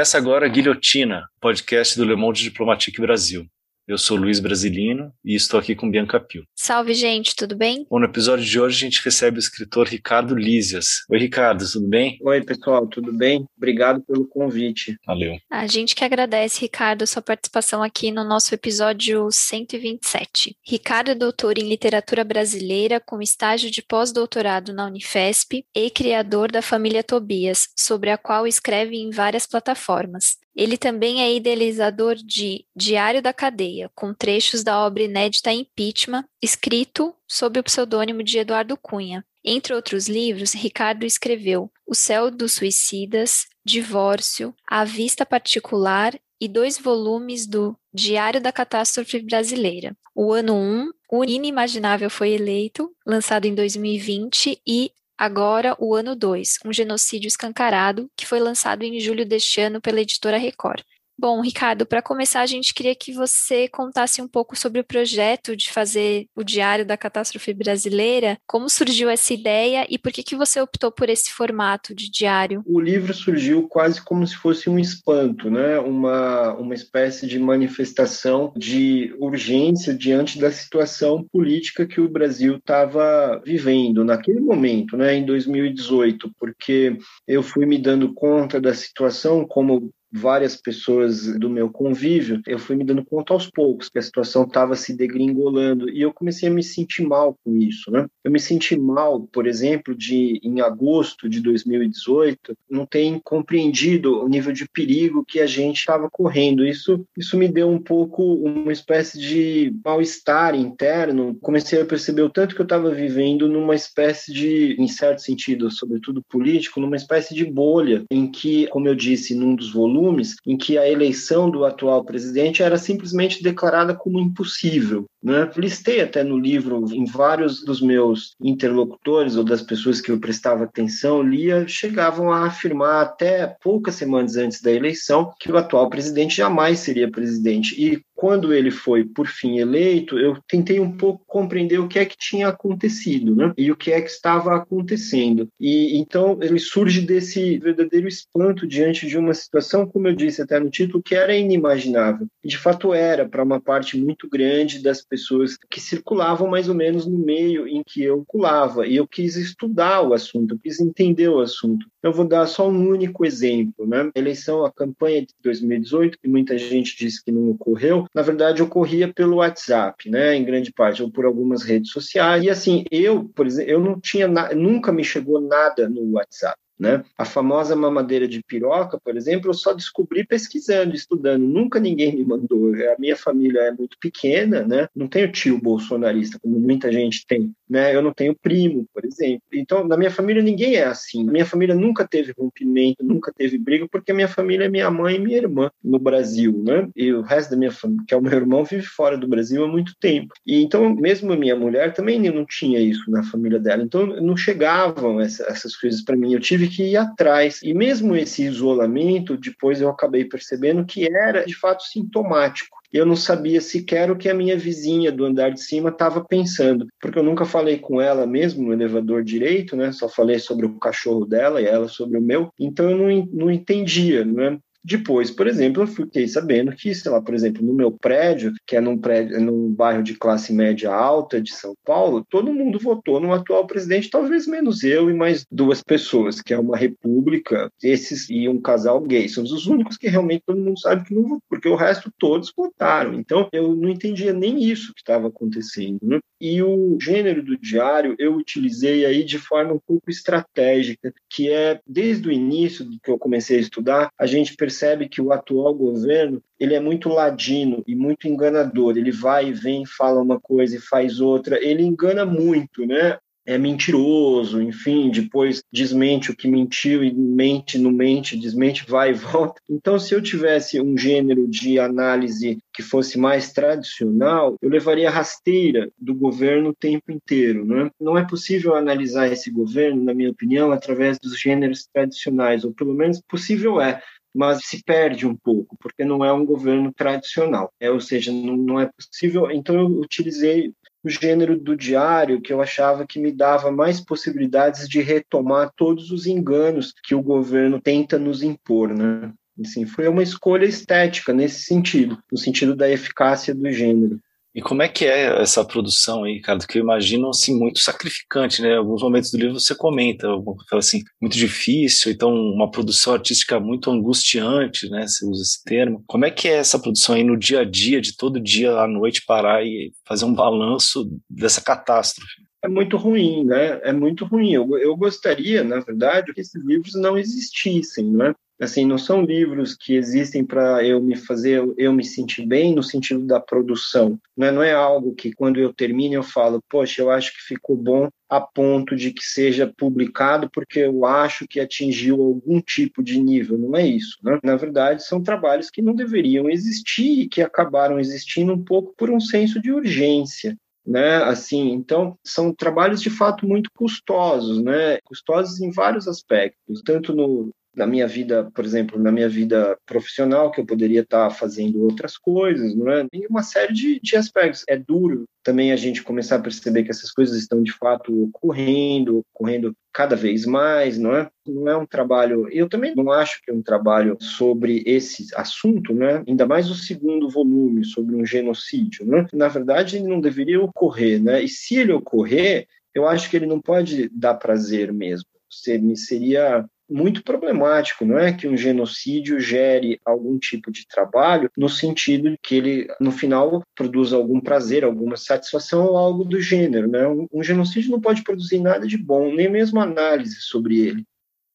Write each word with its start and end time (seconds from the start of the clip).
Começa 0.00 0.16
agora 0.16 0.46
a 0.46 0.48
Guilhotina, 0.48 1.28
podcast 1.42 1.94
do 1.98 2.06
Le 2.06 2.16
Monde 2.16 2.42
Diplomatique 2.42 3.02
Brasil. 3.02 3.46
Eu 3.90 3.98
sou 3.98 4.16
Luiz 4.16 4.38
Brasilino 4.38 5.12
e 5.24 5.34
estou 5.34 5.58
aqui 5.58 5.74
com 5.74 5.90
Bianca 5.90 6.20
Pio. 6.20 6.46
Salve, 6.54 6.94
gente, 6.94 7.34
tudo 7.34 7.56
bem? 7.56 7.84
Bom, 7.90 7.98
no 7.98 8.04
episódio 8.04 8.44
de 8.44 8.60
hoje 8.60 8.76
a 8.76 8.88
gente 8.88 9.04
recebe 9.04 9.36
o 9.36 9.40
escritor 9.40 9.88
Ricardo 9.88 10.32
Lísias. 10.32 11.04
Oi, 11.10 11.18
Ricardo, 11.18 11.68
tudo 11.68 11.88
bem? 11.88 12.16
Oi, 12.22 12.40
pessoal, 12.40 12.86
tudo 12.86 13.12
bem? 13.12 13.44
Obrigado 13.56 14.00
pelo 14.02 14.28
convite. 14.28 14.96
Valeu. 15.04 15.36
A 15.50 15.66
gente 15.66 15.96
que 15.96 16.04
agradece, 16.04 16.60
Ricardo, 16.60 17.04
sua 17.04 17.20
participação 17.20 17.82
aqui 17.82 18.12
no 18.12 18.22
nosso 18.22 18.54
episódio 18.54 19.28
127. 19.28 20.56
Ricardo 20.64 21.10
é 21.10 21.14
doutor 21.16 21.58
em 21.58 21.68
literatura 21.68 22.22
brasileira 22.22 23.00
com 23.00 23.20
estágio 23.20 23.72
de 23.72 23.82
pós-doutorado 23.82 24.72
na 24.72 24.86
Unifesp 24.86 25.64
e 25.74 25.90
criador 25.90 26.52
da 26.52 26.62
família 26.62 27.02
Tobias, 27.02 27.66
sobre 27.76 28.10
a 28.10 28.16
qual 28.16 28.46
escreve 28.46 28.96
em 28.96 29.10
várias 29.10 29.48
plataformas. 29.48 30.38
Ele 30.54 30.76
também 30.76 31.22
é 31.22 31.32
idealizador 31.34 32.16
de 32.16 32.64
Diário 32.74 33.22
da 33.22 33.32
Cadeia, 33.32 33.90
com 33.94 34.12
trechos 34.12 34.62
da 34.62 34.84
obra 34.84 35.02
inédita 35.02 35.52
Impeachment, 35.52 36.24
escrito 36.42 37.14
sob 37.26 37.60
o 37.60 37.62
pseudônimo 37.62 38.22
de 38.22 38.38
Eduardo 38.38 38.76
Cunha. 38.76 39.24
Entre 39.44 39.74
outros 39.74 40.08
livros, 40.08 40.52
Ricardo 40.52 41.04
escreveu 41.04 41.70
O 41.86 41.94
Céu 41.94 42.30
dos 42.30 42.52
Suicidas, 42.52 43.46
Divórcio, 43.64 44.54
A 44.68 44.84
Vista 44.84 45.24
Particular 45.24 46.18
e 46.40 46.48
dois 46.48 46.78
volumes 46.78 47.46
do 47.46 47.76
Diário 47.92 48.40
da 48.40 48.52
Catástrofe 48.52 49.20
Brasileira. 49.20 49.96
O 50.14 50.32
ano 50.32 50.54
1, 50.54 50.90
O 51.10 51.24
Inimaginável 51.24 52.10
foi 52.10 52.30
eleito, 52.30 52.90
lançado 53.06 53.46
em 53.46 53.54
2020, 53.54 54.60
e 54.66 54.92
agora 55.20 55.76
o 55.78 55.94
ano 55.94 56.16
2, 56.16 56.60
um 56.64 56.72
genocídio 56.72 57.28
escancarado, 57.28 58.10
que 58.16 58.26
foi 58.26 58.40
lançado 58.40 58.84
em 58.84 58.98
julho 58.98 59.26
deste 59.26 59.60
ano 59.60 59.78
pela 59.78 60.00
editora 60.00 60.38
Record. 60.38 60.82
Bom, 61.20 61.42
Ricardo, 61.42 61.84
para 61.84 62.00
começar, 62.00 62.40
a 62.40 62.46
gente 62.46 62.72
queria 62.72 62.94
que 62.94 63.12
você 63.12 63.68
contasse 63.68 64.22
um 64.22 64.26
pouco 64.26 64.56
sobre 64.56 64.80
o 64.80 64.84
projeto 64.84 65.54
de 65.54 65.70
fazer 65.70 66.24
o 66.34 66.42
Diário 66.42 66.86
da 66.86 66.96
Catástrofe 66.96 67.52
Brasileira, 67.52 68.38
como 68.46 68.70
surgiu 68.70 69.10
essa 69.10 69.34
ideia 69.34 69.86
e 69.90 69.98
por 69.98 70.12
que, 70.12 70.22
que 70.22 70.34
você 70.34 70.62
optou 70.62 70.90
por 70.90 71.10
esse 71.10 71.30
formato 71.30 71.94
de 71.94 72.10
diário? 72.10 72.62
O 72.64 72.80
livro 72.80 73.12
surgiu 73.12 73.68
quase 73.68 74.02
como 74.02 74.26
se 74.26 74.34
fosse 74.34 74.70
um 74.70 74.78
espanto, 74.78 75.50
né? 75.50 75.78
uma, 75.78 76.54
uma 76.54 76.74
espécie 76.74 77.26
de 77.26 77.38
manifestação 77.38 78.50
de 78.56 79.14
urgência 79.18 79.92
diante 79.92 80.38
da 80.38 80.50
situação 80.50 81.22
política 81.30 81.86
que 81.86 82.00
o 82.00 82.08
Brasil 82.08 82.56
estava 82.56 83.42
vivendo 83.44 84.06
naquele 84.06 84.40
momento, 84.40 84.96
né? 84.96 85.16
em 85.16 85.26
2018, 85.26 86.32
porque 86.40 86.96
eu 87.28 87.42
fui 87.42 87.66
me 87.66 87.76
dando 87.76 88.14
conta 88.14 88.58
da 88.58 88.72
situação 88.72 89.46
como 89.46 89.92
várias 90.12 90.56
pessoas 90.56 91.26
do 91.38 91.48
meu 91.48 91.70
convívio, 91.70 92.40
eu 92.46 92.58
fui 92.58 92.76
me 92.76 92.84
dando 92.84 93.04
conta 93.04 93.32
aos 93.32 93.48
poucos 93.48 93.88
que 93.88 93.98
a 93.98 94.02
situação 94.02 94.44
estava 94.44 94.74
se 94.74 94.96
degringolando 94.96 95.88
e 95.88 96.00
eu 96.00 96.12
comecei 96.12 96.48
a 96.48 96.52
me 96.52 96.62
sentir 96.62 97.02
mal 97.06 97.38
com 97.44 97.56
isso, 97.56 97.90
né? 97.90 98.06
Eu 98.24 98.30
me 98.30 98.40
senti 98.40 98.76
mal, 98.76 99.20
por 99.32 99.46
exemplo, 99.46 99.94
de 99.94 100.40
em 100.42 100.60
agosto 100.60 101.28
de 101.28 101.40
2018 101.40 102.56
não 102.68 102.86
ter 102.86 103.20
compreendido 103.22 104.20
o 104.22 104.28
nível 104.28 104.52
de 104.52 104.68
perigo 104.68 105.24
que 105.26 105.40
a 105.40 105.46
gente 105.46 105.78
estava 105.78 106.08
correndo. 106.10 106.64
Isso 106.64 107.04
isso 107.16 107.36
me 107.36 107.48
deu 107.48 107.68
um 107.68 107.78
pouco 107.78 108.34
uma 108.34 108.72
espécie 108.72 109.18
de 109.18 109.72
mal-estar 109.84 110.54
interno. 110.54 111.36
Comecei 111.40 111.80
a 111.80 111.86
perceber 111.86 112.22
o 112.22 112.30
tanto 112.30 112.54
que 112.54 112.60
eu 112.60 112.64
estava 112.64 112.90
vivendo 112.90 113.48
numa 113.48 113.74
espécie 113.74 114.32
de, 114.32 114.76
em 114.78 114.88
certo 114.88 115.22
sentido, 115.22 115.70
sobretudo 115.70 116.22
político, 116.28 116.80
numa 116.80 116.96
espécie 116.96 117.34
de 117.34 117.44
bolha 117.44 118.04
em 118.10 118.30
que, 118.30 118.66
como 118.68 118.88
eu 118.88 118.94
disse 118.94 119.34
num 119.34 119.54
dos 119.54 119.72
volumes 119.72 119.99
volumes 120.00 120.36
em 120.46 120.56
que 120.56 120.78
a 120.78 120.88
eleição 120.88 121.50
do 121.50 121.64
atual 121.64 122.04
presidente 122.04 122.62
era 122.62 122.78
simplesmente 122.78 123.42
declarada 123.42 123.94
como 123.94 124.18
impossível. 124.18 125.04
Né? 125.22 125.50
Listei 125.56 126.00
até 126.00 126.24
no 126.24 126.38
livro, 126.38 126.86
em 126.92 127.04
vários 127.04 127.62
dos 127.62 127.82
meus 127.82 128.34
interlocutores 128.40 129.36
ou 129.36 129.44
das 129.44 129.60
pessoas 129.60 130.00
que 130.00 130.10
eu 130.10 130.18
prestava 130.18 130.64
atenção, 130.64 131.22
lia, 131.22 131.68
chegavam 131.68 132.32
a 132.32 132.46
afirmar 132.46 133.02
até 133.02 133.54
poucas 133.62 133.96
semanas 133.96 134.36
antes 134.36 134.62
da 134.62 134.72
eleição 134.72 135.30
que 135.38 135.52
o 135.52 135.58
atual 135.58 135.90
presidente 135.90 136.36
jamais 136.36 136.78
seria 136.78 137.10
presidente. 137.10 137.74
E 137.78 138.02
quando 138.20 138.52
ele 138.52 138.70
foi, 138.70 139.04
por 139.04 139.26
fim, 139.26 139.58
eleito, 139.58 140.18
eu 140.18 140.36
tentei 140.46 140.78
um 140.78 140.92
pouco 140.92 141.24
compreender 141.26 141.78
o 141.78 141.88
que 141.88 141.98
é 141.98 142.04
que 142.04 142.16
tinha 142.18 142.48
acontecido, 142.48 143.34
né? 143.34 143.52
E 143.56 143.72
o 143.72 143.76
que 143.76 143.92
é 143.92 144.00
que 144.00 144.10
estava 144.10 144.54
acontecendo. 144.54 145.48
E 145.58 145.98
então 145.98 146.38
ele 146.42 146.58
surge 146.58 147.00
desse 147.00 147.58
verdadeiro 147.58 148.06
espanto 148.06 148.66
diante 148.66 149.06
de 149.06 149.16
uma 149.16 149.32
situação, 149.32 149.89
como 149.90 150.08
eu 150.08 150.14
disse 150.14 150.40
até 150.40 150.58
no 150.58 150.70
título, 150.70 151.02
que 151.02 151.14
era 151.14 151.36
inimaginável. 151.36 152.26
De 152.42 152.56
fato 152.56 152.94
era 152.94 153.28
para 153.28 153.42
uma 153.42 153.60
parte 153.60 153.98
muito 153.98 154.28
grande 154.28 154.82
das 154.82 155.02
pessoas 155.02 155.58
que 155.70 155.80
circulavam 155.80 156.48
mais 156.48 156.68
ou 156.68 156.74
menos 156.74 157.06
no 157.06 157.18
meio 157.18 157.68
em 157.68 157.82
que 157.84 158.02
eu 158.02 158.24
circulava. 158.30 158.86
E 158.86 158.96
eu 158.96 159.06
quis 159.06 159.36
estudar 159.36 160.02
o 160.02 160.14
assunto, 160.14 160.54
eu 160.54 160.58
quis 160.58 160.80
entender 160.80 161.28
o 161.28 161.40
assunto. 161.40 161.86
Eu 162.02 162.12
vou 162.12 162.26
dar 162.26 162.46
só 162.46 162.68
um 162.68 162.88
único 162.88 163.24
exemplo, 163.24 163.86
né? 163.86 164.10
A 164.14 164.18
eleição, 164.18 164.64
a 164.64 164.72
campanha 164.72 165.22
de 165.22 165.34
2018, 165.42 166.18
que 166.18 166.28
muita 166.28 166.56
gente 166.56 166.96
disse 166.96 167.22
que 167.22 167.32
não 167.32 167.50
ocorreu, 167.50 168.06
na 168.14 168.22
verdade 168.22 168.62
ocorria 168.62 169.12
pelo 169.12 169.36
WhatsApp, 169.36 170.08
né? 170.08 170.34
Em 170.34 170.44
grande 170.44 170.72
parte, 170.72 171.02
ou 171.02 171.10
por 171.10 171.24
algumas 171.24 171.62
redes 171.62 171.90
sociais. 171.90 172.44
E 172.44 172.50
assim, 172.50 172.84
eu, 172.90 173.28
por 173.34 173.46
exemplo, 173.46 173.70
eu 173.70 173.80
não 173.80 174.00
tinha, 174.00 174.28
nunca 174.54 174.92
me 174.92 175.04
chegou 175.04 175.40
nada 175.40 175.88
no 175.88 176.12
WhatsApp. 176.12 176.56
Né? 176.80 177.04
A 177.18 177.26
famosa 177.26 177.76
mamadeira 177.76 178.26
de 178.26 178.42
piroca, 178.42 178.98
por 178.98 179.14
exemplo, 179.14 179.50
eu 179.50 179.54
só 179.54 179.74
descobri 179.74 180.24
pesquisando, 180.24 180.94
estudando. 180.94 181.42
Nunca 181.42 181.78
ninguém 181.78 182.16
me 182.16 182.24
mandou. 182.24 182.72
A 182.74 182.98
minha 182.98 183.14
família 183.14 183.60
é 183.60 183.70
muito 183.70 183.98
pequena, 184.00 184.62
né? 184.62 184.88
Não 184.96 185.06
tenho 185.06 185.30
tio 185.30 185.60
bolsonarista, 185.60 186.38
como 186.40 186.58
muita 186.58 186.90
gente 186.90 187.26
tem. 187.26 187.52
Né? 187.68 187.94
Eu 187.94 188.00
não 188.00 188.14
tenho 188.14 188.34
primo, 188.34 188.86
por 188.94 189.04
exemplo. 189.04 189.42
Então, 189.52 189.86
na 189.86 189.94
minha 189.94 190.10
família, 190.10 190.42
ninguém 190.42 190.76
é 190.76 190.84
assim. 190.84 191.22
Minha 191.22 191.44
família 191.44 191.74
nunca 191.74 192.08
teve 192.08 192.32
rompimento, 192.36 193.04
nunca 193.04 193.30
teve 193.30 193.58
briga, 193.58 193.86
porque 193.86 194.12
a 194.12 194.14
minha 194.14 194.28
família 194.28 194.64
é 194.64 194.68
minha 194.70 194.90
mãe 194.90 195.16
e 195.16 195.20
minha 195.20 195.36
irmã 195.36 195.70
no 195.84 195.98
Brasil. 195.98 196.62
Né? 196.64 196.88
E 196.96 197.12
o 197.12 197.20
resto 197.20 197.50
da 197.50 197.58
minha 197.58 197.70
família, 197.70 198.04
que 198.08 198.14
é 198.14 198.16
o 198.16 198.22
meu 198.22 198.32
irmão, 198.32 198.64
vive 198.64 198.86
fora 198.86 199.18
do 199.18 199.28
Brasil 199.28 199.62
há 199.62 199.68
muito 199.68 199.94
tempo. 200.00 200.32
E 200.46 200.62
então, 200.62 200.94
mesmo 200.94 201.30
a 201.30 201.36
minha 201.36 201.54
mulher 201.54 201.92
também 201.92 202.18
não 202.18 202.46
tinha 202.46 202.80
isso 202.80 203.10
na 203.10 203.22
família 203.22 203.58
dela. 203.58 203.82
Então, 203.82 204.06
não 204.06 204.34
chegavam 204.34 205.20
essa, 205.20 205.44
essas 205.44 205.76
coisas 205.76 206.00
para 206.00 206.16
mim. 206.16 206.32
Eu 206.32 206.40
tive 206.40 206.69
que 206.70 206.84
ir 206.84 206.96
atrás. 206.96 207.60
E 207.62 207.74
mesmo 207.74 208.14
esse 208.16 208.44
isolamento, 208.44 209.36
depois 209.36 209.80
eu 209.80 209.90
acabei 209.90 210.24
percebendo 210.24 210.84
que 210.84 211.06
era 211.06 211.44
de 211.44 211.54
fato 211.54 211.82
sintomático. 211.82 212.78
Eu 212.92 213.06
não 213.06 213.14
sabia 213.14 213.60
sequer 213.60 214.10
o 214.10 214.16
que 214.16 214.28
a 214.28 214.34
minha 214.34 214.56
vizinha 214.56 215.12
do 215.12 215.24
andar 215.24 215.50
de 215.50 215.62
cima 215.62 215.90
estava 215.90 216.24
pensando, 216.24 216.88
porque 217.00 217.18
eu 217.18 217.22
nunca 217.22 217.44
falei 217.44 217.78
com 217.78 218.00
ela 218.00 218.26
mesmo 218.26 218.66
no 218.66 218.72
elevador 218.72 219.22
direito, 219.22 219.76
né? 219.76 219.92
Só 219.92 220.08
falei 220.08 220.40
sobre 220.40 220.66
o 220.66 220.78
cachorro 220.78 221.24
dela 221.24 221.62
e 221.62 221.66
ela 221.66 221.86
sobre 221.86 222.18
o 222.18 222.22
meu. 222.22 222.52
Então 222.58 222.90
eu 222.90 222.96
não, 222.96 223.28
não 223.32 223.50
entendia, 223.50 224.24
né? 224.24 224.58
Depois, 224.82 225.30
por 225.30 225.46
exemplo, 225.46 225.82
eu 225.82 225.86
fiquei 225.86 226.26
sabendo 226.26 226.72
que, 226.72 226.94
sei 226.94 227.10
lá, 227.10 227.20
por 227.20 227.34
exemplo, 227.34 227.64
no 227.64 227.74
meu 227.74 227.92
prédio, 227.92 228.52
que 228.66 228.76
é 228.76 228.80
num 228.80 228.96
prédio, 228.96 229.40
num 229.40 229.72
bairro 229.72 230.02
de 230.02 230.14
classe 230.14 230.52
média 230.52 230.90
alta 230.90 231.40
de 231.40 231.52
São 231.52 231.74
Paulo, 231.84 232.24
todo 232.28 232.52
mundo 232.52 232.78
votou 232.78 233.20
no 233.20 233.32
atual 233.32 233.66
presidente, 233.66 234.10
talvez 234.10 234.46
menos 234.46 234.82
eu 234.82 235.10
e 235.10 235.14
mais 235.14 235.44
duas 235.50 235.82
pessoas, 235.82 236.40
que 236.40 236.54
é 236.54 236.58
uma 236.58 236.76
república, 236.76 237.70
esses 237.82 238.28
e 238.30 238.48
um 238.48 238.60
casal 238.60 239.00
gay. 239.00 239.28
Somos 239.28 239.52
os 239.52 239.66
únicos 239.66 239.96
que 239.96 240.08
realmente 240.08 240.44
todo 240.46 240.60
mundo 240.60 240.80
sabe 240.80 241.04
que 241.04 241.14
não 241.14 241.22
votou, 241.22 241.42
porque 241.48 241.68
o 241.68 241.76
resto 241.76 242.10
todos 242.18 242.52
votaram. 242.56 243.14
Então, 243.14 243.48
eu 243.52 243.74
não 243.76 243.88
entendia 243.88 244.32
nem 244.32 244.62
isso 244.62 244.94
que 244.94 245.00
estava 245.00 245.28
acontecendo. 245.28 245.98
Né? 246.02 246.20
E 246.40 246.62
o 246.62 246.96
gênero 247.00 247.42
do 247.42 247.56
diário 247.58 248.14
eu 248.18 248.34
utilizei 248.34 249.04
aí 249.04 249.22
de 249.24 249.38
forma 249.38 249.74
um 249.74 249.78
pouco 249.78 250.10
estratégica, 250.10 251.12
que 251.28 251.50
é 251.50 251.80
desde 251.86 252.28
o 252.28 252.32
início 252.32 252.88
que 253.02 253.10
eu 253.10 253.18
comecei 253.18 253.58
a 253.58 253.60
estudar, 253.60 254.10
a 254.18 254.26
gente 254.26 254.56
percebe 254.70 255.08
que 255.08 255.20
o 255.20 255.32
atual 255.32 255.74
governo 255.74 256.40
ele 256.58 256.74
é 256.74 256.80
muito 256.80 257.08
ladino 257.08 257.82
e 257.88 257.96
muito 257.96 258.28
enganador. 258.28 258.96
Ele 258.96 259.10
vai 259.10 259.48
e 259.48 259.52
vem, 259.52 259.84
fala 259.84 260.22
uma 260.22 260.40
coisa 260.40 260.76
e 260.76 260.80
faz 260.80 261.20
outra. 261.20 261.58
Ele 261.60 261.82
engana 261.82 262.24
muito, 262.24 262.86
né? 262.86 263.18
é 263.46 263.58
mentiroso, 263.58 264.62
enfim, 264.62 265.10
depois 265.10 265.62
desmente 265.72 266.30
o 266.30 266.36
que 266.36 266.46
mentiu 266.46 267.02
e 267.02 267.12
mente, 267.12 267.78
não 267.78 267.90
mente, 267.90 268.36
desmente, 268.36 268.84
vai 268.86 269.10
e 269.10 269.14
volta. 269.14 269.60
Então, 269.68 269.98
se 269.98 270.14
eu 270.14 270.22
tivesse 270.22 270.80
um 270.80 270.96
gênero 270.96 271.48
de 271.48 271.78
análise 271.78 272.58
que 272.72 272.82
fosse 272.82 273.18
mais 273.18 273.52
tradicional, 273.52 274.56
eu 274.62 274.70
levaria 274.70 275.10
rasteira 275.10 275.90
do 275.98 276.14
governo 276.14 276.70
o 276.70 276.74
tempo 276.74 277.10
inteiro. 277.10 277.64
Né? 277.64 277.90
Não 278.00 278.16
é 278.16 278.24
possível 278.24 278.76
analisar 278.76 279.26
esse 279.32 279.50
governo, 279.50 280.04
na 280.04 280.14
minha 280.14 280.30
opinião, 280.30 280.70
através 280.70 281.18
dos 281.18 281.38
gêneros 281.38 281.88
tradicionais, 281.92 282.64
ou 282.64 282.72
pelo 282.72 282.94
menos 282.94 283.20
possível 283.28 283.80
é, 283.80 284.00
mas 284.34 284.60
se 284.64 284.82
perde 284.84 285.26
um 285.26 285.36
pouco, 285.36 285.76
porque 285.80 286.04
não 286.04 286.24
é 286.24 286.32
um 286.32 286.44
governo 286.44 286.92
tradicional. 286.92 287.72
É, 287.80 287.90
ou 287.90 288.00
seja, 288.00 288.32
não, 288.32 288.56
não 288.56 288.80
é 288.80 288.86
possível. 288.86 289.50
Então, 289.50 289.76
eu 289.76 289.86
utilizei 289.86 290.72
o 291.02 291.08
gênero 291.08 291.58
do 291.58 291.76
diário, 291.76 292.40
que 292.40 292.52
eu 292.52 292.60
achava 292.60 293.06
que 293.06 293.18
me 293.18 293.32
dava 293.32 293.70
mais 293.70 294.00
possibilidades 294.00 294.88
de 294.88 295.00
retomar 295.00 295.72
todos 295.76 296.10
os 296.10 296.26
enganos 296.26 296.92
que 297.02 297.14
o 297.14 297.22
governo 297.22 297.80
tenta 297.80 298.18
nos 298.18 298.42
impor, 298.42 298.94
né? 298.94 299.32
Assim, 299.60 299.86
foi 299.86 300.08
uma 300.08 300.22
escolha 300.22 300.64
estética 300.64 301.32
nesse 301.32 301.62
sentido, 301.62 302.18
no 302.30 302.38
sentido 302.38 302.74
da 302.74 302.88
eficácia 302.88 303.54
do 303.54 303.70
gênero. 303.70 304.20
E 304.52 304.60
como 304.60 304.82
é 304.82 304.88
que 304.88 305.04
é 305.04 305.40
essa 305.40 305.64
produção 305.64 306.24
aí, 306.24 306.40
cara? 306.40 306.58
Que 306.58 306.78
eu 306.78 306.82
imagino 306.82 307.28
assim 307.28 307.56
muito 307.56 307.78
sacrificante, 307.78 308.60
né? 308.60 308.76
Alguns 308.76 309.00
momentos 309.00 309.30
do 309.30 309.38
livro 309.38 309.60
você 309.60 309.74
comenta, 309.76 310.26
assim, 310.72 311.02
muito 311.20 311.36
difícil, 311.36 312.10
então 312.10 312.34
uma 312.34 312.68
produção 312.68 313.12
artística 313.12 313.60
muito 313.60 313.90
angustiante, 313.90 314.88
né? 314.90 315.06
Você 315.06 315.24
usa 315.24 315.42
esse 315.42 315.62
termo. 315.62 316.02
Como 316.06 316.24
é 316.24 316.30
que 316.32 316.48
é 316.48 316.54
essa 316.54 316.80
produção 316.80 317.14
aí 317.14 317.22
no 317.22 317.38
dia 317.38 317.60
a 317.60 317.64
dia, 317.64 318.00
de 318.00 318.16
todo 318.16 318.40
dia 318.40 318.72
à 318.72 318.88
noite 318.88 319.22
parar 319.24 319.64
e 319.64 319.92
fazer 320.04 320.24
um 320.24 320.34
balanço 320.34 321.08
dessa 321.28 321.60
catástrofe? 321.60 322.39
É 322.62 322.68
muito 322.68 322.96
ruim, 322.96 323.44
né? 323.44 323.80
É 323.82 323.92
muito 323.92 324.24
ruim. 324.24 324.52
Eu, 324.52 324.78
eu 324.78 324.96
gostaria, 324.96 325.64
na 325.64 325.80
verdade, 325.80 326.32
que 326.32 326.40
esses 326.40 326.62
livros 326.62 326.94
não 326.94 327.16
existissem, 327.16 328.10
né? 328.10 328.34
Assim, 328.60 328.84
não 328.84 328.98
são 328.98 329.22
livros 329.22 329.74
que 329.74 329.94
existem 329.94 330.44
para 330.44 330.84
eu 330.84 331.00
me 331.00 331.16
fazer, 331.16 331.64
eu 331.78 331.94
me 331.94 332.04
sentir 332.04 332.44
bem 332.44 332.74
no 332.74 332.82
sentido 332.82 333.26
da 333.26 333.40
produção. 333.40 334.20
Né? 334.36 334.50
Não 334.50 334.62
é 334.62 334.70
algo 334.70 335.14
que 335.14 335.32
quando 335.32 335.58
eu 335.58 335.72
termino 335.72 336.16
eu 336.16 336.22
falo, 336.22 336.62
poxa, 336.68 337.00
eu 337.00 337.10
acho 337.10 337.32
que 337.32 337.40
ficou 337.40 337.74
bom 337.74 338.10
a 338.28 338.38
ponto 338.38 338.94
de 338.94 339.14
que 339.14 339.24
seja 339.24 339.72
publicado 339.78 340.50
porque 340.52 340.80
eu 340.80 341.06
acho 341.06 341.48
que 341.48 341.58
atingiu 341.58 342.20
algum 342.20 342.60
tipo 342.60 343.02
de 343.02 343.18
nível. 343.18 343.56
Não 343.56 343.74
é 343.74 343.86
isso. 343.86 344.18
Né? 344.22 344.38
Na 344.44 344.56
verdade, 344.56 345.06
são 345.06 345.22
trabalhos 345.22 345.70
que 345.70 345.80
não 345.80 345.94
deveriam 345.94 346.50
existir 346.50 347.22
e 347.22 347.28
que 347.28 347.40
acabaram 347.40 347.98
existindo 347.98 348.52
um 348.52 348.62
pouco 348.62 348.92
por 348.94 349.10
um 349.10 349.20
senso 349.20 349.58
de 349.58 349.72
urgência 349.72 350.54
né? 350.86 351.16
Assim, 351.24 351.70
então 351.70 352.18
são 352.24 352.54
trabalhos 352.54 353.00
de 353.00 353.10
fato 353.10 353.46
muito 353.46 353.70
custosos, 353.74 354.62
né? 354.62 354.98
Custosos 355.04 355.60
em 355.60 355.70
vários 355.70 356.08
aspectos, 356.08 356.82
tanto 356.84 357.14
no 357.14 357.50
na 357.74 357.86
minha 357.86 358.06
vida, 358.06 358.50
por 358.54 358.64
exemplo, 358.64 358.98
na 358.98 359.12
minha 359.12 359.28
vida 359.28 359.78
profissional, 359.86 360.50
que 360.50 360.60
eu 360.60 360.66
poderia 360.66 361.02
estar 361.02 361.30
fazendo 361.30 361.82
outras 361.82 362.16
coisas, 362.16 362.74
não 362.74 362.90
é? 362.90 363.06
Tem 363.08 363.26
uma 363.28 363.42
série 363.42 363.72
de, 363.72 364.00
de 364.00 364.16
aspectos. 364.16 364.64
É 364.68 364.76
duro 364.76 365.24
também 365.42 365.72
a 365.72 365.76
gente 365.76 366.02
começar 366.02 366.36
a 366.36 366.40
perceber 366.40 366.82
que 366.82 366.90
essas 366.90 367.10
coisas 367.10 367.36
estão 367.38 367.62
de 367.62 367.72
fato 367.72 368.24
ocorrendo, 368.24 369.24
ocorrendo 369.32 369.74
cada 369.92 370.14
vez 370.14 370.44
mais, 370.44 370.98
não 370.98 371.14
é? 371.14 371.30
Não 371.46 371.68
é 371.68 371.76
um 371.76 371.86
trabalho. 371.86 372.48
Eu 372.50 372.68
também 372.68 372.94
não 372.94 373.10
acho 373.10 373.40
que 373.42 373.50
é 373.50 373.54
um 373.54 373.62
trabalho 373.62 374.16
sobre 374.20 374.82
esse 374.84 375.26
assunto, 375.34 375.94
né? 375.94 376.22
Ainda 376.26 376.46
mais 376.46 376.70
o 376.70 376.74
segundo 376.74 377.28
volume 377.28 377.84
sobre 377.84 378.14
um 378.16 378.24
genocídio, 378.24 379.06
né? 379.06 379.26
Na 379.32 379.48
verdade, 379.48 379.96
ele 379.96 380.08
não 380.08 380.20
deveria 380.20 380.60
ocorrer, 380.60 381.22
né? 381.22 381.42
E 381.42 381.48
se 381.48 381.76
ele 381.76 381.92
ocorrer, 381.92 382.66
eu 382.94 383.06
acho 383.06 383.30
que 383.30 383.36
ele 383.36 383.46
não 383.46 383.60
pode 383.60 384.08
dar 384.10 384.34
prazer 384.34 384.92
mesmo. 384.92 385.26
Seria 385.48 386.68
muito 386.90 387.22
problemático, 387.22 388.04
não 388.04 388.18
é 388.18 388.32
que 388.32 388.48
um 388.48 388.56
genocídio 388.56 389.38
gere 389.38 390.00
algum 390.04 390.38
tipo 390.38 390.70
de 390.70 390.86
trabalho 390.86 391.50
no 391.56 391.68
sentido 391.68 392.30
de 392.30 392.38
que 392.42 392.56
ele, 392.56 392.88
no 393.00 393.12
final, 393.12 393.62
produza 393.74 394.16
algum 394.16 394.40
prazer, 394.40 394.84
alguma 394.84 395.16
satisfação 395.16 395.86
ou 395.86 395.96
algo 395.96 396.24
do 396.24 396.40
gênero, 396.40 396.88
né? 396.88 397.06
Um, 397.06 397.26
um 397.32 397.42
genocídio 397.42 397.90
não 397.90 398.00
pode 398.00 398.22
produzir 398.22 398.58
nada 398.58 398.86
de 398.86 398.98
bom, 398.98 399.32
nem 399.32 399.48
mesmo 399.48 399.80
análise 399.80 400.36
sobre 400.40 400.80
ele. 400.80 401.04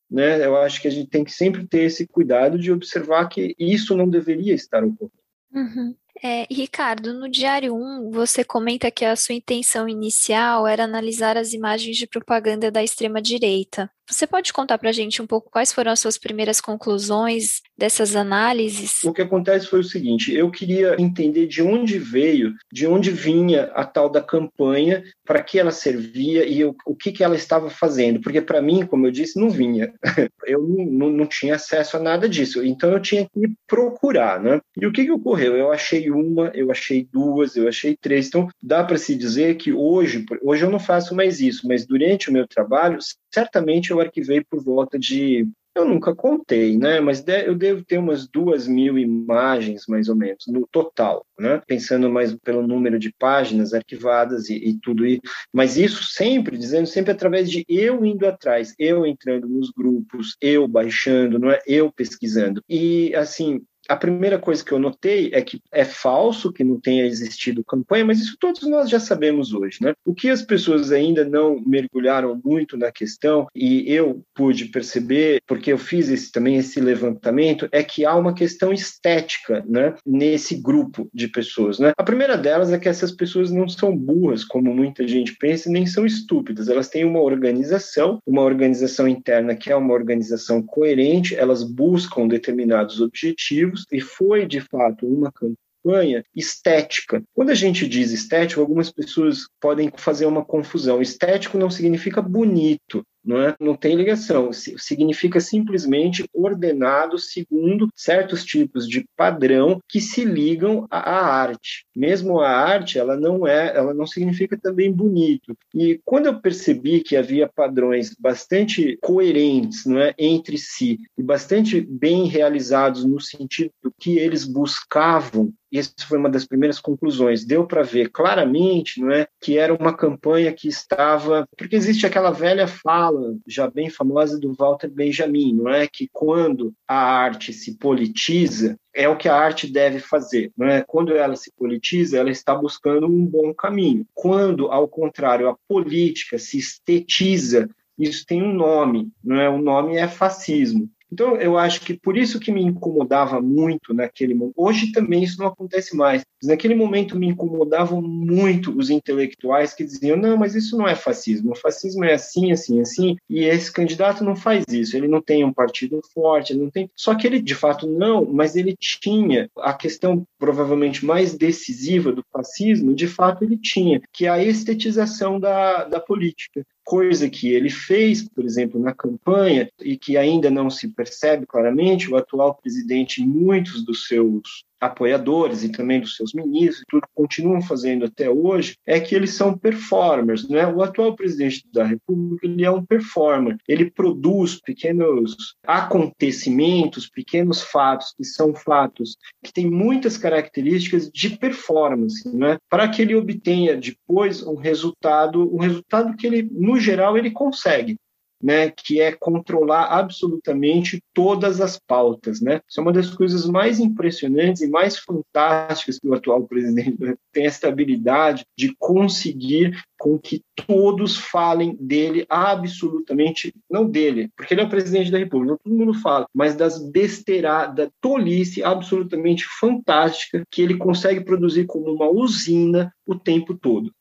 Né? 0.10 0.46
Eu 0.46 0.56
acho 0.58 0.82
que 0.82 0.88
a 0.88 0.92
gente 0.92 1.10
tem 1.10 1.24
que 1.24 1.32
sempre 1.32 1.68
ter 1.68 1.84
esse 1.84 2.08
cuidado 2.08 2.58
de 2.58 2.72
observar 2.72 3.28
que 3.28 3.56
isso 3.60 3.96
não 3.96 4.08
deveria 4.08 4.54
estar 4.54 4.84
ocorrendo. 4.84 5.12
Uhum. 5.52 5.96
É, 6.24 6.48
Ricardo, 6.50 7.14
no 7.14 7.30
Diário 7.30 7.76
1, 7.76 8.10
você 8.12 8.44
comenta 8.44 8.90
que 8.90 9.04
a 9.04 9.16
sua 9.16 9.36
intenção 9.36 9.88
inicial 9.88 10.66
era 10.66 10.84
analisar 10.84 11.38
as 11.38 11.54
imagens 11.54 11.98
de 11.98 12.08
propaganda 12.08 12.72
da 12.72 12.84
extrema-direita. 12.84 13.90
Você 14.10 14.28
pode 14.28 14.54
contar 14.54 14.78
para 14.78 14.90
a 14.90 14.94
gente 14.94 15.22
um 15.22 15.26
pouco 15.26 15.50
quais 15.50 15.74
foram 15.74 15.92
as 15.92 16.00
suas 16.00 16.18
primeiras 16.18 16.62
conclusões 16.62 17.62
dessas 17.76 18.16
análises? 18.16 19.04
O 19.04 19.12
que 19.12 19.22
acontece 19.22 19.66
foi 19.68 19.80
o 19.80 19.84
seguinte: 19.84 20.34
eu 20.34 20.52
queria 20.52 20.96
entender 21.00 21.48
de 21.48 21.62
onde 21.64 21.98
veio, 21.98 22.54
de 22.72 22.86
onde 22.86 23.10
vinha 23.10 23.64
a 23.74 23.84
tal 23.84 24.10
da 24.10 24.22
campanha, 24.22 25.04
para 25.26 25.42
que 25.42 25.58
ela 25.58 25.72
servia 25.72 26.46
e 26.46 26.64
o, 26.64 26.76
o 26.86 26.96
que, 26.96 27.12
que 27.12 27.24
ela 27.24 27.36
estava 27.36 27.70
fazendo. 27.70 28.22
Porque, 28.22 28.42
para 28.42 28.62
mim, 28.62 28.86
como 28.86 29.08
eu 29.08 29.12
disse, 29.12 29.40
não 29.40 29.50
vinha. 29.50 29.92
Eu 30.48 30.62
não, 30.62 31.10
não, 31.10 31.26
tinha 31.26 31.56
acesso 31.56 31.98
a 31.98 32.00
nada 32.00 32.30
disso. 32.30 32.64
Então, 32.64 32.92
eu 32.92 33.00
tinha 33.00 33.26
que 33.26 33.52
procurar. 33.68 34.40
Né? 34.40 34.62
E 34.80 34.86
o 34.86 34.92
que, 34.92 35.04
que 35.04 35.12
ocorreu? 35.12 35.58
Eu 35.58 35.72
achei 35.72 36.05
uma, 36.12 36.52
eu 36.54 36.72
achei 36.72 37.08
duas, 37.12 37.56
eu 37.56 37.68
achei 37.68 37.96
três. 37.96 38.28
Então, 38.28 38.48
dá 38.62 38.84
para 38.84 38.98
se 38.98 39.16
dizer 39.16 39.56
que 39.56 39.72
hoje, 39.74 40.26
hoje 40.42 40.64
eu 40.64 40.70
não 40.70 40.80
faço 40.80 41.16
mais 41.16 41.40
isso, 41.40 41.68
mas 41.68 41.86
durante 41.86 42.30
o 42.30 42.34
meu 42.34 42.48
trabalho, 42.48 43.00
certamente 43.34 43.92
eu 43.92 44.00
arquivei 44.00 44.44
por 44.44 44.64
volta 44.64 44.98
de 44.98 45.48
eu 45.76 45.86
nunca 45.86 46.16
contei, 46.16 46.78
né? 46.78 47.02
Mas 47.02 47.24
eu 47.46 47.54
devo 47.54 47.84
ter 47.84 47.98
umas 47.98 48.28
duas 48.28 48.66
mil 48.66 48.98
imagens, 48.98 49.84
mais 49.88 50.08
ou 50.08 50.16
menos, 50.16 50.46
no 50.48 50.66
total, 50.66 51.26
né? 51.38 51.62
Pensando 51.68 52.10
mais 52.10 52.34
pelo 52.34 52.66
número 52.66 52.98
de 52.98 53.14
páginas 53.20 53.74
arquivadas 53.74 54.50
e, 54.50 54.56
e 54.56 54.80
tudo 54.80 55.06
isso. 55.06 55.22
Mas 55.52 55.76
isso 55.76 56.04
sempre, 56.04 56.58
dizendo 56.58 56.88
sempre 56.88 57.12
através 57.12 57.52
de 57.52 57.66
eu 57.68 58.06
indo 58.06 58.26
atrás, 58.26 58.74
eu 58.80 59.06
entrando 59.06 59.50
nos 59.50 59.70
grupos, 59.70 60.38
eu 60.40 60.66
baixando, 60.66 61.38
não 61.38 61.52
é? 61.52 61.60
Eu 61.68 61.92
pesquisando. 61.92 62.64
E, 62.70 63.14
assim, 63.14 63.62
a 63.88 63.96
primeira 63.96 64.40
coisa 64.40 64.64
que 64.64 64.72
eu 64.72 64.80
notei 64.80 65.30
é 65.34 65.42
que 65.42 65.62
é 65.72 65.86
falso 65.86 66.52
que 66.52 66.64
não 66.64 66.80
tenha 66.80 67.06
existido 67.06 67.64
campanha, 67.64 68.06
mas 68.06 68.20
isso 68.20 68.38
todos 68.40 68.64
nós 68.64 68.90
já 68.90 69.00
sabemos 69.00 69.54
hoje, 69.54 69.80
né? 69.82 69.94
O 70.06 70.14
que 70.14 70.30
as 70.30 70.42
pessoas 70.42 70.92
ainda 70.92 71.24
não 71.24 71.62
mergulharam 71.66 72.40
muito 72.44 72.78
na 72.78 72.92
questão 72.92 73.48
e 73.56 73.92
eu 73.92 74.24
pude 74.34 74.66
perceber, 74.66 75.42
porque 75.48 75.72
eu 75.72 75.78
fiz 75.78 76.10
esse, 76.10 76.32
também 76.32 76.58
esse 76.58 76.80
levantamento, 76.80 77.68
é 77.72 77.84
que 77.84 78.06
há 78.06 78.16
uma 78.16 78.34
questão 78.34 78.74
estética, 78.74 79.64
né, 79.68 79.94
nesse 80.06 80.56
grupo 80.56 81.10
de 81.14 81.28
pessoas, 81.28 81.80
né? 81.80 81.92
A 81.98 82.04
primeira 82.04 82.38
delas 82.38 82.72
é 82.72 82.80
que 82.80 82.90
essas 82.90 83.12
pessoas 83.12 83.52
não 83.52 83.68
são 83.68 83.96
burras, 83.96 84.44
como 84.44 84.74
muita 84.74 85.08
gente 85.08 85.36
pensa, 85.38 85.70
nem 85.70 85.86
são 85.86 86.06
estúpidas. 86.06 86.68
Elas 86.68 86.90
têm 86.90 87.06
uma 87.06 87.20
organização, 87.20 88.20
uma 88.26 88.42
organização 88.42 89.08
interna 89.08 89.56
que 89.56 89.72
é 89.72 89.76
uma 89.76 89.94
organização 89.94 90.62
coerente, 90.62 91.36
elas 91.36 91.64
buscam 91.64 92.28
determinados 92.28 93.02
objetivos 93.02 93.75
e 93.92 94.00
foi 94.00 94.46
de 94.46 94.62
fato 94.62 95.06
uma 95.06 95.32
campanha 95.32 96.24
estética. 96.36 97.24
Quando 97.34 97.50
a 97.52 97.56
gente 97.56 97.88
diz 97.88 98.12
estético, 98.12 98.62
algumas 98.62 98.92
pessoas 98.92 99.48
podem 99.60 99.92
fazer 99.96 100.26
uma 100.26 100.44
confusão. 100.44 101.02
Estético 101.02 101.58
não 101.58 101.70
significa 101.70 102.22
bonito, 102.22 103.06
não, 103.26 103.42
é? 103.42 103.56
não 103.60 103.76
tem 103.76 103.96
ligação, 103.96 104.52
significa 104.54 105.40
simplesmente 105.40 106.26
ordenado 106.34 107.18
segundo 107.18 107.90
certos 107.96 108.44
tipos 108.44 108.88
de 108.88 109.06
padrão 109.16 109.80
que 109.90 110.00
se 110.00 110.24
ligam 110.24 110.88
à 110.90 111.26
arte. 111.26 111.86
Mesmo 111.96 112.40
a 112.40 112.50
arte, 112.50 113.00
ela 113.00 113.18
não 113.18 113.48
é, 113.48 113.76
ela 113.76 113.94
não 113.94 114.06
significa 114.06 114.58
também 114.58 114.92
bonito. 114.92 115.58
E 115.74 116.00
quando 116.06 116.28
eu 116.28 116.40
percebi 116.40 117.02
que 117.02 117.16
havia 117.16 117.48
padrões 117.48 118.16
bastante 118.20 118.98
coerentes, 119.02 119.86
não 119.86 120.00
é, 120.00 120.14
entre 120.18 120.58
si 120.58 121.00
e 121.18 121.24
bastante 121.24 121.82
bem 121.82 122.28
realizados 122.28 123.06
no 123.06 123.20
sentido 123.20 123.72
do 123.84 123.92
que 123.98 124.18
eles 124.18 124.46
buscavam 124.46 125.54
e 125.76 125.80
essa 125.80 125.92
foi 126.08 126.18
uma 126.18 126.30
das 126.30 126.46
primeiras 126.46 126.80
conclusões. 126.80 127.44
Deu 127.44 127.68
para 127.68 127.84
ver 127.84 128.10
claramente, 128.10 129.02
não 129.02 129.12
é, 129.12 129.28
que 129.42 129.58
era 129.58 129.74
uma 129.74 129.94
campanha 129.94 130.54
que 130.54 130.70
estava, 130.70 131.46
porque 131.58 131.76
existe 131.76 132.06
aquela 132.06 132.32
velha 132.32 132.66
fala 132.66 133.36
já 133.46 133.70
bem 133.70 133.90
famosa 133.90 134.40
do 134.40 134.54
Walter 134.54 134.90
Benjamin, 134.90 135.54
não 135.54 135.70
é, 135.70 135.86
que 135.86 136.08
quando 136.14 136.74
a 136.88 136.96
arte 136.96 137.52
se 137.52 137.78
politiza, 137.78 138.78
é 138.94 139.10
o 139.10 139.18
que 139.18 139.28
a 139.28 139.36
arte 139.36 139.70
deve 139.70 140.00
fazer, 140.00 140.50
não 140.58 140.66
é? 140.66 140.82
Quando 140.82 141.14
ela 141.14 141.36
se 141.36 141.52
politiza, 141.58 142.18
ela 142.18 142.32
está 142.32 142.56
buscando 142.56 143.06
um 143.06 143.26
bom 143.26 143.54
caminho. 143.54 144.08
Quando, 144.14 144.72
ao 144.72 144.88
contrário, 144.88 145.50
a 145.50 145.58
política 145.68 146.40
se 146.40 146.58
estetiza, 146.58 147.70
isso 148.00 148.26
tem 148.26 148.42
um 148.42 148.54
nome, 148.54 149.10
não 149.22 149.36
é? 149.36 149.50
O 149.50 149.58
nome 149.58 149.98
é 149.98 150.08
fascismo. 150.08 150.90
Então, 151.16 151.38
eu 151.38 151.58
acho 151.58 151.80
que 151.80 151.94
por 151.94 152.18
isso 152.18 152.42
que 152.42 152.52
me 152.52 152.62
incomodava 152.62 153.40
muito 153.40 153.94
naquele 153.94 154.34
momento. 154.34 154.54
Hoje 154.58 154.92
também 154.92 155.24
isso 155.24 155.40
não 155.40 155.48
acontece 155.48 155.96
mais. 155.96 156.26
Mas 156.42 156.50
naquele 156.50 156.76
momento 156.76 157.18
me 157.18 157.28
incomodavam 157.28 158.02
muito 158.02 158.78
os 158.78 158.90
intelectuais 158.90 159.74
que 159.74 159.86
diziam: 159.86 160.18
não, 160.18 160.36
mas 160.36 160.56
isso 160.56 160.78
não 160.78 160.86
é 160.86 160.94
fascismo. 160.94 161.54
O 161.54 161.56
fascismo 161.56 162.04
é 162.04 162.16
assim, 162.16 162.52
assim, 162.52 162.82
assim. 162.82 163.16
E 163.30 163.46
esse 163.46 163.72
candidato 163.72 164.26
não 164.26 164.36
faz 164.36 164.66
isso. 164.70 164.98
Ele 164.98 165.08
não 165.08 165.22
tem 165.22 165.46
um 165.46 165.54
partido 165.54 166.02
forte, 166.14 166.52
ele 166.52 166.64
não 166.64 166.70
tem. 166.70 166.90
Só 166.94 167.16
que 167.16 167.26
ele, 167.26 167.42
de 167.42 167.56
fato, 167.56 167.88
não, 167.88 168.26
mas 168.26 168.58
ele 168.58 168.76
tinha 168.78 169.50
a 169.60 169.74
questão 169.74 170.28
provavelmente 170.38 171.06
mais 171.06 171.34
decisiva 171.34 172.12
do 172.12 172.26
fascismo, 172.30 172.94
de 172.94 173.08
fato, 173.08 173.46
ele 173.46 173.58
tinha, 173.58 174.02
que 174.12 174.26
é 174.26 174.30
a 174.30 174.44
estetização 174.44 175.40
da, 175.40 175.86
da 175.86 176.00
política 176.02 176.66
coisa 176.86 177.28
que 177.30 177.52
ele 177.52 177.70
fez, 177.70 178.30
por 178.30 178.46
exemplo, 178.46 178.80
na 178.80 178.94
campanha, 178.94 179.70
e 179.82 179.98
que 179.98 180.16
ainda 180.16 180.52
não 180.52 180.70
se 180.70 180.88
percebe 180.88 181.46
claramente, 181.46 182.10
o 182.10 182.16
atual 182.16 182.54
presidente, 182.54 183.26
muitos 183.26 183.84
dos 183.84 184.08
seus 184.08 184.64
apoiadores 184.86 185.64
e 185.64 185.70
também 185.70 186.00
dos 186.00 186.16
seus 186.16 186.34
ministros, 186.34 186.84
tudo 186.90 187.08
continuam 187.14 187.62
fazendo 187.62 188.06
até 188.06 188.30
hoje, 188.30 188.78
é 188.86 189.00
que 189.00 189.16
eles 189.16 189.34
são 189.34 189.58
performers, 189.58 190.48
né? 190.48 190.68
O 190.68 190.82
atual 190.82 191.16
presidente 191.16 191.66
da 191.72 191.84
República, 191.84 192.46
ele 192.46 192.64
é 192.64 192.72
um 192.72 192.86
performer, 192.86 193.58
ele 193.68 193.92
produz 193.92 194.60
pequenos 194.62 195.56
acontecimentos, 195.66 197.10
pequenos 197.10 197.62
fatos 197.62 198.14
que 198.16 198.24
são 198.24 198.54
fatos 198.54 199.18
que 199.44 199.54
têm 199.54 199.70
muitas 199.70 200.18
características 200.18 201.10
de 201.12 201.38
performance, 201.38 202.28
né? 202.36 202.58
Para 202.70 202.88
que 202.88 203.02
ele 203.02 203.16
obtenha 203.16 203.76
depois 203.76 204.42
um 204.44 204.56
resultado, 204.56 205.54
um 205.54 205.60
resultado 205.60 206.16
que 206.16 206.28
ele, 206.28 206.50
no 206.52 206.80
geral, 206.80 207.18
ele 207.18 207.32
consegue 207.32 207.98
né, 208.42 208.70
que 208.70 209.00
é 209.02 209.12
controlar 209.12 209.86
absolutamente 209.86 211.02
todas 211.14 211.62
as 211.62 211.80
pautas. 211.80 212.42
Né? 212.42 212.62
Isso 212.70 212.80
é 212.80 212.84
uma 212.84 212.94
das 212.94 213.10
coisas 213.10 213.46
mais 213.46 213.80
impressionantes 213.80 214.62
e 214.62 214.68
mais 214.68 214.98
fantásticas 214.98 216.00
que 216.00 216.08
o 216.08 216.14
atual 216.14 216.44
presidente 216.44 216.98
tem 217.32 217.46
essa 217.46 217.68
habilidade 217.68 218.46
de 218.58 218.76
conseguir 218.78 219.78
com 219.98 220.20
que 220.20 220.42
todos 220.68 221.18
falem 221.18 221.76
dele 221.80 222.26
absolutamente, 222.30 223.54
não 223.70 223.90
dele, 223.90 224.30
porque 224.36 224.54
ele 224.54 224.62
é 224.62 224.66
o 224.66 224.70
presidente 224.70 225.10
da 225.10 225.18
República, 225.18 225.58
todo 225.64 225.76
mundo 225.76 225.94
fala, 225.96 226.28
mas 226.34 226.56
das 226.56 226.80
besteiradas, 226.92 227.76
da 227.76 227.92
tolice 228.02 228.64
absolutamente 228.64 229.46
fantástica 229.60 230.44
que 230.52 230.62
ele 230.62 230.78
consegue 230.78 231.24
produzir 231.24 231.66
como 231.66 231.92
uma 231.92 232.10
usina 232.10 232.94
o 233.06 233.16
tempo 233.16 233.56
todo. 233.56 233.92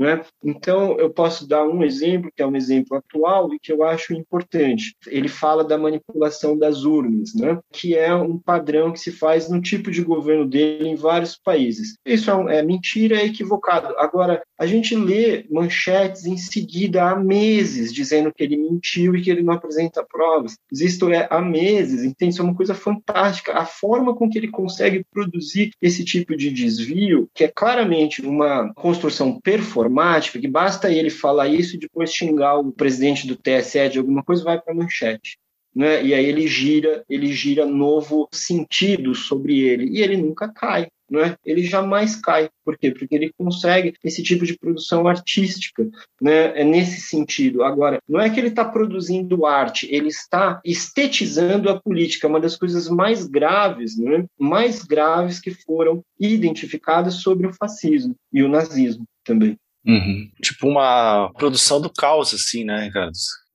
Né? 0.00 0.22
Então, 0.42 0.98
eu 0.98 1.10
posso 1.10 1.46
dar 1.46 1.62
um 1.68 1.84
exemplo, 1.84 2.32
que 2.34 2.42
é 2.42 2.46
um 2.46 2.56
exemplo 2.56 2.96
atual 2.96 3.52
e 3.52 3.58
que 3.58 3.70
eu 3.70 3.84
acho 3.84 4.14
importante. 4.14 4.96
Ele 5.06 5.28
fala 5.28 5.62
da 5.62 5.76
manipulação 5.76 6.56
das 6.56 6.84
urnas, 6.84 7.34
né? 7.34 7.58
que 7.70 7.94
é 7.94 8.14
um 8.14 8.38
padrão 8.38 8.92
que 8.92 8.98
se 8.98 9.12
faz 9.12 9.50
no 9.50 9.60
tipo 9.60 9.90
de 9.90 10.02
governo 10.02 10.48
dele 10.48 10.88
em 10.88 10.94
vários 10.94 11.36
países. 11.36 11.98
Isso 12.02 12.30
é, 12.30 12.60
é 12.60 12.62
mentira, 12.62 13.20
é 13.20 13.26
equivocado. 13.26 13.94
Agora, 13.98 14.42
a 14.58 14.64
gente 14.64 14.96
lê 14.96 15.44
manchetes 15.50 16.24
em 16.24 16.38
seguida 16.38 17.10
há 17.10 17.16
meses 17.16 17.92
dizendo 17.92 18.32
que 18.34 18.42
ele 18.42 18.56
mentiu 18.56 19.14
e 19.14 19.20
que 19.20 19.30
ele 19.30 19.42
não 19.42 19.52
apresenta 19.52 20.02
provas. 20.02 20.54
Isto 20.72 21.10
é, 21.10 21.28
há 21.30 21.42
meses, 21.42 22.04
entende? 22.04 22.32
Isso 22.32 22.40
é 22.40 22.44
uma 22.46 22.56
coisa 22.56 22.74
fantástica. 22.74 23.52
A 23.52 23.66
forma 23.66 24.16
com 24.16 24.30
que 24.30 24.38
ele 24.38 24.48
consegue 24.48 25.04
produzir 25.12 25.72
esse 25.82 26.02
tipo 26.06 26.34
de 26.34 26.50
desvio, 26.50 27.28
que 27.34 27.44
é 27.44 27.52
claramente 27.54 28.22
uma 28.22 28.72
construção 28.72 29.38
performática, 29.38 29.89
que 30.38 30.48
basta 30.48 30.90
ele 30.90 31.10
falar 31.10 31.48
isso 31.48 31.76
e 31.76 31.78
depois 31.78 32.12
xingar 32.12 32.58
o 32.58 32.72
presidente 32.72 33.26
do 33.26 33.36
TSE 33.36 33.88
de 33.88 33.98
alguma 33.98 34.22
coisa, 34.22 34.44
vai 34.44 34.60
para 34.60 34.72
a 34.72 34.76
manchete. 34.76 35.38
Né? 35.74 36.04
E 36.04 36.14
aí 36.14 36.24
ele 36.24 36.46
gira, 36.46 37.04
ele 37.08 37.32
gira 37.32 37.64
novo 37.64 38.28
sentido 38.32 39.14
sobre 39.14 39.60
ele 39.60 39.88
e 39.88 40.02
ele 40.02 40.16
nunca 40.16 40.52
cai. 40.52 40.88
Né? 41.10 41.36
Ele 41.44 41.64
jamais 41.64 42.14
cai. 42.14 42.48
Por 42.64 42.78
quê? 42.78 42.92
Porque 42.92 43.14
ele 43.14 43.32
consegue 43.36 43.94
esse 44.04 44.22
tipo 44.22 44.44
de 44.44 44.56
produção 44.56 45.08
artística, 45.08 45.88
né? 46.22 46.60
É 46.60 46.62
nesse 46.62 47.00
sentido. 47.00 47.64
Agora, 47.64 47.98
não 48.08 48.20
é 48.20 48.30
que 48.30 48.38
ele 48.38 48.48
está 48.48 48.64
produzindo 48.64 49.44
arte, 49.44 49.88
ele 49.90 50.06
está 50.06 50.60
estetizando 50.64 51.68
a 51.68 51.80
política, 51.80 52.28
uma 52.28 52.38
das 52.38 52.56
coisas 52.56 52.88
mais 52.88 53.26
graves, 53.26 53.98
né? 53.98 54.24
Mais 54.38 54.84
graves 54.84 55.40
que 55.40 55.50
foram 55.50 56.00
identificadas 56.18 57.14
sobre 57.14 57.48
o 57.48 57.52
fascismo 57.52 58.14
e 58.32 58.44
o 58.44 58.48
nazismo 58.48 59.04
também. 59.24 59.58
Uhum. 59.86 60.30
Tipo 60.42 60.68
uma 60.68 61.30
produção 61.38 61.80
do 61.80 61.90
caos, 61.90 62.34
assim, 62.34 62.64
né? 62.64 62.90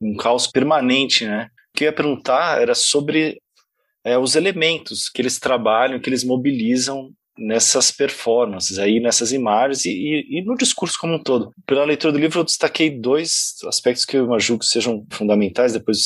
Um 0.02 0.16
caos 0.16 0.48
permanente, 0.48 1.26
né? 1.26 1.50
O 1.74 1.78
que 1.78 1.84
eu 1.84 1.88
ia 1.88 1.94
perguntar 1.94 2.62
era 2.62 2.74
sobre 2.74 3.42
é, 4.04 4.18
os 4.18 4.36
elementos 4.36 5.10
que 5.10 5.22
eles 5.22 5.40
trabalham, 5.40 6.00
que 6.00 6.10
eles 6.10 6.24
mobilizam 6.24 7.12
nessas 7.38 7.92
performances 7.92 8.80
aí, 8.80 9.00
nessas 9.00 9.32
imagens 9.34 9.84
e, 9.86 9.90
e, 9.90 10.40
e, 10.40 10.46
no 10.46 10.56
discurso 10.56 10.98
como 11.00 11.16
um 11.16 11.24
todo. 11.24 11.52
Pela 11.66 11.84
leitura 11.84 12.14
do 12.14 12.20
livro 12.20 12.40
eu 12.40 12.44
destaquei 12.46 12.90
dois 12.90 13.56
aspectos 13.68 14.06
que 14.06 14.16
eu 14.16 14.40
julgo 14.40 14.62
que 14.62 14.70
sejam 14.70 15.06
fundamentais, 15.12 15.74
depois 15.74 16.00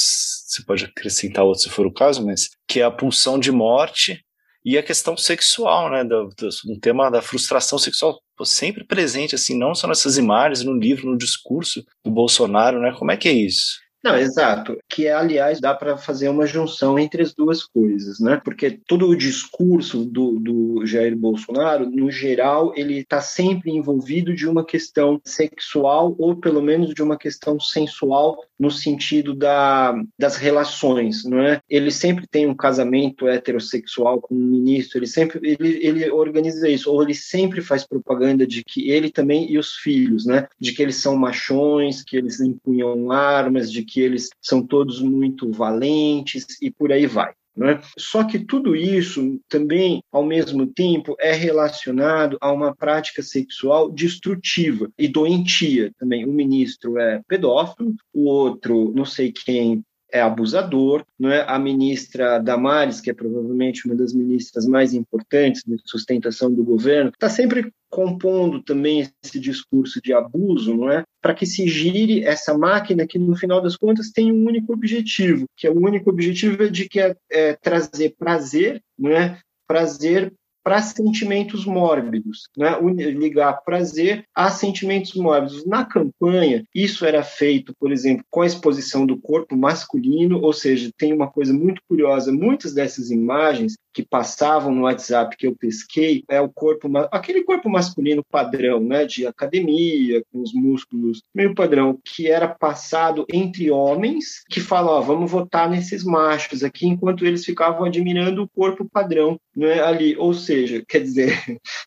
você 0.48 0.64
pode 0.64 0.86
acrescentar 0.86 1.46
outro 1.46 1.64
se 1.64 1.70
for 1.70 1.86
o 1.86 1.94
caso, 1.94 2.26
mas 2.26 2.50
que 2.68 2.80
é 2.80 2.84
a 2.84 2.92
pulsão 2.92 3.38
de 3.38 3.52
morte 3.52 4.24
e 4.66 4.78
a 4.78 4.84
questão 4.84 5.16
sexual, 5.16 5.92
né, 5.92 6.04
do, 6.04 6.30
do, 6.30 6.50
um 6.68 6.80
tema 6.80 7.10
da 7.10 7.22
frustração 7.22 7.78
sexual 7.78 8.20
sempre 8.46 8.84
presente, 8.84 9.36
assim, 9.36 9.58
não 9.58 9.76
só 9.76 9.88
nessas 9.88 10.18
imagens, 10.18 10.64
no 10.64 10.74
livro, 10.74 11.10
no 11.10 11.18
discurso 11.18 11.86
do 12.04 12.12
Bolsonaro, 12.12 12.80
né? 12.80 12.94
Como 12.98 13.12
é 13.12 13.18
que 13.18 13.28
é 13.28 13.34
isso? 13.34 13.80
Não, 14.04 14.18
exato. 14.18 14.78
Que, 14.88 15.10
aliás, 15.10 15.60
dá 15.60 15.74
para 15.74 15.98
fazer 15.98 16.30
uma 16.30 16.46
junção 16.46 16.98
entre 16.98 17.22
as 17.22 17.34
duas 17.34 17.64
coisas, 17.64 18.20
né? 18.20 18.40
Porque 18.44 18.80
todo 18.88 19.08
o 19.08 19.16
discurso 19.16 20.06
do, 20.06 20.40
do 20.40 20.86
Jair 20.86 21.16
Bolsonaro, 21.18 21.90
no 21.90 22.10
geral, 22.10 22.72
ele 22.76 23.00
está 23.00 23.20
sempre 23.20 23.72
envolvido 23.72 24.34
de 24.34 24.48
uma 24.48 24.66
questão 24.66 25.20
sexual 25.26 26.16
ou, 26.18 26.36
pelo 26.36 26.62
menos, 26.62 26.94
de 26.94 27.04
uma 27.04 27.18
questão 27.18 27.60
sensual 27.60 28.38
no 28.58 28.72
sentido 28.72 29.34
da, 29.34 29.94
das 30.18 30.38
relações, 30.38 31.24
não 31.26 31.40
é? 31.40 31.62
Ele 31.70 31.92
sempre 31.92 32.26
tem 32.28 32.48
um 32.48 32.56
casamento 32.56 33.28
heterossexual 33.28 34.22
com 34.22 34.36
um 34.36 34.38
ministro, 34.38 35.00
ele 35.00 35.08
sempre 35.08 35.40
ele, 35.44 35.80
ele 35.86 36.10
organiza 36.12 36.68
isso, 36.70 36.92
ou 36.92 37.02
ele 37.02 37.14
sempre 37.14 37.62
faz 37.62 37.86
propaganda 37.86 38.46
de 38.46 38.64
que 38.64 38.90
ele 38.90 39.10
também 39.10 39.50
e 39.50 39.58
os 39.58 39.76
filhos, 39.76 40.26
né? 40.26 40.48
De 40.60 40.74
que 40.74 40.82
eles 40.82 40.98
são 40.98 41.16
machões, 41.16 42.04
que 42.04 42.18
eles 42.18 42.40
empunham 42.40 43.12
armas, 43.12 43.72
de 43.72 43.84
que 43.90 44.02
eles 44.02 44.30
são 44.42 44.66
todos 44.66 45.02
muito 45.02 45.52
valentes 45.52 46.46
e 46.62 46.70
por 46.70 46.92
aí 46.92 47.06
vai. 47.06 47.34
É? 47.62 47.78
Só 47.98 48.24
que 48.24 48.40
tudo 48.40 48.74
isso 48.74 49.38
também, 49.50 50.02
ao 50.14 50.24
mesmo 50.24 50.66
tempo, 50.66 51.16
é 51.20 51.34
relacionado 51.34 52.38
a 52.40 52.54
uma 52.54 52.74
prática 52.74 53.22
sexual 53.22 53.92
destrutiva 53.92 54.90
e 54.98 55.10
doentia 55.10 55.92
também. 56.00 56.26
O 56.26 56.32
ministro 56.32 56.98
é 56.98 57.22
pedófilo, 57.28 57.94
o 58.14 58.30
outro, 58.30 58.94
não 58.96 59.04
sei 59.04 59.34
quem, 59.34 59.84
é 60.12 60.22
abusador, 60.22 61.04
não 61.20 61.30
é? 61.30 61.46
A 61.48 61.58
ministra 61.60 62.40
Damares, 62.40 63.02
que 63.02 63.10
é 63.10 63.14
provavelmente 63.14 63.86
uma 63.86 63.96
das 63.96 64.14
ministras 64.14 64.66
mais 64.66 64.94
importantes 64.94 65.64
de 65.66 65.78
sustentação 65.86 66.54
do 66.54 66.64
governo, 66.64 67.10
está 67.10 67.30
sempre 67.30 67.72
compondo 67.90 68.62
também 68.62 69.08
esse 69.24 69.40
discurso 69.40 70.00
de 70.02 70.14
abuso, 70.14 70.76
não 70.76 70.92
é? 70.92 71.04
Para 71.22 71.34
que 71.34 71.46
se 71.46 71.68
gire 71.68 72.24
essa 72.24 72.58
máquina 72.58 73.08
que 73.08 73.18
no 73.18 73.36
final 73.36 73.62
das 73.62 73.76
contas 73.76 74.12
tem 74.12 74.32
um 74.32 74.46
único 74.46 74.74
objetivo, 74.74 75.46
que 75.58 75.68
é 75.68 75.72
o 75.72 75.80
único 75.80 76.10
objetivo 76.10 76.70
de 76.70 76.88
que 76.88 77.00
é, 77.00 77.16
é 77.32 77.54
trazer 77.54 78.16
prazer, 78.18 78.82
não 78.98 79.12
é? 79.12 79.40
Prazer 79.68 80.34
para 80.64 80.82
sentimentos 80.82 81.66
mórbidos, 81.66 82.50
né? 82.58 82.78
ligar 82.82 83.62
prazer 83.64 84.26
a 84.36 84.50
sentimentos 84.50 85.16
mórbidos. 85.16 85.66
Na 85.66 85.86
campanha, 85.86 86.64
isso 86.74 87.06
era 87.06 87.24
feito, 87.24 87.74
por 87.80 87.92
exemplo, 87.92 88.26
com 88.30 88.42
a 88.42 88.46
exposição 88.46 89.06
do 89.06 89.20
corpo 89.20 89.56
masculino, 89.56 90.42
ou 90.42 90.54
seja, 90.54 90.92
tem 90.98 91.14
uma 91.14 91.30
coisa 91.30 91.54
muito 91.54 91.82
curiosa, 91.88 92.32
muitas 92.32 92.74
dessas 92.74 93.10
imagens 93.10 93.76
que 94.00 94.06
passavam 94.06 94.74
no 94.74 94.84
WhatsApp 94.84 95.36
que 95.36 95.46
eu 95.46 95.54
pesquei 95.54 96.24
é 96.30 96.40
o 96.40 96.48
corpo, 96.48 96.90
aquele 97.12 97.44
corpo 97.44 97.70
masculino 97.70 98.24
padrão, 98.24 98.80
né, 98.80 99.06
de 99.06 99.28
academia, 99.28 100.24
com 100.32 100.42
os 100.42 100.54
músculos 100.54 101.22
meio 101.36 101.54
padrão, 101.54 102.00
que 102.04 102.28
era 102.28 102.48
passado 102.48 103.26
entre 103.30 103.70
homens 103.70 104.42
que 104.50 104.62
falam, 104.62 104.94
ó, 104.94 105.02
vamos 105.02 105.30
votar 105.30 105.70
nesses 105.70 106.06
machos 106.06 106.64
aqui, 106.64 106.88
enquanto 106.88 107.26
eles 107.26 107.44
ficavam 107.44 107.84
admirando 107.84 108.44
o 108.44 108.48
corpo 108.48 108.88
padrão, 108.90 109.38
né, 109.54 109.82
ali. 109.82 110.16
Ou 110.18 110.34
seja, 110.34 110.82
quer 110.88 111.00
dizer, 111.00 111.34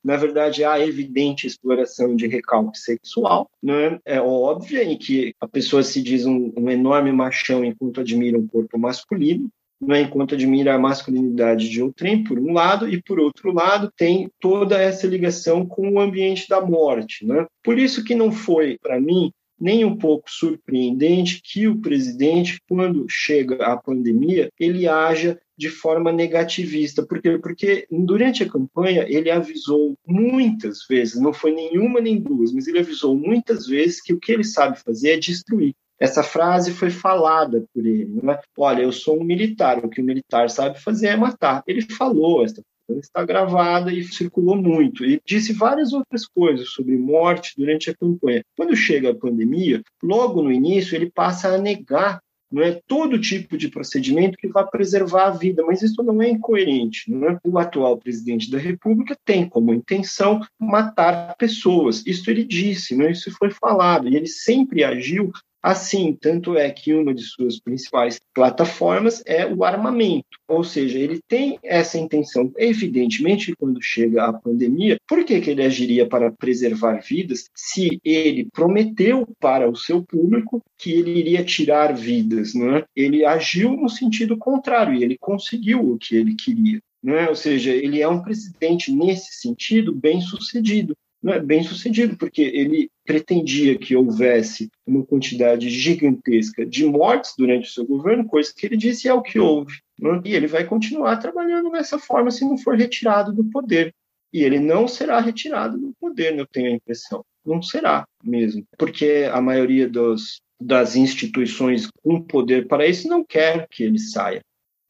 na 0.04 0.16
verdade 0.16 0.64
há 0.64 0.78
evidente 0.78 1.46
exploração 1.46 2.14
de 2.14 2.26
recalque 2.26 2.78
sexual, 2.78 3.48
né, 3.62 3.98
é 4.04 4.20
óbvia 4.20 4.84
em 4.84 4.98
que 4.98 5.34
a 5.40 5.48
pessoa 5.48 5.82
se 5.82 6.02
diz 6.02 6.26
um, 6.26 6.52
um 6.58 6.68
enorme 6.68 7.10
machão 7.10 7.64
enquanto 7.64 8.02
admira 8.02 8.38
um 8.38 8.46
corpo 8.46 8.78
masculino, 8.78 9.50
né, 9.82 10.02
enquanto 10.02 10.34
admira 10.34 10.74
a 10.74 10.78
masculinidade 10.78 11.68
de 11.68 11.82
outrem, 11.82 12.22
por 12.22 12.38
um 12.38 12.52
lado, 12.52 12.88
e 12.88 13.02
por 13.02 13.18
outro 13.18 13.52
lado 13.52 13.90
tem 13.96 14.30
toda 14.40 14.80
essa 14.80 15.06
ligação 15.06 15.66
com 15.66 15.90
o 15.90 16.00
ambiente 16.00 16.48
da 16.48 16.60
morte. 16.60 17.26
Né? 17.26 17.46
Por 17.62 17.78
isso 17.78 18.04
que 18.04 18.14
não 18.14 18.30
foi, 18.30 18.78
para 18.80 19.00
mim, 19.00 19.32
nem 19.60 19.84
um 19.84 19.96
pouco 19.96 20.28
surpreendente 20.28 21.40
que 21.42 21.68
o 21.68 21.80
presidente, 21.80 22.60
quando 22.68 23.06
chega 23.08 23.64
a 23.64 23.76
pandemia, 23.76 24.48
ele 24.58 24.88
haja 24.88 25.38
de 25.56 25.68
forma 25.68 26.10
negativista. 26.10 27.06
Por 27.06 27.22
quê? 27.22 27.38
Porque 27.38 27.86
durante 27.88 28.42
a 28.42 28.48
campanha 28.48 29.06
ele 29.08 29.30
avisou 29.30 29.94
muitas 30.04 30.84
vezes, 30.88 31.20
não 31.20 31.32
foi 31.32 31.52
nenhuma 31.52 32.00
nem 32.00 32.20
duas, 32.20 32.52
mas 32.52 32.66
ele 32.66 32.80
avisou 32.80 33.16
muitas 33.16 33.66
vezes 33.66 34.02
que 34.02 34.12
o 34.12 34.18
que 34.18 34.32
ele 34.32 34.42
sabe 34.42 34.80
fazer 34.80 35.10
é 35.10 35.16
destruir. 35.18 35.74
Essa 36.02 36.24
frase 36.24 36.72
foi 36.72 36.90
falada 36.90 37.64
por 37.72 37.86
ele. 37.86 38.20
Né? 38.20 38.36
Olha, 38.58 38.82
eu 38.82 38.90
sou 38.90 39.20
um 39.20 39.24
militar, 39.24 39.78
o 39.84 39.88
que 39.88 40.00
o 40.00 40.04
militar 40.04 40.50
sabe 40.50 40.80
fazer 40.80 41.06
é 41.06 41.16
matar. 41.16 41.62
Ele 41.64 41.82
falou 41.82 42.44
essa 42.44 42.60
está 42.94 43.24
gravada 43.24 43.90
e 43.90 44.04
circulou 44.04 44.56
muito. 44.56 45.04
E 45.04 45.18
disse 45.24 45.52
várias 45.52 45.92
outras 45.92 46.26
coisas 46.26 46.70
sobre 46.70 46.98
morte 46.98 47.54
durante 47.56 47.88
a 47.88 47.94
campanha. 47.94 48.44
Quando 48.54 48.76
chega 48.76 49.10
a 49.10 49.14
pandemia, 49.14 49.80
logo 50.02 50.42
no 50.42 50.52
início, 50.52 50.94
ele 50.94 51.10
passa 51.10 51.54
a 51.54 51.58
negar 51.58 52.20
não 52.52 52.62
é 52.62 52.78
todo 52.86 53.18
tipo 53.18 53.56
de 53.56 53.70
procedimento 53.70 54.36
que 54.36 54.46
vai 54.46 54.66
preservar 54.68 55.28
a 55.28 55.30
vida, 55.30 55.64
mas 55.64 55.80
isso 55.80 56.02
não 56.02 56.20
é 56.20 56.28
incoerente. 56.28 57.10
Não 57.10 57.30
é? 57.30 57.38
O 57.42 57.58
atual 57.58 57.96
presidente 57.96 58.50
da 58.50 58.58
República 58.58 59.16
tem 59.24 59.48
como 59.48 59.72
intenção 59.72 60.40
matar 60.60 61.34
pessoas. 61.36 62.04
Isso 62.06 62.30
ele 62.30 62.44
disse, 62.44 62.94
não 62.94 63.06
é? 63.06 63.12
isso 63.12 63.30
foi 63.38 63.50
falado, 63.50 64.06
e 64.06 64.16
ele 64.16 64.26
sempre 64.26 64.84
agiu 64.84 65.32
Assim, 65.62 66.16
tanto 66.20 66.56
é 66.56 66.68
que 66.70 66.92
uma 66.92 67.14
de 67.14 67.22
suas 67.22 67.60
principais 67.60 68.18
plataformas 68.34 69.22
é 69.24 69.46
o 69.46 69.62
armamento, 69.62 70.26
ou 70.48 70.64
seja, 70.64 70.98
ele 70.98 71.20
tem 71.28 71.56
essa 71.62 71.96
intenção. 71.96 72.52
Evidentemente, 72.56 73.54
quando 73.54 73.80
chega 73.80 74.24
a 74.24 74.32
pandemia, 74.32 74.98
por 75.06 75.24
que, 75.24 75.40
que 75.40 75.50
ele 75.50 75.62
agiria 75.62 76.04
para 76.04 76.32
preservar 76.32 77.00
vidas 77.00 77.48
se 77.54 78.00
ele 78.04 78.48
prometeu 78.52 79.24
para 79.38 79.70
o 79.70 79.76
seu 79.76 80.02
público 80.02 80.60
que 80.76 80.92
ele 80.92 81.16
iria 81.16 81.44
tirar 81.44 81.94
vidas? 81.94 82.54
Não 82.54 82.78
é? 82.78 82.84
Ele 82.96 83.24
agiu 83.24 83.76
no 83.76 83.88
sentido 83.88 84.36
contrário 84.36 84.94
e 84.94 85.04
ele 85.04 85.16
conseguiu 85.16 85.92
o 85.92 85.96
que 85.96 86.16
ele 86.16 86.34
queria. 86.34 86.80
Não 87.00 87.14
é? 87.14 87.28
Ou 87.28 87.34
seja, 87.34 87.70
ele 87.70 88.00
é 88.00 88.08
um 88.08 88.22
presidente, 88.22 88.92
nesse 88.92 89.40
sentido, 89.40 89.92
bem 89.92 90.20
sucedido 90.20 90.96
não 91.22 91.32
é 91.32 91.40
bem 91.40 91.62
sucedido, 91.62 92.16
porque 92.16 92.42
ele 92.42 92.90
pretendia 93.04 93.78
que 93.78 93.94
houvesse 93.94 94.70
uma 94.86 95.04
quantidade 95.04 95.70
gigantesca 95.70 96.66
de 96.66 96.84
mortes 96.84 97.34
durante 97.38 97.68
o 97.68 97.72
seu 97.72 97.86
governo, 97.86 98.26
coisa 98.26 98.52
que 98.54 98.66
ele 98.66 98.76
disse 98.76 99.08
é 99.08 99.14
o 99.14 99.22
que 99.22 99.38
houve. 99.38 99.78
Né? 99.98 100.20
E 100.24 100.34
ele 100.34 100.48
vai 100.48 100.64
continuar 100.64 101.16
trabalhando 101.18 101.70
dessa 101.70 101.98
forma 101.98 102.30
se 102.30 102.44
não 102.44 102.58
for 102.58 102.76
retirado 102.76 103.32
do 103.32 103.44
poder. 103.44 103.94
E 104.32 104.42
ele 104.42 104.58
não 104.58 104.88
será 104.88 105.20
retirado 105.20 105.78
do 105.78 105.92
poder, 106.00 106.36
eu 106.36 106.46
tenho 106.46 106.68
a 106.68 106.74
impressão. 106.74 107.24
Não 107.44 107.62
será 107.62 108.04
mesmo, 108.24 108.64
porque 108.78 109.28
a 109.30 109.40
maioria 109.40 109.88
dos, 109.88 110.40
das 110.60 110.96
instituições 110.96 111.88
com 112.02 112.20
poder 112.20 112.66
para 112.66 112.86
isso 112.86 113.08
não 113.08 113.24
quer 113.24 113.66
que 113.68 113.82
ele 113.82 113.98
saia. 113.98 114.42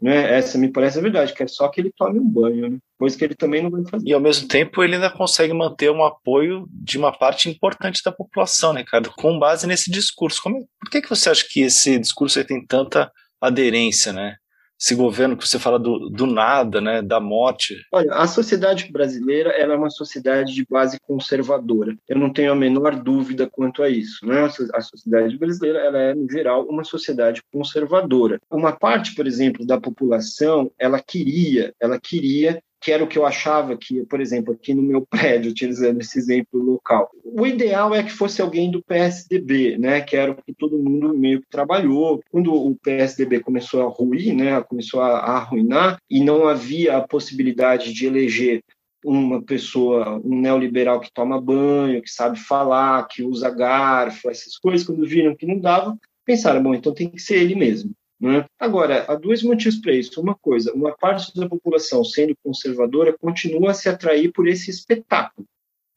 Né? 0.03 0.37
Essa 0.37 0.59
me 0.59 0.69
parece 0.69 0.99
a 0.99 1.03
verdade, 1.03 1.33
que 1.33 1.45
é 1.45 1.47
só 1.47 1.69
que 1.69 1.81
ele 1.81 1.93
tome 1.97 2.19
um 2.19 2.29
banho, 2.29 2.69
né? 2.69 2.79
coisa 2.99 3.17
que 3.17 3.25
ele 3.25 3.37
também 3.37 3.63
não 3.63 3.71
vai 3.71 3.85
fazer. 3.89 4.09
E 4.09 4.13
ao 4.13 4.21
mesmo 4.21 4.49
tempo 4.49 4.83
ele 4.83 4.97
ainda 4.97 5.09
consegue 5.09 5.53
manter 5.53 5.93
um 5.93 6.03
apoio 6.03 6.67
de 6.69 6.99
uma 6.99 7.17
parte 7.17 7.49
importante 7.49 8.03
da 8.05 8.11
população, 8.11 8.73
né, 8.73 8.81
Ricardo? 8.81 9.13
Com 9.17 9.39
base 9.39 9.65
nesse 9.65 9.93
discurso. 9.93 10.43
Como, 10.43 10.69
por 10.81 10.91
que, 10.91 11.01
que 11.01 11.09
você 11.09 11.31
acha 11.31 11.47
que 11.49 11.61
esse 11.61 12.01
discurso 12.01 12.45
tem 12.45 12.67
tanta 12.67 13.13
aderência, 13.41 14.13
né? 14.13 14.37
Esse 14.83 14.97
governo 14.97 15.37
que 15.37 15.47
você 15.47 15.61
fala 15.61 15.79
do, 15.79 16.11
do 16.11 16.27
nada, 16.27 16.81
né, 16.81 17.01
da 17.01 17.21
morte? 17.21 17.77
Olha, 17.93 18.13
a 18.15 18.27
sociedade 18.27 18.91
brasileira 18.91 19.51
ela 19.51 19.75
é 19.75 19.77
uma 19.77 19.91
sociedade 19.91 20.53
de 20.53 20.67
base 20.69 20.99
conservadora. 21.07 21.97
Eu 22.09 22.19
não 22.19 22.33
tenho 22.33 22.51
a 22.51 22.57
menor 22.57 22.97
dúvida 22.97 23.49
quanto 23.49 23.81
a 23.81 23.89
isso. 23.89 24.27
Né? 24.27 24.43
A 24.75 24.81
sociedade 24.81 25.39
brasileira 25.39 25.79
ela 25.79 25.99
é, 25.99 26.15
no 26.15 26.29
geral, 26.29 26.67
uma 26.67 26.83
sociedade 26.83 27.41
conservadora. 27.53 28.41
Uma 28.51 28.73
parte, 28.73 29.15
por 29.15 29.25
exemplo, 29.25 29.65
da 29.65 29.81
população, 29.81 30.73
ela 30.77 31.01
queria, 31.01 31.73
ela 31.81 32.01
queria 32.01 32.61
que 32.83 32.91
era 32.91 33.05
o 33.05 33.07
que 33.07 33.17
eu 33.17 33.25
achava 33.25 33.77
que, 33.77 34.05
por 34.07 34.21
exemplo, 34.21 34.53
aqui 34.53 34.75
no 34.75 34.83
meu 34.83 35.01
prédio, 35.07 35.53
utilizando 35.53 36.01
esse 36.01 36.19
exemplo 36.19 36.61
local. 36.61 37.11
O 37.25 37.47
ideal 37.47 37.95
é 37.95 38.03
que 38.03 38.11
fosse 38.11 38.43
alguém 38.43 38.71
do 38.71 38.83
PSDB, 38.83 39.79
né, 39.79 40.01
que 40.01 40.17
era 40.17 40.33
o 40.33 40.37
que 40.37 40.53
todo 40.53 40.79
mundo 40.79 41.17
meio 41.17 41.41
que 41.41 41.49
trabalhou. 41.49 42.21
Quando 42.31 42.53
o 42.53 42.75
PSDB 42.77 43.41
começou 43.41 43.83
a 43.83 43.89
ruir, 43.89 44.35
né, 44.35 44.61
começou 44.63 45.01
a, 45.01 45.19
a 45.19 45.37
arruinar, 45.37 45.99
e 46.11 46.23
não 46.23 46.49
havia 46.49 46.97
a 46.97 47.07
possibilidade 47.07 47.93
de 47.93 48.07
eleger 48.07 48.63
uma 49.05 49.43
pessoa, 49.43 50.21
um 50.25 50.41
neoliberal 50.41 51.01
que 51.01 51.13
toma 51.13 51.41
banho, 51.41 52.03
que 52.03 52.11
sabe 52.11 52.39
falar, 52.39 53.07
que 53.09 53.23
usa 53.23 53.51
garfo, 53.51 54.31
essas 54.31 54.57
coisas, 54.57 54.87
quando 54.87 55.07
viram 55.07 55.37
que 55.37 55.47
não 55.47 55.59
dava, 55.59 55.97
pensaram, 56.25 56.63
bom, 56.63 56.75
então 56.75 56.95
tem 56.95 57.09
que 57.09 57.21
ser 57.21 57.37
ele 57.37 57.55
mesmo. 57.55 57.93
Né? 58.23 58.45
Agora, 58.57 59.05
há 59.09 59.17
dois 59.17 59.43
motivos 59.43 59.81
para 59.81 59.93
isso. 59.93 60.21
Uma 60.21 60.37
coisa, 60.37 60.73
uma 60.73 60.97
parte 60.97 61.35
da 61.35 61.49
população, 61.49 62.05
sendo 62.05 62.37
conservadora, 62.41 63.19
continua 63.19 63.73
a 63.73 63.75
se 63.75 63.89
atrair 63.89 64.31
por 64.31 64.47
esse 64.47 64.71
espetáculo. 64.71 65.45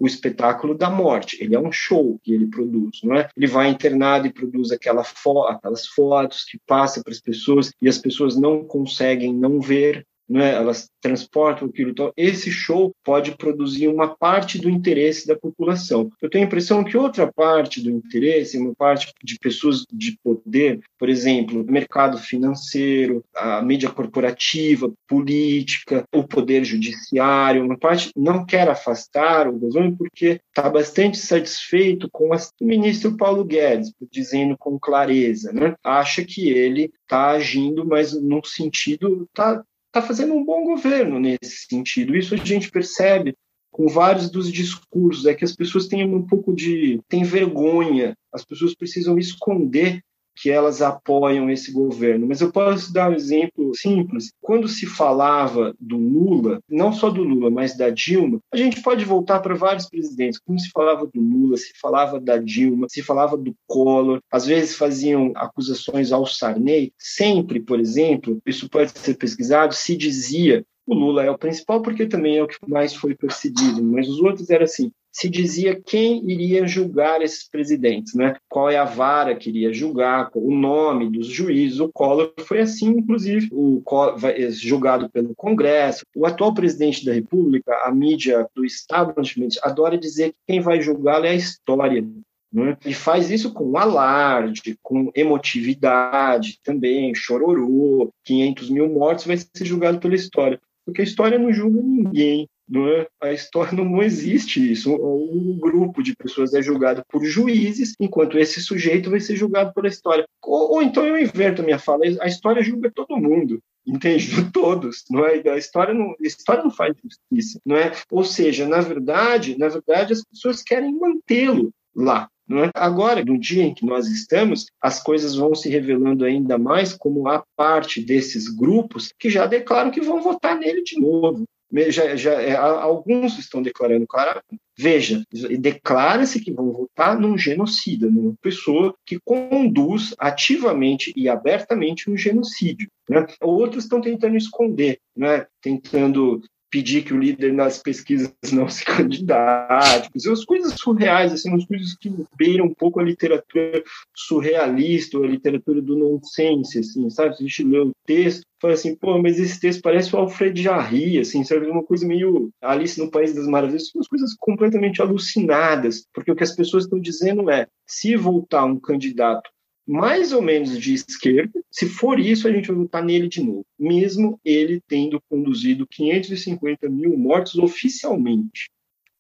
O 0.01 0.07
espetáculo 0.07 0.75
da 0.75 0.89
morte. 0.89 1.37
Ele 1.39 1.55
é 1.55 1.59
um 1.59 1.71
show 1.71 2.19
que 2.23 2.33
ele 2.33 2.47
produz, 2.47 2.99
não 3.03 3.15
é? 3.15 3.29
Ele 3.37 3.45
vai 3.45 3.69
internado 3.69 4.25
e 4.25 4.33
produz 4.33 4.71
aquela 4.71 5.03
fo 5.03 5.43
aquelas 5.43 5.85
fotos 5.85 6.43
que 6.43 6.59
passa 6.65 7.03
para 7.03 7.13
as 7.13 7.21
pessoas 7.21 7.71
e 7.79 7.87
as 7.87 7.99
pessoas 7.99 8.35
não 8.35 8.65
conseguem 8.65 9.31
não 9.31 9.61
ver 9.61 10.03
né, 10.27 10.53
elas 10.53 10.89
transportam 11.01 11.67
aquilo. 11.67 11.91
Então, 11.91 12.11
esse 12.17 12.51
show 12.51 12.91
pode 13.03 13.37
produzir 13.37 13.87
uma 13.87 14.15
parte 14.15 14.59
do 14.59 14.69
interesse 14.69 15.27
da 15.27 15.35
população. 15.35 16.09
Eu 16.21 16.29
tenho 16.29 16.43
a 16.43 16.47
impressão 16.47 16.83
que 16.83 16.97
outra 16.97 17.31
parte 17.31 17.81
do 17.81 17.91
interesse, 17.91 18.57
uma 18.57 18.73
parte 18.75 19.13
de 19.23 19.37
pessoas 19.39 19.85
de 19.91 20.17
poder, 20.23 20.79
por 20.97 21.09
exemplo, 21.09 21.65
mercado 21.65 22.17
financeiro, 22.17 23.23
a 23.35 23.61
mídia 23.61 23.89
corporativa, 23.89 24.91
política, 25.07 26.03
o 26.13 26.23
poder 26.23 26.63
judiciário, 26.63 27.63
uma 27.63 27.77
parte 27.77 28.11
não 28.15 28.45
quer 28.45 28.67
afastar 28.67 29.47
o 29.47 29.57
governo 29.57 29.95
porque 29.95 30.39
está 30.49 30.69
bastante 30.69 31.17
satisfeito 31.17 32.09
com 32.11 32.29
o 32.29 32.37
ministro 32.61 33.15
Paulo 33.15 33.45
Guedes, 33.45 33.93
dizendo 34.11 34.57
com 34.57 34.79
clareza, 34.79 35.51
né? 35.53 35.75
acha 35.83 36.23
que 36.23 36.49
ele 36.49 36.91
está 37.03 37.31
agindo, 37.31 37.85
mas 37.85 38.13
num 38.19 38.43
sentido, 38.43 39.27
está 39.29 39.63
está 39.95 40.01
fazendo 40.01 40.33
um 40.33 40.43
bom 40.43 40.65
governo 40.65 41.19
nesse 41.19 41.67
sentido. 41.69 42.15
Isso 42.15 42.35
a 42.35 42.37
gente 42.37 42.69
percebe 42.69 43.33
com 43.71 43.87
vários 43.87 44.29
dos 44.29 44.51
discursos, 44.51 45.25
é 45.25 45.33
que 45.33 45.45
as 45.45 45.55
pessoas 45.55 45.87
têm 45.87 46.05
um 46.05 46.25
pouco 46.25 46.53
de 46.53 47.01
têm 47.07 47.23
vergonha, 47.23 48.15
as 48.33 48.43
pessoas 48.45 48.75
precisam 48.75 49.17
esconder 49.17 50.01
que 50.35 50.49
elas 50.49 50.81
apoiam 50.81 51.49
esse 51.49 51.71
governo. 51.71 52.27
Mas 52.27 52.41
eu 52.41 52.51
posso 52.51 52.91
dar 52.93 53.09
um 53.09 53.13
exemplo 53.13 53.71
simples. 53.75 54.31
Quando 54.41 54.67
se 54.67 54.85
falava 54.85 55.73
do 55.79 55.97
Lula, 55.97 56.59
não 56.69 56.91
só 56.91 57.09
do 57.09 57.23
Lula, 57.23 57.49
mas 57.49 57.77
da 57.77 57.89
Dilma, 57.89 58.39
a 58.51 58.57
gente 58.57 58.81
pode 58.81 59.05
voltar 59.05 59.39
para 59.39 59.55
vários 59.55 59.87
presidentes. 59.87 60.39
Quando 60.39 60.59
se 60.59 60.69
falava 60.69 61.05
do 61.05 61.21
Lula, 61.21 61.57
se 61.57 61.71
falava 61.79 62.19
da 62.19 62.37
Dilma, 62.37 62.87
se 62.89 63.01
falava 63.01 63.37
do 63.37 63.55
Collor, 63.67 64.19
às 64.31 64.45
vezes 64.45 64.75
faziam 64.75 65.31
acusações 65.35 66.11
ao 66.11 66.25
Sarney. 66.25 66.91
Sempre, 66.97 67.59
por 67.59 67.79
exemplo, 67.79 68.39
isso 68.45 68.69
pode 68.69 68.91
ser 68.97 69.15
pesquisado, 69.15 69.73
se 69.73 69.95
dizia 69.95 70.65
o 70.87 70.93
Lula 70.93 71.23
é 71.23 71.31
o 71.31 71.37
principal 71.37 71.81
porque 71.81 72.05
também 72.05 72.37
é 72.37 72.43
o 72.43 72.47
que 72.47 72.57
mais 72.67 72.93
foi 72.93 73.15
perseguido, 73.15 73.83
mas 73.83 74.07
os 74.07 74.19
outros 74.19 74.49
era 74.49 74.65
assim, 74.65 74.91
se 75.15 75.29
dizia 75.29 75.81
quem 75.81 76.29
iria 76.29 76.67
julgar 76.67 77.21
esses 77.21 77.47
presidentes, 77.47 78.13
né? 78.15 78.35
Qual 78.49 78.69
é 78.69 78.75
a 78.75 78.83
vara 78.83 79.33
que 79.33 79.47
iria 79.47 79.73
julgar, 79.73 80.29
o 80.35 80.53
nome 80.53 81.09
dos 81.09 81.27
juízes. 81.27 81.79
O 81.79 81.89
Collor 81.93 82.33
foi 82.39 82.59
assim, 82.59 82.89
inclusive, 82.89 83.47
o 83.49 83.81
é 84.25 84.51
julgado 84.51 85.09
pelo 85.09 85.33
Congresso. 85.33 86.03
O 86.13 86.25
atual 86.25 86.53
presidente 86.53 87.05
da 87.05 87.13
República, 87.13 87.73
a 87.85 87.95
mídia 87.95 88.45
do 88.53 88.65
establishment, 88.65 89.51
adora 89.63 89.97
dizer 89.97 90.31
que 90.31 90.37
quem 90.47 90.59
vai 90.59 90.81
julgá-lo 90.81 91.25
é 91.25 91.29
a 91.29 91.35
história. 91.35 92.05
Né? 92.51 92.77
E 92.85 92.93
faz 92.93 93.31
isso 93.31 93.53
com 93.53 93.77
alarde, 93.77 94.77
com 94.83 95.11
emotividade 95.15 96.59
também, 96.61 97.15
chororô, 97.15 98.09
500 98.25 98.69
mil 98.69 98.89
mortos, 98.89 99.25
vai 99.25 99.37
ser 99.37 99.63
julgado 99.63 99.97
pela 99.97 100.15
história. 100.15 100.59
Porque 100.85 100.99
a 100.99 101.05
história 101.05 101.39
não 101.39 101.53
julga 101.53 101.81
ninguém. 101.81 102.49
É? 102.73 103.07
A 103.21 103.31
história 103.31 103.71
não 103.73 104.01
existe 104.01 104.71
isso. 104.71 104.91
Um 104.91 105.57
grupo 105.59 106.01
de 106.01 106.15
pessoas 106.15 106.53
é 106.53 106.61
julgado 106.61 107.03
por 107.07 107.23
juízes, 107.23 107.93
enquanto 107.99 108.39
esse 108.39 108.59
sujeito 108.59 109.11
vai 109.11 109.19
ser 109.19 109.35
julgado 109.35 109.73
pela 109.73 109.87
história. 109.87 110.25
Ou, 110.43 110.73
ou 110.73 110.81
então 110.81 111.05
eu 111.05 111.17
inverto 111.17 111.61
a 111.61 111.65
minha 111.65 111.79
fala: 111.79 112.05
a 112.21 112.27
história 112.27 112.63
julga 112.63 112.91
todo 112.91 113.17
mundo 113.17 113.61
entende? 113.85 114.27
Todos, 114.51 115.03
não 115.11 115.25
é? 115.25 115.47
A 115.47 115.57
história 115.57 115.93
não, 115.93 116.11
a 116.11 116.25
história 116.25 116.63
não 116.63 116.71
faz 116.71 116.95
justiça, 116.97 117.59
não 117.65 117.75
é? 117.75 117.91
Ou 118.09 118.23
seja, 118.23 118.67
na 118.67 118.81
verdade, 118.81 119.57
na 119.57 119.67
verdade 119.67 120.13
as 120.13 120.23
pessoas 120.23 120.63
querem 120.63 120.97
mantê-lo 120.97 121.71
lá, 121.95 122.27
é? 122.51 122.69
Agora, 122.75 123.25
no 123.25 123.39
dia 123.39 123.63
em 123.63 123.73
que 123.73 123.85
nós 123.85 124.07
estamos, 124.07 124.67
as 124.79 125.01
coisas 125.01 125.35
vão 125.35 125.55
se 125.55 125.67
revelando 125.67 126.23
ainda 126.23 126.59
mais 126.59 126.93
como 126.93 127.27
a 127.27 127.43
parte 127.55 128.03
desses 128.03 128.47
grupos 128.47 129.11
que 129.17 129.31
já 129.31 129.47
declaram 129.47 129.89
que 129.89 130.01
vão 130.01 130.21
votar 130.21 130.55
nele 130.55 130.83
de 130.83 130.99
novo 130.99 131.43
já, 131.89 132.15
já, 132.15 132.41
é, 132.41 132.55
alguns 132.55 133.37
estão 133.37 133.61
declarando 133.61 134.05
claramente. 134.07 134.59
Veja, 134.77 135.23
declara-se 135.59 136.41
que 136.41 136.51
vão 136.51 136.71
votar 136.71 137.17
num 137.19 137.37
genocida, 137.37 138.09
numa 138.09 138.35
pessoa 138.41 138.93
que 139.05 139.17
conduz 139.23 140.13
ativamente 140.17 141.13
e 141.15 141.29
abertamente 141.29 142.09
um 142.09 142.17
genocídio. 142.17 142.89
Né? 143.09 143.25
Outros 143.41 143.85
estão 143.85 144.01
tentando 144.01 144.35
esconder, 144.35 144.99
né? 145.15 145.45
tentando 145.61 146.41
pedir 146.75 147.05
que 147.05 147.13
o 147.13 147.17
líder 147.17 147.53
nas 147.53 147.81
pesquisas 147.81 148.33
não 148.51 148.67
se 148.67 148.83
candidate, 148.83 150.09
as 150.29 150.43
coisas 150.43 150.73
surreais, 150.77 151.31
assim, 151.31 151.49
umas 151.49 151.65
coisas 151.65 151.95
que 151.95 152.13
beiram 152.37 152.65
um 152.65 152.73
pouco 152.73 152.99
a 152.99 153.03
literatura 153.03 153.81
surrealista, 154.13 155.17
ou 155.17 155.23
a 155.23 155.27
literatura 155.27 155.81
do 155.81 155.97
nonsense, 155.97 156.79
assim, 156.79 157.09
sabe? 157.09 157.29
A 157.29 157.41
gente 157.41 157.63
lê 157.63 157.79
o 157.79 157.91
texto, 158.05 158.43
fala 158.61 158.73
assim, 158.73 158.93
pô, 158.93 159.17
mas 159.21 159.39
esse 159.39 159.57
texto 159.57 159.81
parece 159.81 160.13
o 160.13 160.19
Alfred 160.19 160.61
Jarry, 160.61 161.17
assim, 161.17 161.45
sabe? 161.45 161.65
Uma 161.65 161.83
coisa 161.83 162.05
meio 162.05 162.49
Alice 162.61 162.99
no 162.99 163.09
País 163.09 163.33
das 163.33 163.47
Maravilhas, 163.47 163.89
umas 163.95 164.09
coisas 164.09 164.35
completamente 164.37 165.01
alucinadas, 165.01 166.05
porque 166.13 166.31
o 166.31 166.35
que 166.35 166.43
as 166.43 166.53
pessoas 166.53 166.83
estão 166.83 166.99
dizendo 166.99 167.49
é, 167.49 167.67
se 167.87 168.17
voltar 168.17 168.65
um 168.65 168.77
candidato 168.77 169.49
mais 169.87 170.31
ou 170.31 170.41
menos 170.41 170.77
de 170.79 170.93
esquerda. 170.93 171.61
Se 171.71 171.87
for 171.87 172.19
isso, 172.19 172.47
a 172.47 172.51
gente 172.51 172.67
vai 172.67 172.77
votar 172.77 173.03
nele 173.03 173.27
de 173.27 173.43
novo, 173.43 173.65
mesmo 173.77 174.39
ele 174.43 174.81
tendo 174.87 175.21
conduzido 175.29 175.87
550 175.87 176.89
mil 176.89 177.17
mortos 177.17 177.55
oficialmente 177.55 178.69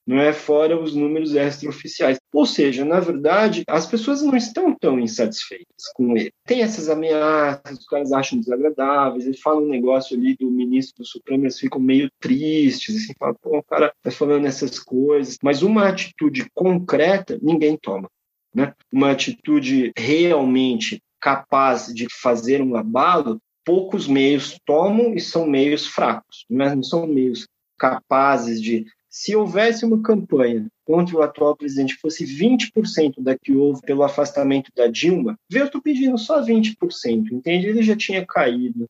não 0.05 0.19
é 0.19 0.31
fora 0.31 0.79
os 0.79 0.93
números 0.95 1.33
extraoficiais. 1.33 2.17
Ou 2.31 2.45
seja, 2.45 2.85
na 2.85 2.99
verdade, 2.99 3.63
as 3.67 3.87
pessoas 3.87 4.21
não 4.21 4.35
estão 4.35 4.75
tão 4.75 4.99
insatisfeitas 4.99 5.91
com 5.95 6.15
ele. 6.15 6.31
Tem 6.45 6.61
essas 6.61 6.89
ameaças, 6.89 7.79
os 7.79 7.87
caras 7.87 8.11
acham 8.11 8.39
desagradáveis, 8.39 9.25
eles 9.25 9.39
falam 9.39 9.63
um 9.63 9.69
negócio 9.69 10.15
ali 10.15 10.35
do 10.35 10.51
ministro 10.51 11.03
do 11.03 11.07
Supremo, 11.07 11.45
eles 11.45 11.59
ficam 11.59 11.81
meio 11.81 12.09
tristes, 12.19 12.95
assim, 12.95 13.13
falam, 13.17 13.35
pô, 13.41 13.57
o 13.57 13.63
cara 13.63 13.91
tá 14.01 14.11
falando 14.11 14.45
essas 14.45 14.77
coisas, 14.77 15.37
mas 15.41 15.63
uma 15.63 15.87
atitude 15.87 16.45
concreta 16.53 17.39
ninguém 17.41 17.77
toma. 17.77 18.09
Né? 18.55 18.73
Uma 18.91 19.11
atitude 19.11 19.91
realmente 19.97 21.01
capaz 21.19 21.93
de 21.93 22.07
fazer 22.21 22.61
um 22.61 22.75
abalo, 22.75 23.39
poucos 23.65 24.07
meios 24.07 24.57
tomam 24.65 25.13
e 25.13 25.19
são 25.19 25.45
meios 25.45 25.87
fracos, 25.87 26.45
mas 26.49 26.73
não 26.73 26.83
são 26.83 27.07
meios 27.07 27.47
capazes 27.77 28.61
de 28.61 28.85
se 29.09 29.35
houvesse 29.35 29.85
uma 29.85 30.01
campanha 30.01 30.67
contra 30.83 31.15
o 31.15 31.21
atual 31.21 31.55
presidente 31.55 31.95
fosse 31.95 32.25
20% 32.25 33.21
da 33.21 33.37
que 33.37 33.53
houve 33.53 33.81
pelo 33.81 34.03
afastamento 34.03 34.69
da 34.75 34.87
Dilma, 34.87 35.39
eu 35.49 35.65
estou 35.65 35.81
pedindo 35.81 36.17
só 36.17 36.43
20%, 36.43 37.31
entende? 37.31 37.67
Ele 37.67 37.81
já 37.81 37.95
tinha 37.95 38.25
caído, 38.25 38.85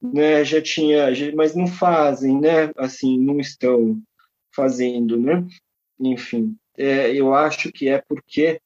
né? 0.00 0.44
Já 0.44 0.62
tinha, 0.62 1.08
mas 1.34 1.56
não 1.56 1.66
fazem, 1.66 2.40
né? 2.40 2.70
Assim, 2.76 3.18
não 3.18 3.40
estão 3.40 4.00
fazendo, 4.54 5.18
né? 5.18 5.44
Enfim, 5.98 6.56
é, 6.78 7.12
eu 7.12 7.34
acho 7.34 7.72
que 7.72 7.88
é 7.88 8.02
porque 8.08 8.60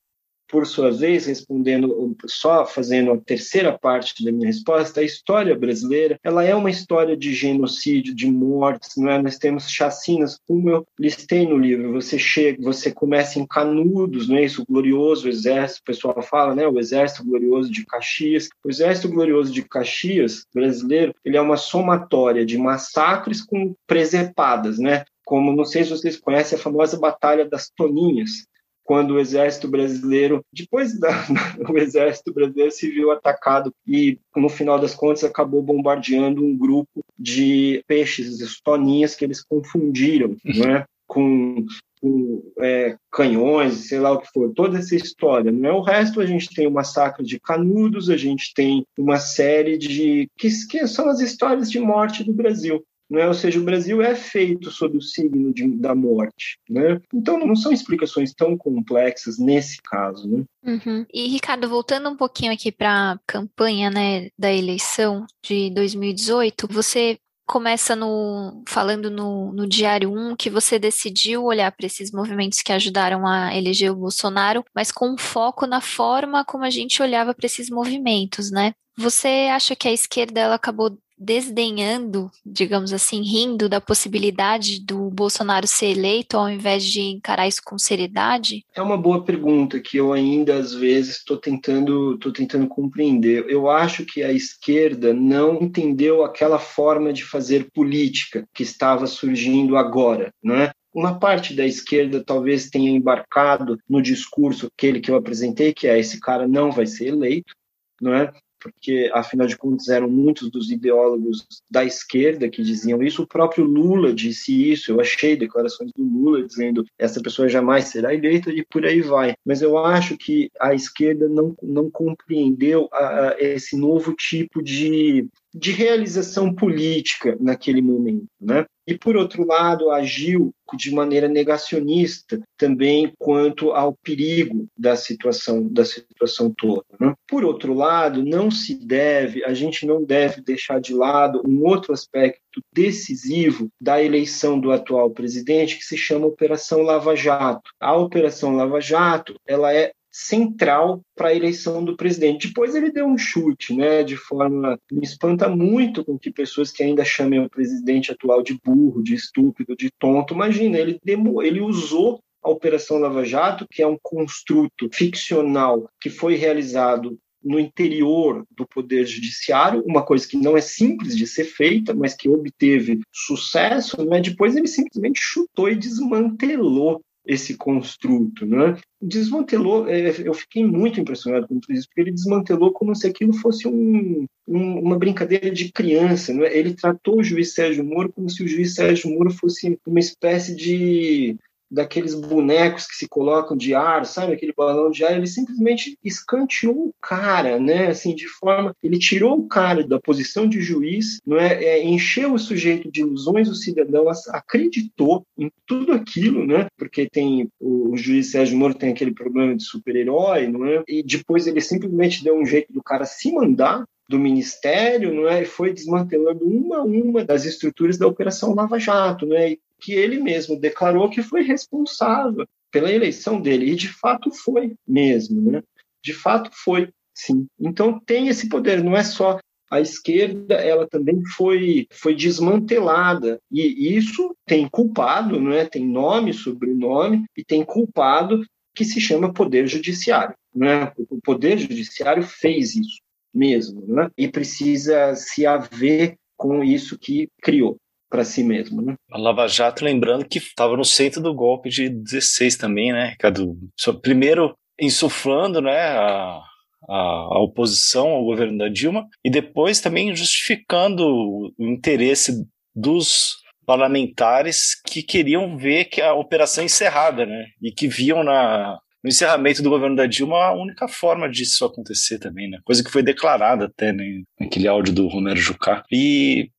por 0.48 0.66
sua 0.66 0.90
vez, 0.90 1.26
respondendo 1.26 2.16
só 2.26 2.64
fazendo 2.66 3.12
a 3.12 3.18
terceira 3.18 3.78
parte 3.78 4.24
da 4.24 4.32
minha 4.32 4.46
resposta, 4.46 5.00
a 5.00 5.04
história 5.04 5.54
brasileira, 5.56 6.18
ela 6.22 6.42
é 6.42 6.54
uma 6.54 6.70
história 6.70 7.16
de 7.16 7.32
genocídio, 7.32 8.14
de 8.14 8.30
mortes, 8.30 8.96
não 8.96 9.11
é? 9.11 9.22
Nós 9.22 9.38
temos 9.38 9.70
chacinas, 9.70 10.38
como 10.46 10.70
eu 10.70 10.87
listei 10.98 11.46
no 11.46 11.58
livro. 11.58 11.92
Você 11.92 12.18
chega, 12.18 12.62
você 12.62 12.90
começa 12.90 13.38
em 13.38 13.46
Canudos, 13.46 14.28
não 14.28 14.37
é 14.37 14.44
isso? 14.44 14.62
O 14.62 14.66
glorioso 14.66 15.28
exército, 15.28 15.80
o 15.82 15.84
pessoal 15.84 16.22
fala, 16.22 16.54
né? 16.54 16.66
O 16.66 16.78
exército 16.78 17.24
glorioso 17.24 17.70
de 17.70 17.84
Caxias. 17.84 18.48
O 18.64 18.70
exército 18.70 19.08
glorioso 19.08 19.52
de 19.52 19.62
Caxias 19.62 20.46
brasileiro, 20.54 21.14
ele 21.24 21.37
é 21.37 21.40
uma 21.40 21.56
somatória 21.56 22.44
de 22.44 22.56
massacres 22.56 23.42
com 23.42 23.74
presepadas, 23.87 24.78
né? 24.78 25.04
Como 25.24 25.54
não 25.54 25.66
sei 25.66 25.84
se 25.84 25.90
vocês 25.90 26.16
conhecem 26.16 26.58
a 26.58 26.61
famosa 26.61 26.98
Batalha 26.98 27.46
das 27.46 27.68
Toninhas, 27.68 28.47
quando 28.88 29.11
o 29.11 29.20
exército 29.20 29.68
brasileiro, 29.68 30.42
depois 30.51 30.98
da, 30.98 31.11
o 31.68 31.77
exército 31.77 32.33
brasileiro 32.33 32.70
se 32.70 32.88
viu 32.88 33.11
atacado 33.11 33.70
e 33.87 34.18
no 34.35 34.48
final 34.48 34.79
das 34.79 34.94
contas 34.94 35.24
acabou 35.24 35.61
bombardeando 35.61 36.42
um 36.42 36.57
grupo 36.57 37.05
de 37.18 37.85
peixes, 37.87 38.38
de 38.38 38.46
toninhas 38.64 39.14
que 39.14 39.27
eles 39.27 39.44
confundiram, 39.44 40.35
né, 40.42 40.87
com 41.07 41.66
com 42.01 42.40
é, 42.61 42.96
canhões, 43.11 43.88
sei 43.88 43.98
lá 43.98 44.12
o 44.12 44.20
que 44.20 44.29
for, 44.33 44.53
toda 44.55 44.79
essa 44.79 44.94
história. 44.94 45.51
Não 45.51 45.68
é 45.68 45.72
o 45.72 45.81
resto, 45.81 46.20
a 46.20 46.27
gente 46.27 46.48
tem 46.55 46.64
o 46.64 46.70
massacre 46.70 47.24
de 47.24 47.40
Canudos, 47.40 48.09
a 48.09 48.16
gente 48.16 48.55
tem 48.55 48.87
uma 48.96 49.18
série 49.18 49.77
de 49.77 50.31
que, 50.38 50.48
que 50.68 50.87
são 50.87 51.09
as 51.09 51.18
histórias 51.18 51.68
de 51.68 51.81
morte 51.81 52.22
do 52.22 52.33
Brasil. 52.33 52.85
Né? 53.11 53.27
Ou 53.27 53.35
seja, 53.35 53.59
o 53.59 53.64
Brasil 53.64 54.03
é 54.03 54.14
feito 54.14 54.71
sob 54.71 54.99
o 54.99 55.03
signo 55.03 55.53
de, 55.53 55.66
da 55.79 55.94
morte. 55.94 56.59
Né? 56.68 57.01
Então, 57.12 57.38
não 57.38 57.57
são 57.57 57.73
explicações 57.73 58.35
tão 58.35 58.57
complexas 58.57 59.38
nesse 59.38 59.79
caso. 59.83 60.29
Né? 60.29 60.44
Uhum. 60.64 61.07
E, 61.12 61.29
Ricardo, 61.29 61.68
voltando 61.68 62.09
um 62.09 62.16
pouquinho 62.16 62.53
aqui 62.53 62.71
para 62.71 63.12
a 63.12 63.18
campanha 63.27 63.90
né, 63.90 64.29
da 64.38 64.53
eleição 64.53 65.27
de 65.42 65.71
2018, 65.71 66.68
você 66.71 67.18
começa 67.49 67.97
no, 67.97 68.62
falando 68.68 69.11
no, 69.11 69.53
no 69.55 69.66
Diário 69.66 70.12
1 70.12 70.37
que 70.37 70.51
você 70.51 70.79
decidiu 70.79 71.44
olhar 71.44 71.73
para 71.73 71.87
esses 71.87 72.12
movimentos 72.12 72.61
que 72.61 72.73
ajudaram 72.73 73.27
a 73.27 73.57
eleger 73.57 73.90
o 73.90 73.97
Bolsonaro, 73.97 74.62
mas 74.75 74.92
com 74.92 75.16
foco 75.16 75.66
na 75.66 75.81
forma 75.81 76.44
como 76.44 76.64
a 76.64 76.71
gente 76.71 77.03
olhava 77.03 77.35
para 77.35 77.47
esses 77.47 77.71
movimentos, 77.71 78.51
né? 78.51 78.75
Você 78.98 79.48
acha 79.48 79.76
que 79.76 79.87
a 79.87 79.92
esquerda 79.92 80.40
ela 80.40 80.56
acabou 80.56 80.98
desdenhando, 81.16 82.28
digamos 82.44 82.92
assim, 82.92 83.22
rindo 83.22 83.68
da 83.68 83.80
possibilidade 83.80 84.84
do 84.84 85.08
Bolsonaro 85.08 85.68
ser 85.68 85.96
eleito 85.96 86.37
ao 86.37 86.50
invés 86.50 86.84
de 86.84 87.00
encarar 87.02 87.46
isso 87.46 87.61
com 87.64 87.78
seriedade? 87.78 88.64
É 88.74 88.82
uma 88.82 88.96
boa 88.96 89.22
pergunta 89.22 89.78
que 89.78 89.98
eu 89.98 90.12
ainda 90.12 90.56
às 90.56 90.74
vezes 90.74 91.18
estou 91.18 91.37
tentando, 91.37 92.18
tô 92.18 92.32
tentando 92.32 92.66
compreender. 92.66 93.44
Eu 93.48 93.70
acho 93.70 94.04
que 94.04 94.20
a 94.20 94.32
esquerda 94.32 95.14
não 95.14 95.62
entendeu 95.62 96.24
aquela 96.24 96.58
forma 96.58 97.12
de 97.12 97.24
fazer 97.24 97.70
política 97.72 98.48
que 98.52 98.64
estava 98.64 99.06
surgindo 99.06 99.76
agora, 99.76 100.32
né? 100.42 100.72
Uma 100.92 101.20
parte 101.20 101.54
da 101.54 101.64
esquerda 101.64 102.24
talvez 102.24 102.68
tenha 102.68 102.90
embarcado 102.90 103.78
no 103.88 104.02
discurso 104.02 104.66
aquele 104.66 104.98
que 104.98 105.08
eu 105.08 105.14
apresentei, 105.16 105.72
que 105.72 105.87
é 105.87 105.96
esse 105.96 106.18
cara 106.18 106.48
não 106.48 106.72
vai 106.72 106.87
ser 106.87 107.08
eleito, 107.08 107.54
não 108.00 108.12
é? 108.12 108.32
Porque 108.61 109.11
afinal 109.12 109.47
de 109.47 109.57
contas 109.57 109.88
eram 109.88 110.09
muitos 110.09 110.51
dos 110.51 110.71
ideólogos 110.71 111.47
da 111.71 111.85
esquerda 111.85 112.49
que 112.49 112.62
diziam 112.62 113.03
isso. 113.03 113.23
O 113.23 113.27
próprio 113.27 113.64
Lula 113.64 114.12
disse 114.12 114.71
isso. 114.71 114.92
Eu 114.92 115.01
achei 115.01 115.37
declarações 115.37 115.92
do 115.92 116.03
Lula 116.03 116.44
dizendo 116.44 116.85
essa 116.99 117.21
pessoa 117.21 117.49
jamais 117.49 117.87
será 117.87 118.14
eleita 118.14 118.51
e 118.51 118.64
por 118.64 118.85
aí 118.85 119.01
vai. 119.01 119.35
Mas 119.44 119.62
eu 119.62 119.79
acho 119.79 120.16
que 120.16 120.51
a 120.61 120.75
esquerda 120.75 121.29
não, 121.29 121.55
não 121.62 121.90
compreendeu 121.90 122.88
a, 122.92 123.31
a 123.31 123.37
esse 123.40 123.77
novo 123.77 124.14
tipo 124.14 124.62
de 124.62 125.29
de 125.54 125.72
realização 125.72 126.54
política 126.54 127.37
naquele 127.40 127.82
momento, 127.82 128.26
né? 128.40 128.66
E 128.88 128.96
por 128.96 129.18
outro 129.18 129.46
lado, 129.46 129.90
agiu 129.90 130.50
de 130.74 130.90
maneira 130.90 131.28
negacionista 131.28 132.40
também 132.56 133.12
quanto 133.18 133.72
ao 133.72 133.92
perigo 133.92 134.66
da 134.76 134.96
situação 134.96 135.68
da 135.68 135.84
situação 135.84 136.50
toda. 136.56 136.84
Né? 136.98 137.14
Por 137.26 137.44
outro 137.44 137.74
lado, 137.74 138.24
não 138.24 138.50
se 138.50 138.74
deve, 138.74 139.44
a 139.44 139.52
gente 139.52 139.84
não 139.87 140.02
deve 140.02 140.40
deixar 140.40 140.80
de 140.80 140.94
lado 140.94 141.42
um 141.46 141.66
outro 141.66 141.92
aspecto 141.92 142.62
decisivo 142.72 143.68
da 143.78 144.02
eleição 144.02 144.58
do 144.58 144.72
atual 144.72 145.11
presidente 145.11 145.76
que 145.76 145.84
se 145.84 145.96
chama 145.98 146.26
Operação 146.26 146.80
Lava 146.80 147.14
Jato. 147.14 147.70
A 147.78 147.94
Operação 147.94 148.56
Lava 148.56 148.80
Jato, 148.80 149.34
ela 149.46 149.70
é 149.70 149.92
central 150.18 151.00
para 151.14 151.28
a 151.28 151.35
eleição 151.35 151.85
do 151.85 151.96
presidente. 151.96 152.48
Depois 152.48 152.74
ele 152.74 152.90
deu 152.90 153.07
um 153.07 153.16
chute, 153.16 153.72
né, 153.72 154.02
de 154.02 154.16
forma 154.16 154.76
me 154.90 155.04
espanta 155.04 155.48
muito 155.48 156.04
com 156.04 156.18
que 156.18 156.31
pessoas 156.31 156.72
que 156.72 156.83
ainda 156.83 157.04
chamem 157.04 157.38
o 157.38 157.48
presidente 157.48 158.11
atual 158.11 158.42
de 158.42 158.59
burro, 158.64 159.00
de 159.00 159.14
estúpido, 159.14 159.76
de 159.76 159.90
tonto. 159.96 160.35
Imagina, 160.35 160.76
ele 160.76 160.98
demo, 161.04 161.40
ele 161.40 161.61
usou 161.61 162.20
a 162.42 162.50
Operação 162.50 162.98
Lava 162.98 163.24
Jato, 163.24 163.66
que 163.70 163.81
é 163.81 163.87
um 163.87 163.98
construto 164.02 164.88
ficcional 164.92 165.88
que 166.00 166.11
foi 166.11 166.35
realizado 166.35 167.16
no 167.40 167.61
interior 167.61 168.44
do 168.50 168.66
poder 168.66 169.07
judiciário, 169.07 169.85
uma 169.87 170.04
coisa 170.04 170.26
que 170.26 170.37
não 170.37 170.57
é 170.57 170.61
simples 170.61 171.16
de 171.16 171.28
ser 171.28 171.44
feita, 171.44 171.94
mas 171.94 172.14
que 172.14 172.28
obteve 172.28 173.00
sucesso, 173.12 174.04
né? 174.04 174.20
depois 174.20 174.57
ele 174.57 174.66
simplesmente 174.66 175.20
chutou 175.20 175.68
e 175.68 175.76
desmantelou 175.76 177.00
esse 177.28 177.58
construto, 177.58 178.46
né? 178.46 178.78
Desmantelou, 179.00 179.86
é, 179.86 180.14
eu 180.24 180.32
fiquei 180.32 180.64
muito 180.64 180.98
impressionado 180.98 181.46
com 181.46 181.60
isso, 181.70 181.86
porque 181.86 182.00
ele 182.00 182.10
desmantelou 182.10 182.72
como 182.72 182.94
se 182.94 183.06
aquilo 183.06 183.34
fosse 183.34 183.68
um, 183.68 184.24
um, 184.46 184.80
uma 184.80 184.98
brincadeira 184.98 185.50
de 185.50 185.70
criança, 185.70 186.32
né? 186.32 186.48
Ele 186.56 186.74
tratou 186.74 187.18
o 187.18 187.22
juiz 187.22 187.52
Sérgio 187.52 187.84
Moro 187.84 188.10
como 188.10 188.30
se 188.30 188.42
o 188.42 188.48
juiz 188.48 188.74
Sérgio 188.74 189.10
Moro 189.10 189.30
fosse 189.30 189.78
uma 189.86 190.00
espécie 190.00 190.56
de 190.56 191.36
daqueles 191.70 192.14
bonecos 192.14 192.87
que 192.87 192.96
se 192.96 193.09
colocam 193.09 193.57
de 193.57 193.74
ar, 193.74 194.04
sabe, 194.07 194.33
aquele 194.33 194.52
balão 194.52 194.90
de 194.90 195.04
ar, 195.04 195.16
ele 195.16 195.26
simplesmente 195.26 195.98
escanteou 196.02 196.88
o 196.88 196.94
cara, 197.00 197.59
né, 197.59 197.88
assim, 197.88 198.14
de 198.14 198.26
forma, 198.26 198.74
ele 198.83 198.98
tirou 198.98 199.38
o 199.38 199.48
cara 199.48 199.87
da 199.87 200.00
posição 200.00 200.48
de 200.48 200.61
juiz, 200.61 201.20
não 201.26 201.38
é, 201.38 201.62
é 201.62 201.85
encheu 201.85 202.33
o 202.33 202.38
sujeito 202.38 202.90
de 202.90 203.00
ilusões, 203.00 203.48
o 203.48 203.54
cidadão 203.54 204.07
acreditou 204.31 205.24
em 205.37 205.50
tudo 205.66 205.92
aquilo, 205.92 206.46
né, 206.46 206.66
porque 206.76 207.09
tem 207.09 207.48
o, 207.61 207.92
o 207.92 207.96
juiz 207.96 208.31
Sérgio 208.31 208.59
Moro 208.59 208.74
tem 208.74 208.90
aquele 208.90 209.12
problema 209.12 209.54
de 209.54 209.64
super-herói, 209.64 210.48
não 210.48 210.64
é, 210.66 210.83
e 210.88 211.02
depois 211.02 211.46
ele 211.46 211.61
simplesmente 211.61 212.24
deu 212.24 212.37
um 212.37 212.46
jeito 212.46 212.72
do 212.72 212.83
cara 212.83 213.04
se 213.04 213.33
mandar, 213.33 213.85
do 214.09 214.18
Ministério, 214.18 215.12
não 215.12 215.28
é? 215.28 215.42
E 215.42 215.44
foi 215.44 215.72
desmantelando 215.72 216.42
uma 216.42 216.78
a 216.78 216.83
uma 216.83 217.22
das 217.22 217.44
estruturas 217.44 217.98
da 217.98 218.07
Operação 218.07 218.54
Lava 218.54 218.78
Jato, 218.78 219.26
né? 219.26 219.52
E 219.52 219.61
que 219.80 219.92
ele 219.92 220.18
mesmo 220.18 220.58
declarou 220.58 221.08
que 221.08 221.22
foi 221.22 221.42
responsável 221.42 222.46
pela 222.70 222.92
eleição 222.92 223.40
dele, 223.40 223.70
e 223.70 223.74
de 223.74 223.88
fato 223.88 224.30
foi 224.30 224.74
mesmo, 224.86 225.40
né? 225.50 225.62
De 226.02 226.12
fato 226.12 226.50
foi, 226.52 226.90
sim. 227.14 227.46
Então 227.58 227.98
tem 228.00 228.28
esse 228.28 228.48
poder, 228.48 228.82
não 228.82 228.96
é 228.96 229.02
só 229.02 229.38
a 229.70 229.80
esquerda, 229.80 230.54
ela 230.54 230.86
também 230.86 231.22
foi, 231.36 231.86
foi 231.90 232.14
desmantelada, 232.14 233.38
e 233.50 233.96
isso 233.96 234.34
tem 234.46 234.68
culpado, 234.68 235.40
não 235.40 235.52
é? 235.52 235.64
Tem 235.66 235.86
nome, 235.86 236.32
sobrenome, 236.32 237.24
e 237.36 237.44
tem 237.44 237.64
culpado 237.64 238.44
que 238.74 238.84
se 238.84 239.00
chama 239.00 239.32
poder 239.32 239.66
judiciário. 239.66 240.34
né? 240.54 240.92
O 241.10 241.20
poder 241.20 241.58
judiciário 241.58 242.22
fez 242.22 242.74
isso 242.74 243.00
mesmo, 243.34 243.84
né? 243.86 244.10
E 244.16 244.28
precisa 244.28 245.14
se 245.14 245.44
haver 245.46 246.16
com 246.36 246.64
isso 246.64 246.98
que 246.98 247.28
criou 247.42 247.76
para 248.09 248.25
si 248.25 248.42
mesmo, 248.42 248.83
né? 248.83 248.94
A 249.11 249.18
Lava 249.18 249.47
Jato, 249.47 249.85
lembrando 249.85 250.25
que 250.25 250.38
estava 250.38 250.77
no 250.77 250.85
centro 250.85 251.21
do 251.21 251.35
golpe 251.35 251.68
de 251.68 251.88
16 251.88 252.57
também, 252.57 252.92
né, 252.92 253.11
Ricardo? 253.11 253.57
Primeiro 254.03 254.57
insuflando, 254.81 255.61
né, 255.61 255.81
a, 255.81 256.40
a, 256.88 256.94
a, 256.94 257.42
oposição 257.42 258.09
ao 258.09 258.25
governo 258.25 258.57
da 258.59 258.68
Dilma 258.68 259.07
e 259.25 259.31
depois 259.31 259.81
também 259.81 260.14
justificando 260.14 261.05
o 261.05 261.53
interesse 261.59 262.47
dos 262.75 263.37
parlamentares 263.66 264.81
que 264.87 265.03
queriam 265.03 265.59
ver 265.59 265.87
que 265.87 266.01
a 266.01 266.14
operação 266.14 266.64
encerrada, 266.64 267.27
né, 267.27 267.47
e 267.61 267.73
que 267.73 267.88
viam 267.88 268.23
na 268.23 268.79
no 269.03 269.09
encerramento 269.09 269.62
do 269.62 269.71
governo 269.71 269.94
da 269.94 270.07
Dilma 270.07 270.37
a 270.37 270.53
única 270.53 270.88
forma 270.88 271.29
disso 271.29 271.64
acontecer 271.64 272.18
também, 272.18 272.51
né? 272.51 272.59
Coisa 272.64 272.83
que 272.83 272.90
foi 272.90 273.01
declarada 273.01 273.66
até 273.66 273.92
né, 273.92 274.23
naquele 274.40 274.66
áudio 274.66 274.92
do 274.92 275.07
Romero 275.07 275.38
Jucá. 275.38 275.85
E 275.90 276.51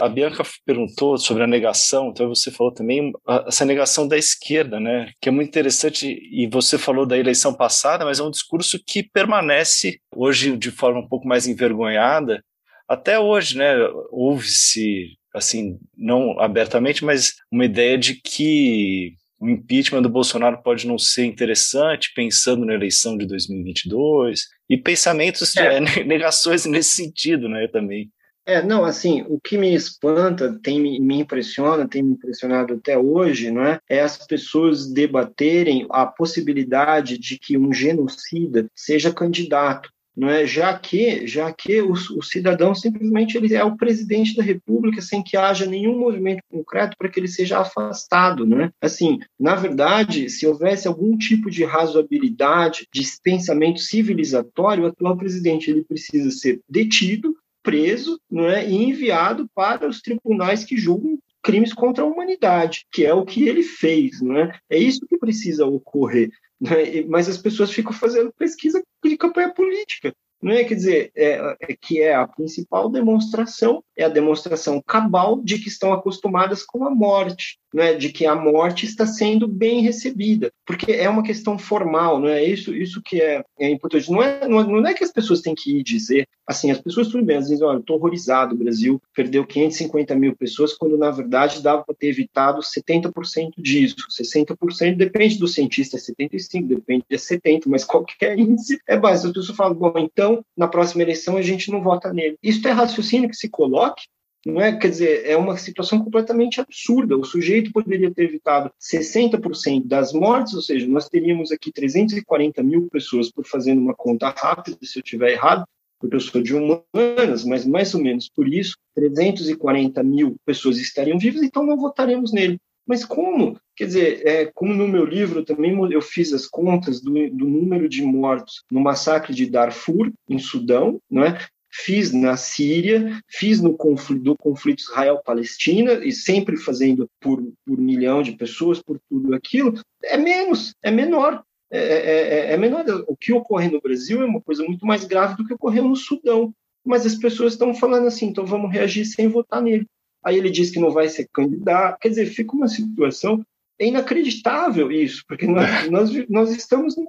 a 0.00 0.08
Bianca 0.08 0.42
perguntou 0.64 1.16
sobre 1.18 1.42
a 1.42 1.46
negação, 1.46 2.08
então 2.08 2.28
você 2.28 2.50
falou 2.50 2.72
também 2.72 3.12
essa 3.46 3.64
negação 3.64 4.06
da 4.06 4.16
esquerda, 4.16 4.78
né? 4.78 5.10
Que 5.20 5.28
é 5.28 5.32
muito 5.32 5.48
interessante, 5.48 6.06
e 6.06 6.46
você 6.46 6.78
falou 6.78 7.06
da 7.06 7.18
eleição 7.18 7.54
passada, 7.54 8.04
mas 8.04 8.18
é 8.18 8.22
um 8.22 8.30
discurso 8.30 8.78
que 8.86 9.02
permanece 9.02 10.00
hoje 10.14 10.56
de 10.56 10.70
forma 10.70 11.00
um 11.00 11.08
pouco 11.08 11.26
mais 11.26 11.46
envergonhada. 11.46 12.42
Até 12.88 13.18
hoje, 13.18 13.56
né? 13.56 13.74
Houve-se, 14.10 15.16
assim, 15.34 15.78
não 15.96 16.38
abertamente, 16.38 17.04
mas 17.04 17.34
uma 17.50 17.64
ideia 17.64 17.96
de 17.96 18.14
que 18.14 19.14
o 19.42 19.48
impeachment 19.48 20.02
do 20.02 20.08
Bolsonaro 20.08 20.62
pode 20.62 20.86
não 20.86 20.96
ser 20.96 21.24
interessante, 21.24 22.12
pensando 22.14 22.64
na 22.64 22.74
eleição 22.74 23.18
de 23.18 23.26
2022, 23.26 24.42
e 24.70 24.76
pensamentos, 24.76 25.56
é. 25.56 25.80
de, 25.80 26.04
negações 26.06 26.64
nesse 26.64 26.90
sentido, 26.90 27.48
né, 27.48 27.66
também. 27.66 28.08
É, 28.44 28.62
não, 28.62 28.84
assim, 28.84 29.24
o 29.28 29.38
que 29.40 29.56
me 29.56 29.72
espanta, 29.72 30.58
tem, 30.62 30.80
me 30.80 31.20
impressiona, 31.20 31.86
tem 31.86 32.02
me 32.02 32.14
impressionado 32.14 32.74
até 32.74 32.98
hoje, 32.98 33.50
não 33.50 33.64
é? 33.64 33.78
é 33.88 34.00
as 34.00 34.18
pessoas 34.26 34.92
debaterem 34.92 35.86
a 35.90 36.04
possibilidade 36.06 37.18
de 37.18 37.38
que 37.38 37.56
um 37.56 37.72
genocida 37.72 38.66
seja 38.74 39.12
candidato 39.12 39.90
não 40.16 40.28
é? 40.28 40.46
Já 40.46 40.78
que, 40.78 41.26
já 41.26 41.52
que 41.52 41.80
o, 41.80 41.92
o, 41.92 42.22
cidadão 42.22 42.74
simplesmente 42.74 43.36
ele 43.36 43.54
é 43.54 43.64
o 43.64 43.76
presidente 43.76 44.36
da 44.36 44.42
República 44.42 45.00
sem 45.00 45.22
que 45.22 45.36
haja 45.36 45.66
nenhum 45.66 45.98
movimento 45.98 46.42
concreto 46.50 46.96
para 46.98 47.08
que 47.08 47.18
ele 47.18 47.28
seja 47.28 47.58
afastado, 47.58 48.46
não 48.46 48.60
é? 48.60 48.70
Assim, 48.80 49.18
na 49.40 49.54
verdade, 49.54 50.28
se 50.28 50.46
houvesse 50.46 50.86
algum 50.86 51.16
tipo 51.16 51.50
de 51.50 51.64
razoabilidade, 51.64 52.86
de 52.92 53.02
pensamento 53.22 53.80
civilizatório, 53.80 54.84
o 54.84 54.86
atual 54.86 55.16
presidente 55.16 55.70
ele 55.70 55.84
precisa 55.84 56.30
ser 56.30 56.60
detido, 56.68 57.34
preso, 57.62 58.20
não 58.30 58.46
é? 58.46 58.68
E 58.68 58.74
enviado 58.74 59.48
para 59.54 59.88
os 59.88 60.00
tribunais 60.00 60.64
que 60.64 60.76
julgam 60.76 61.18
crimes 61.42 61.72
contra 61.72 62.04
a 62.04 62.06
humanidade, 62.06 62.86
que 62.92 63.04
é 63.04 63.12
o 63.12 63.24
que 63.24 63.48
ele 63.48 63.62
fez, 63.62 64.20
não 64.20 64.38
é? 64.38 64.58
É 64.70 64.78
isso 64.78 65.06
que 65.06 65.18
precisa 65.18 65.66
ocorrer. 65.66 66.30
Né? 66.60 67.02
Mas 67.08 67.28
as 67.28 67.38
pessoas 67.38 67.72
ficam 67.72 67.92
fazendo 67.92 68.32
pesquisa 68.38 68.82
de 69.04 69.16
campanha 69.16 69.52
política. 69.52 70.14
Não 70.40 70.52
é? 70.52 70.64
Quer 70.64 70.74
dizer, 70.74 71.12
é, 71.16 71.56
é, 71.60 71.76
que 71.80 72.00
é 72.00 72.14
a 72.14 72.26
principal 72.26 72.90
demonstração, 72.90 73.82
é 73.96 74.04
a 74.04 74.08
demonstração 74.08 74.82
cabal 74.84 75.40
de 75.40 75.58
que 75.58 75.68
estão 75.68 75.92
acostumadas 75.92 76.64
com 76.64 76.84
a 76.84 76.90
morte, 76.90 77.58
né? 77.72 77.94
de 77.94 78.10
que 78.10 78.26
a 78.26 78.34
morte 78.34 78.86
está 78.86 79.06
sendo 79.06 79.46
bem 79.46 79.82
recebida, 79.82 80.50
porque 80.66 80.92
é 80.92 81.08
uma 81.08 81.22
questão 81.22 81.58
formal, 81.58 82.18
não 82.18 82.28
é 82.28 82.44
isso, 82.44 82.74
isso 82.74 83.00
que 83.04 83.20
é, 83.20 83.44
é 83.58 83.70
importante. 83.70 84.10
Não 84.10 84.22
é, 84.22 84.48
não, 84.48 84.62
não 84.64 84.86
é 84.86 84.94
que 84.94 85.04
as 85.04 85.12
pessoas 85.12 85.40
têm 85.40 85.54
que 85.54 85.78
ir 85.78 85.82
dizer, 85.82 86.26
assim, 86.46 86.70
as 86.70 86.80
pessoas 86.80 87.08
tudo 87.08 87.24
bem, 87.24 87.36
às 87.36 87.48
vezes, 87.48 87.62
olha, 87.62 87.78
estou 87.78 87.96
horrorizado, 87.96 88.54
o 88.54 88.58
Brasil 88.58 89.00
perdeu 89.14 89.46
550 89.46 90.14
mil 90.14 90.34
pessoas, 90.34 90.74
quando 90.74 90.96
na 90.96 91.10
verdade 91.10 91.62
dava 91.62 91.84
para 91.84 91.94
ter 91.94 92.08
evitado 92.08 92.60
70% 92.60 93.52
disso, 93.58 93.96
60% 94.10 94.96
depende 94.96 95.38
do 95.38 95.46
cientista, 95.46 95.96
é 95.96 96.00
75%, 96.00 96.66
depende 96.66 97.04
de 97.08 97.16
70%, 97.16 97.62
mas 97.66 97.84
qualquer 97.84 98.38
índice 98.38 98.80
é 98.86 98.96
básico. 98.96 99.28
As 99.28 99.34
pessoas 99.34 99.56
falam, 99.56 99.74
bom, 99.74 99.92
então 99.96 100.22
então 100.22 100.44
na 100.56 100.68
próxima 100.68 101.02
eleição 101.02 101.36
a 101.36 101.42
gente 101.42 101.70
não 101.70 101.82
vota 101.82 102.12
nele. 102.12 102.36
Isso 102.42 102.66
é 102.66 102.70
raciocínio 102.70 103.28
que 103.28 103.36
se 103.36 103.48
coloque, 103.48 104.06
não 104.44 104.60
é? 104.60 104.76
Quer 104.76 104.88
dizer, 104.88 105.26
é 105.26 105.36
uma 105.36 105.56
situação 105.56 106.02
completamente 106.02 106.60
absurda. 106.60 107.16
O 107.16 107.24
sujeito 107.24 107.72
poderia 107.72 108.10
ter 108.10 108.24
evitado 108.24 108.70
60% 108.80 109.86
das 109.86 110.12
mortes, 110.12 110.54
ou 110.54 110.62
seja, 110.62 110.86
nós 110.86 111.08
teríamos 111.08 111.52
aqui 111.52 111.72
340 111.72 112.62
mil 112.62 112.88
pessoas, 112.90 113.30
por 113.30 113.46
fazendo 113.46 113.80
uma 113.80 113.94
conta 113.94 114.30
rápida, 114.30 114.76
se 114.82 114.98
eu 114.98 115.02
tiver 115.02 115.32
errado, 115.32 115.64
porque 116.00 116.16
eu 116.16 116.20
sou 116.20 116.42
de 116.42 116.54
humanas, 116.54 117.44
mas 117.44 117.64
mais 117.64 117.94
ou 117.94 118.02
menos 118.02 118.28
por 118.28 118.48
isso, 118.48 118.76
340 118.96 120.02
mil 120.02 120.36
pessoas 120.44 120.78
estariam 120.78 121.18
vivas, 121.18 121.42
então 121.42 121.64
não 121.64 121.76
votaremos 121.76 122.32
nele. 122.32 122.58
Mas 122.84 123.04
como? 123.04 123.56
Quer 123.76 123.86
dizer, 123.86 124.26
é, 124.26 124.46
como 124.46 124.74
no 124.74 124.88
meu 124.88 125.04
livro 125.04 125.44
também 125.44 125.72
eu 125.92 126.02
fiz 126.02 126.32
as 126.32 126.46
contas 126.46 127.00
do, 127.00 127.12
do 127.30 127.46
número 127.46 127.88
de 127.88 128.02
mortos 128.02 128.64
no 128.70 128.80
massacre 128.80 129.32
de 129.32 129.46
Darfur, 129.46 130.12
em 130.28 130.38
Sudão, 130.38 131.00
não 131.08 131.24
é? 131.24 131.38
Fiz 131.72 132.12
na 132.12 132.36
Síria, 132.36 133.20
fiz 133.28 133.60
no 133.60 133.76
conflito, 133.76 134.22
do 134.22 134.36
conflito 134.36 134.80
Israel-Palestina, 134.80 135.94
e 136.04 136.12
sempre 136.12 136.56
fazendo 136.56 137.08
por, 137.20 137.42
por 137.66 137.78
milhão 137.78 138.22
de 138.22 138.32
pessoas, 138.32 138.82
por 138.82 139.00
tudo 139.08 139.34
aquilo, 139.34 139.74
é 140.04 140.16
menos, 140.16 140.74
é 140.82 140.90
menor. 140.90 141.42
É, 141.70 141.78
é, 141.78 142.20
é, 142.50 142.52
é 142.52 142.56
menor. 142.58 142.84
O 143.08 143.16
que 143.16 143.32
ocorre 143.32 143.68
no 143.68 143.80
Brasil 143.80 144.20
é 144.20 144.26
uma 144.26 144.42
coisa 144.42 144.62
muito 144.62 144.84
mais 144.84 145.04
grave 145.04 145.36
do 145.36 145.46
que 145.46 145.54
ocorreu 145.54 145.84
no 145.84 145.96
Sudão. 145.96 146.52
Mas 146.84 147.06
as 147.06 147.14
pessoas 147.14 147.54
estão 147.54 147.74
falando 147.74 148.08
assim, 148.08 148.26
então 148.26 148.44
vamos 148.44 148.70
reagir 148.70 149.06
sem 149.06 149.28
votar 149.28 149.62
nele 149.62 149.86
aí 150.22 150.38
ele 150.38 150.50
diz 150.50 150.70
que 150.70 150.78
não 150.78 150.90
vai 150.90 151.08
ser 151.08 151.28
candidato. 151.32 151.98
Quer 152.00 152.10
dizer, 152.10 152.26
fica 152.26 152.54
uma 152.54 152.68
situação 152.68 153.44
é 153.78 153.86
inacreditável 153.86 154.92
isso, 154.92 155.24
porque 155.26 155.46
nós, 155.46 155.90
nós, 155.90 156.28
nós 156.28 156.50
estamos 156.52 156.96
em 156.96 157.04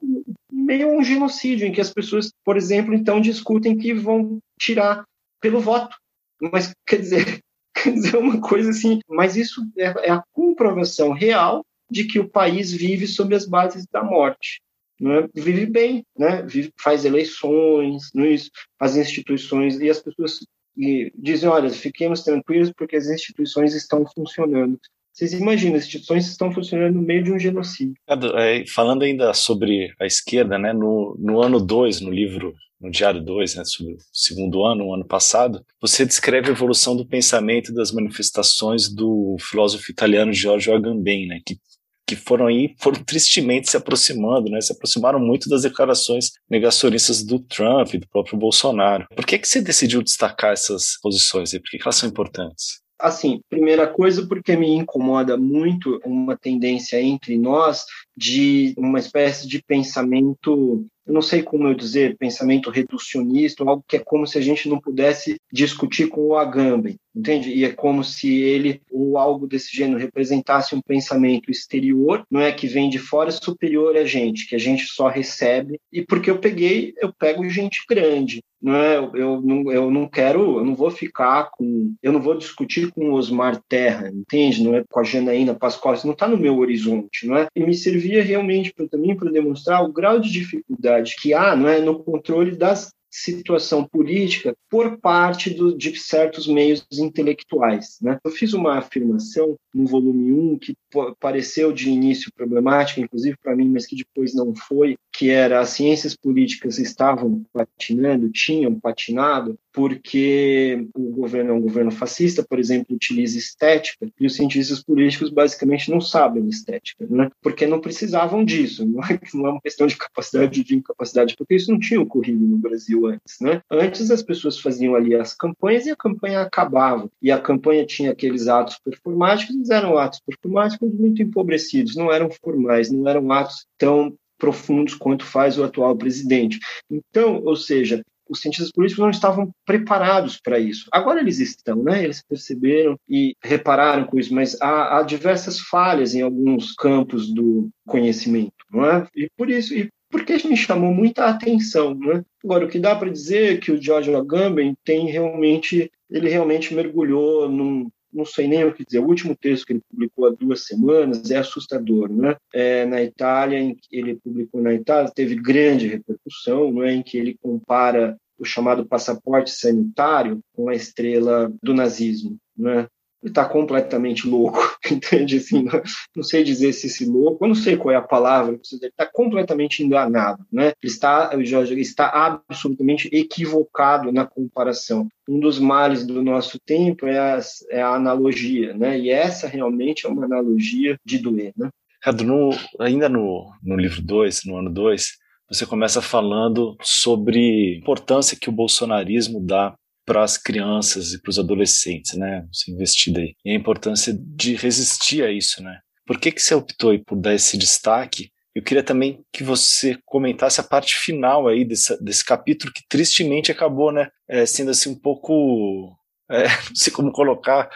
meio 0.52 0.90
a 0.90 0.92
um 0.98 1.04
genocídio, 1.04 1.68
em 1.68 1.72
que 1.72 1.82
as 1.82 1.94
pessoas, 1.94 2.32
por 2.44 2.58
exemplo, 2.58 2.96
então 2.96 3.22
discutem 3.22 3.78
que 3.78 3.94
vão 3.94 4.40
tirar 4.64 5.04
pelo 5.42 5.60
voto. 5.60 5.96
Mas, 6.42 6.74
quer 6.86 7.00
dizer, 7.00 7.40
quer 7.76 7.94
dizer 7.94 8.18
uma 8.18 8.40
coisa 8.42 8.70
assim, 8.70 9.00
mas 9.08 9.36
isso 9.36 9.62
é, 9.78 10.08
é 10.08 10.12
a 10.12 10.24
comprovação 10.32 11.12
real 11.12 11.66
de 11.90 12.06
que 12.06 12.20
o 12.20 12.30
país 12.30 12.72
vive 12.72 13.08
sob 13.08 13.36
as 13.36 13.46
bases 13.46 13.86
da 13.92 14.04
morte. 14.04 14.62
Né? 15.00 15.28
Vive 15.34 15.66
bem, 15.66 16.06
né? 16.18 16.44
Vive, 16.44 16.72
faz 16.80 17.04
eleições, 17.04 18.10
é 18.16 18.28
isso? 18.28 18.50
as 18.80 18.96
instituições, 18.96 19.80
e 19.80 19.90
as 19.90 20.00
pessoas 20.00 20.40
e 20.76 21.12
dizem, 21.16 21.50
olha, 21.50 21.70
fiquemos 21.70 22.24
tranquilos 22.24 22.72
porque 22.76 22.96
as 22.96 23.08
instituições 23.08 23.76
estão 23.76 24.06
funcionando. 24.08 24.80
Vocês 25.14 25.32
imaginam, 25.34 25.76
as 25.76 25.84
instituições 25.84 26.28
estão 26.28 26.52
funcionando 26.52 26.96
no 26.96 27.02
meio 27.02 27.24
de 27.24 27.32
um 27.32 27.38
genocídio. 27.38 27.94
É, 28.08 28.66
falando 28.66 29.04
ainda 29.04 29.32
sobre 29.34 29.94
a 30.00 30.08
esquerda, 30.08 30.58
né, 30.58 30.74
no, 30.74 31.16
no 31.20 31.40
ano 31.40 31.60
2, 31.60 32.02
no 32.02 32.10
livro, 32.10 32.56
no 32.82 32.90
Diário 32.90 33.24
2, 33.24 33.56
né, 33.56 33.64
sobre 33.64 33.94
o 33.94 33.98
segundo 34.12 34.66
ano, 34.66 34.88
o 34.88 34.94
ano 34.94 35.06
passado, 35.06 35.64
você 35.80 36.04
descreve 36.04 36.50
a 36.50 36.52
evolução 36.52 36.96
do 36.96 37.06
pensamento 37.06 37.72
das 37.72 37.92
manifestações 37.92 38.90
do 38.90 39.38
filósofo 39.40 39.92
italiano 39.92 40.34
Giorgio 40.34 40.74
Agamben, 40.74 41.28
né, 41.28 41.40
que 41.46 41.58
que 42.06 42.18
foram 42.18 42.48
aí, 42.48 42.76
foram 42.80 43.02
tristemente 43.02 43.72
se 43.72 43.78
aproximando, 43.78 44.50
né? 44.50 44.60
Se 44.60 44.74
aproximaram 44.74 45.20
muito 45.20 45.50
das 45.50 45.62
declarações 45.62 46.32
negacionistas 46.50 47.24
do 47.24 47.40
Trump 47.40 47.94
e 47.94 47.98
do 47.98 48.08
próprio 48.10 48.38
Bolsonaro. 48.38 49.08
Por 49.16 49.26
que, 49.26 49.40
que 49.40 49.48
você 49.48 49.62
decidiu 49.62 50.02
destacar 50.02 50.52
essas 50.52 50.98
posições 51.02 51.54
aí? 51.54 51.62
Por 51.62 51.70
que, 51.72 51.78
que 51.78 51.84
elas 51.84 51.96
são 51.96 52.10
importantes? 52.10 52.83
Assim, 53.04 53.42
primeira 53.50 53.86
coisa, 53.86 54.26
porque 54.26 54.56
me 54.56 54.70
incomoda 54.70 55.36
muito 55.36 56.00
uma 56.06 56.38
tendência 56.38 57.02
entre 57.02 57.38
nós 57.38 57.84
de 58.16 58.74
uma 58.78 58.98
espécie 58.98 59.46
de 59.46 59.62
pensamento 59.62 60.88
eu 61.06 61.14
não 61.14 61.22
sei 61.22 61.44
como 61.44 61.68
eu 61.68 61.74
dizer, 61.74 62.18
pensamento 62.18 62.70
reducionista, 62.70 63.64
algo 63.64 63.84
que 63.86 63.98
é 63.98 64.00
como 64.00 64.26
se 64.26 64.38
a 64.38 64.42
gente 64.42 64.70
não 64.70 64.80
pudesse 64.80 65.36
discutir 65.52 66.08
com 66.08 66.28
o 66.28 66.38
Agamben, 66.38 66.98
entende? 67.14 67.52
E 67.52 67.66
é 67.66 67.74
como 67.74 68.04
se 68.04 68.34
ele 68.42 68.82
ou 68.90 69.18
algo 69.18 69.46
desse 69.46 69.76
gênero 69.76 70.00
representasse 70.00 70.74
um 70.74 70.82
pensamento 70.82 71.52
exterior, 71.52 72.26
não 72.32 72.40
é 72.40 72.54
que 72.54 72.68
vem 72.68 72.90
de 72.90 73.00
fora 73.00 73.32
superior 73.32 73.98
a 73.98 74.06
gente, 74.06 74.48
que 74.48 74.56
a 74.56 74.60
gente 74.60 74.86
só 74.86 75.10
recebe. 75.10 75.78
E 75.92 76.02
porque 76.02 76.32
eu 76.32 76.40
peguei, 76.40 76.94
eu 76.98 77.12
pego 77.14 77.50
gente 77.50 77.84
grande, 77.88 78.42
não 78.64 78.76
é? 78.76 78.96
Eu, 78.96 79.12
eu 79.14 79.42
não, 79.42 79.72
eu 79.72 79.92
não 79.92 80.08
quero, 80.08 80.60
eu 80.60 80.66
não 80.66 80.74
vou 80.74 80.90
ficar 80.90 81.52
com, 81.52 81.94
eu 82.02 82.14
não 82.14 82.22
vou 82.22 82.38
discutir 82.38 82.90
com 82.92 83.10
o 83.10 83.14
Osmar 83.14 83.62
Terra, 83.68 84.10
entende? 84.10 84.64
Não 84.64 84.74
é 84.74 84.84
com 84.90 85.00
a 85.02 85.04
Janaína 85.04 85.54
Pascoal, 85.54 85.96
isso 85.96 86.08
não 86.08 86.14
está 86.14 86.30
no 86.30 86.38
meu 86.38 86.58
horizonte, 86.58 87.28
não 87.28 87.36
é? 87.36 87.48
E 87.54 87.62
me 87.62 87.74
servia 87.74 88.24
realmente 88.24 88.74
para 88.74 88.88
também 88.88 89.18
para 89.18 89.32
demonstrar 89.32 89.84
o 89.84 89.92
grau 89.92 90.18
de 90.18 90.32
dificuldade 90.32 91.16
que 91.22 91.34
há 91.34 91.56
não 91.56 91.68
é, 91.68 91.82
no 91.82 92.02
controle 92.02 92.56
da 92.56 92.74
situação 93.14 93.86
política 93.86 94.56
por 94.68 94.98
parte 94.98 95.52
do, 95.52 95.78
de 95.78 95.96
certos 96.00 96.48
meios 96.48 96.84
intelectuais. 96.92 97.98
Né? 98.02 98.18
Eu 98.24 98.32
fiz 98.32 98.54
uma 98.54 98.80
afirmação 98.80 99.56
no 99.74 99.86
volume 99.86 100.34
1 100.34 100.58
que 100.58 100.76
pareceu 101.20 101.72
de 101.72 101.90
início 101.90 102.32
problemática, 102.34 103.02
inclusive 103.02 103.38
para 103.42 103.56
mim, 103.56 103.70
mas 103.70 103.86
que 103.86 103.96
depois 103.96 104.34
não 104.34 104.56
foi, 104.56 104.96
que 105.12 105.30
era 105.30 105.60
as 105.60 105.70
ciências 105.70 106.16
políticas 106.16 106.80
estavam 106.80 107.44
patinando, 107.54 108.32
tinham 108.32 108.80
patinado, 108.80 109.58
porque 109.72 110.88
o 110.94 111.12
governo 111.12 111.52
é 111.52 111.54
um 111.54 111.62
governo 111.62 111.92
fascista, 111.92 112.46
por 112.48 112.60
exemplo, 112.60 112.96
utiliza 112.96 113.38
estética, 113.38 114.08
e 114.20 114.26
os 114.26 114.36
cientistas 114.36 114.84
políticos 114.84 115.30
basicamente 115.32 115.90
não 115.90 116.00
sabem 116.00 116.48
estética, 116.48 117.06
né? 117.10 117.30
porque 117.42 117.66
não 117.66 117.82
precisavam 117.82 118.46
disso, 118.46 118.86
não 118.90 119.04
é, 119.04 119.20
não 119.34 119.48
é 119.48 119.50
uma 119.52 119.62
questão 119.62 119.88
de 119.88 119.98
capacidade 119.98 120.60
ou 120.60 120.66
de 120.66 120.76
incapacidade, 120.76 121.36
porque 121.36 121.56
isso 121.56 121.72
não 121.72 121.80
tinha 121.80 122.02
ocorrido 122.02 122.46
no 122.46 122.58
Brasil 122.58 123.08
antes. 123.08 123.40
Né? 123.42 123.62
Antes 123.70 124.12
as 124.12 124.22
pessoas 124.22 124.60
faziam 124.60 124.96
ali 124.96 125.16
as 125.16 125.34
campanhas 125.34 125.86
e 125.86 125.92
a 125.92 125.96
campanha 125.96 126.42
acabava, 126.42 127.10
e 127.22 127.32
a 127.32 127.40
campanha 127.40 127.86
tinha 127.86 128.12
aqueles 128.12 128.48
atos 128.48 128.80
performáticos, 128.84 129.56
eles 129.56 129.70
eram 129.70 129.98
atos 129.98 130.22
performáticos 130.26 130.83
muito 130.88 131.22
empobrecidos, 131.22 131.96
não 131.96 132.12
eram 132.12 132.30
formais, 132.44 132.92
não 132.92 133.08
eram 133.08 133.32
atos 133.32 133.66
tão 133.78 134.14
profundos 134.38 134.94
quanto 134.94 135.26
faz 135.26 135.58
o 135.58 135.64
atual 135.64 135.96
presidente. 135.96 136.60
Então, 136.90 137.42
ou 137.44 137.56
seja, 137.56 138.04
os 138.30 138.42
cientistas 138.42 138.72
políticos 138.72 139.02
não 139.02 139.10
estavam 139.10 139.52
preparados 139.66 140.40
para 140.42 140.60
isso. 140.60 140.88
Agora 140.92 141.20
eles 141.20 141.40
estão, 141.40 141.84
né? 141.84 142.04
Eles 142.04 142.24
perceberam 142.28 142.98
e 143.08 143.36
repararam 143.44 144.06
com 144.06 144.20
isso, 144.20 144.34
mas 144.34 144.60
há, 144.62 144.98
há 144.98 145.04
diversas 145.04 145.60
falhas 145.60 146.16
em 146.16 146.22
alguns 146.22 146.74
campos 146.74 147.34
do 147.34 147.70
conhecimento, 147.86 148.54
não 148.72 148.86
é? 148.86 149.08
E 149.16 149.30
por 149.38 149.50
isso, 149.50 149.74
e 149.74 149.90
porque 150.10 150.48
me 150.48 150.56
chamou 150.56 150.94
muita 150.94 151.26
atenção, 151.26 151.96
né? 151.96 152.24
Agora, 152.44 152.66
o 152.66 152.70
que 152.70 152.80
dá 152.80 152.96
para 152.96 153.10
dizer 153.10 153.54
é 153.54 153.58
que 153.58 153.72
o 153.72 153.82
George 153.82 154.14
Agamben 154.14 154.76
tem 154.84 155.08
realmente, 155.08 155.92
ele 156.10 156.30
realmente 156.30 156.74
mergulhou 156.74 157.50
num, 157.50 157.90
não 158.14 158.26
sei 158.26 158.48
nem 158.48 158.64
o 158.64 158.74
que 158.74 158.86
dizer, 158.86 159.00
o 159.00 159.08
último 159.08 159.36
texto 159.36 159.66
que 159.66 159.74
ele 159.74 159.82
publicou 159.90 160.28
há 160.28 160.30
duas 160.30 160.66
semanas 160.66 161.30
é 161.32 161.38
assustador, 161.38 162.12
né? 162.12 162.36
É, 162.54 162.86
na 162.86 163.02
Itália, 163.02 163.60
em, 163.60 163.76
ele 163.92 164.16
publicou 164.16 164.62
na 164.62 164.74
Itália, 164.74 165.12
teve 165.14 165.36
grande 165.36 165.88
repercussão, 165.88 166.72
não 166.72 166.84
é? 166.84 166.94
em 166.94 167.02
que 167.02 167.18
ele 167.18 167.38
compara 167.42 168.18
o 168.38 168.46
chamado 168.46 168.86
passaporte 168.86 169.52
sanitário 169.52 170.40
com 170.54 170.70
a 170.70 170.76
estrela 170.76 171.54
do 171.62 171.74
nazismo, 171.74 172.38
né? 172.58 172.88
Ele 173.24 173.32
está 173.32 173.46
completamente 173.46 174.28
louco, 174.28 174.60
entende? 174.92 175.38
Assim, 175.38 175.64
não, 175.64 175.82
não, 176.16 176.24
sei 176.24 176.44
dizer 176.44 176.74
se 176.74 176.88
esse 176.88 177.06
louco, 177.06 177.44
eu 177.44 177.48
não 177.48 177.56
sei 177.56 177.78
qual 177.78 177.94
é 177.94 177.96
a 177.96 178.02
palavra, 178.02 178.52
ele 178.52 178.88
está 178.88 179.06
completamente 179.06 179.82
enganado, 179.82 180.46
né? 180.52 180.74
Ele 180.84 180.92
está, 180.92 181.32
Jorge, 181.44 181.80
está 181.80 182.10
absolutamente 182.10 183.10
equivocado 183.14 184.12
na 184.12 184.26
comparação. 184.26 185.08
Um 185.28 185.40
dos 185.40 185.58
males 185.58 186.06
do 186.06 186.22
nosso 186.22 186.60
tempo 186.60 187.08
é 187.08 187.18
a, 187.18 187.40
é 187.70 187.82
a 187.82 187.96
analogia, 187.96 188.74
né? 188.74 189.00
E 189.00 189.10
essa 189.10 189.48
realmente 189.48 190.06
é 190.06 190.10
uma 190.10 190.26
analogia 190.26 190.98
de 191.06 191.18
doer, 191.18 191.54
né? 191.56 191.70
Ricardo, 192.06 192.26
no, 192.26 192.50
ainda 192.78 193.08
no, 193.08 193.50
no 193.64 193.78
livro 193.78 194.02
2, 194.02 194.42
no 194.46 194.58
ano 194.58 194.70
2, 194.70 195.14
você 195.50 195.66
começa 195.66 196.02
falando 196.02 196.76
sobre 196.82 197.76
a 197.76 197.80
importância 197.80 198.38
que 198.38 198.50
o 198.50 198.52
bolsonarismo 198.52 199.40
dá 199.40 199.74
para 200.06 200.24
as 200.24 200.38
crianças 200.38 201.14
e 201.14 201.22
para 201.22 201.30
os 201.30 201.40
adolescentes, 201.40 202.14
né? 202.14 202.46
Você 202.52 202.72
investido 202.72 203.20
aí. 203.20 203.36
E 203.44 203.52
a 203.52 203.56
importância 203.56 204.14
de 204.18 204.56
resistir 204.56 205.24
a 205.24 205.32
isso, 205.32 205.62
né? 205.64 205.80
Por 206.06 206.20
que, 206.20 206.32
que 206.32 206.42
você 206.42 206.54
optou 206.54 206.98
por 207.06 207.18
dar 207.18 207.34
esse 207.34 207.58
destaque? 207.58 208.30
Eu 208.54 208.62
queria 208.62 208.84
também 208.84 209.24
que 209.32 209.44
você 209.44 209.98
comentasse 210.06 210.60
a 210.60 210.64
parte 210.64 210.96
final 210.96 211.48
aí 211.48 211.66
desse, 211.66 212.02
desse 212.04 212.24
capítulo 212.24 212.72
que 212.74 212.84
tristemente 212.88 213.52
acabou, 213.52 213.92
né? 213.92 214.10
É, 214.30 214.46
sendo 214.46 214.72
assim 214.72 214.90
um 214.90 215.00
pouco, 215.00 215.96
é, 216.30 216.44
não 216.70 216.76
sei 216.76 216.92
como 216.92 217.12
colocar, 217.12 217.70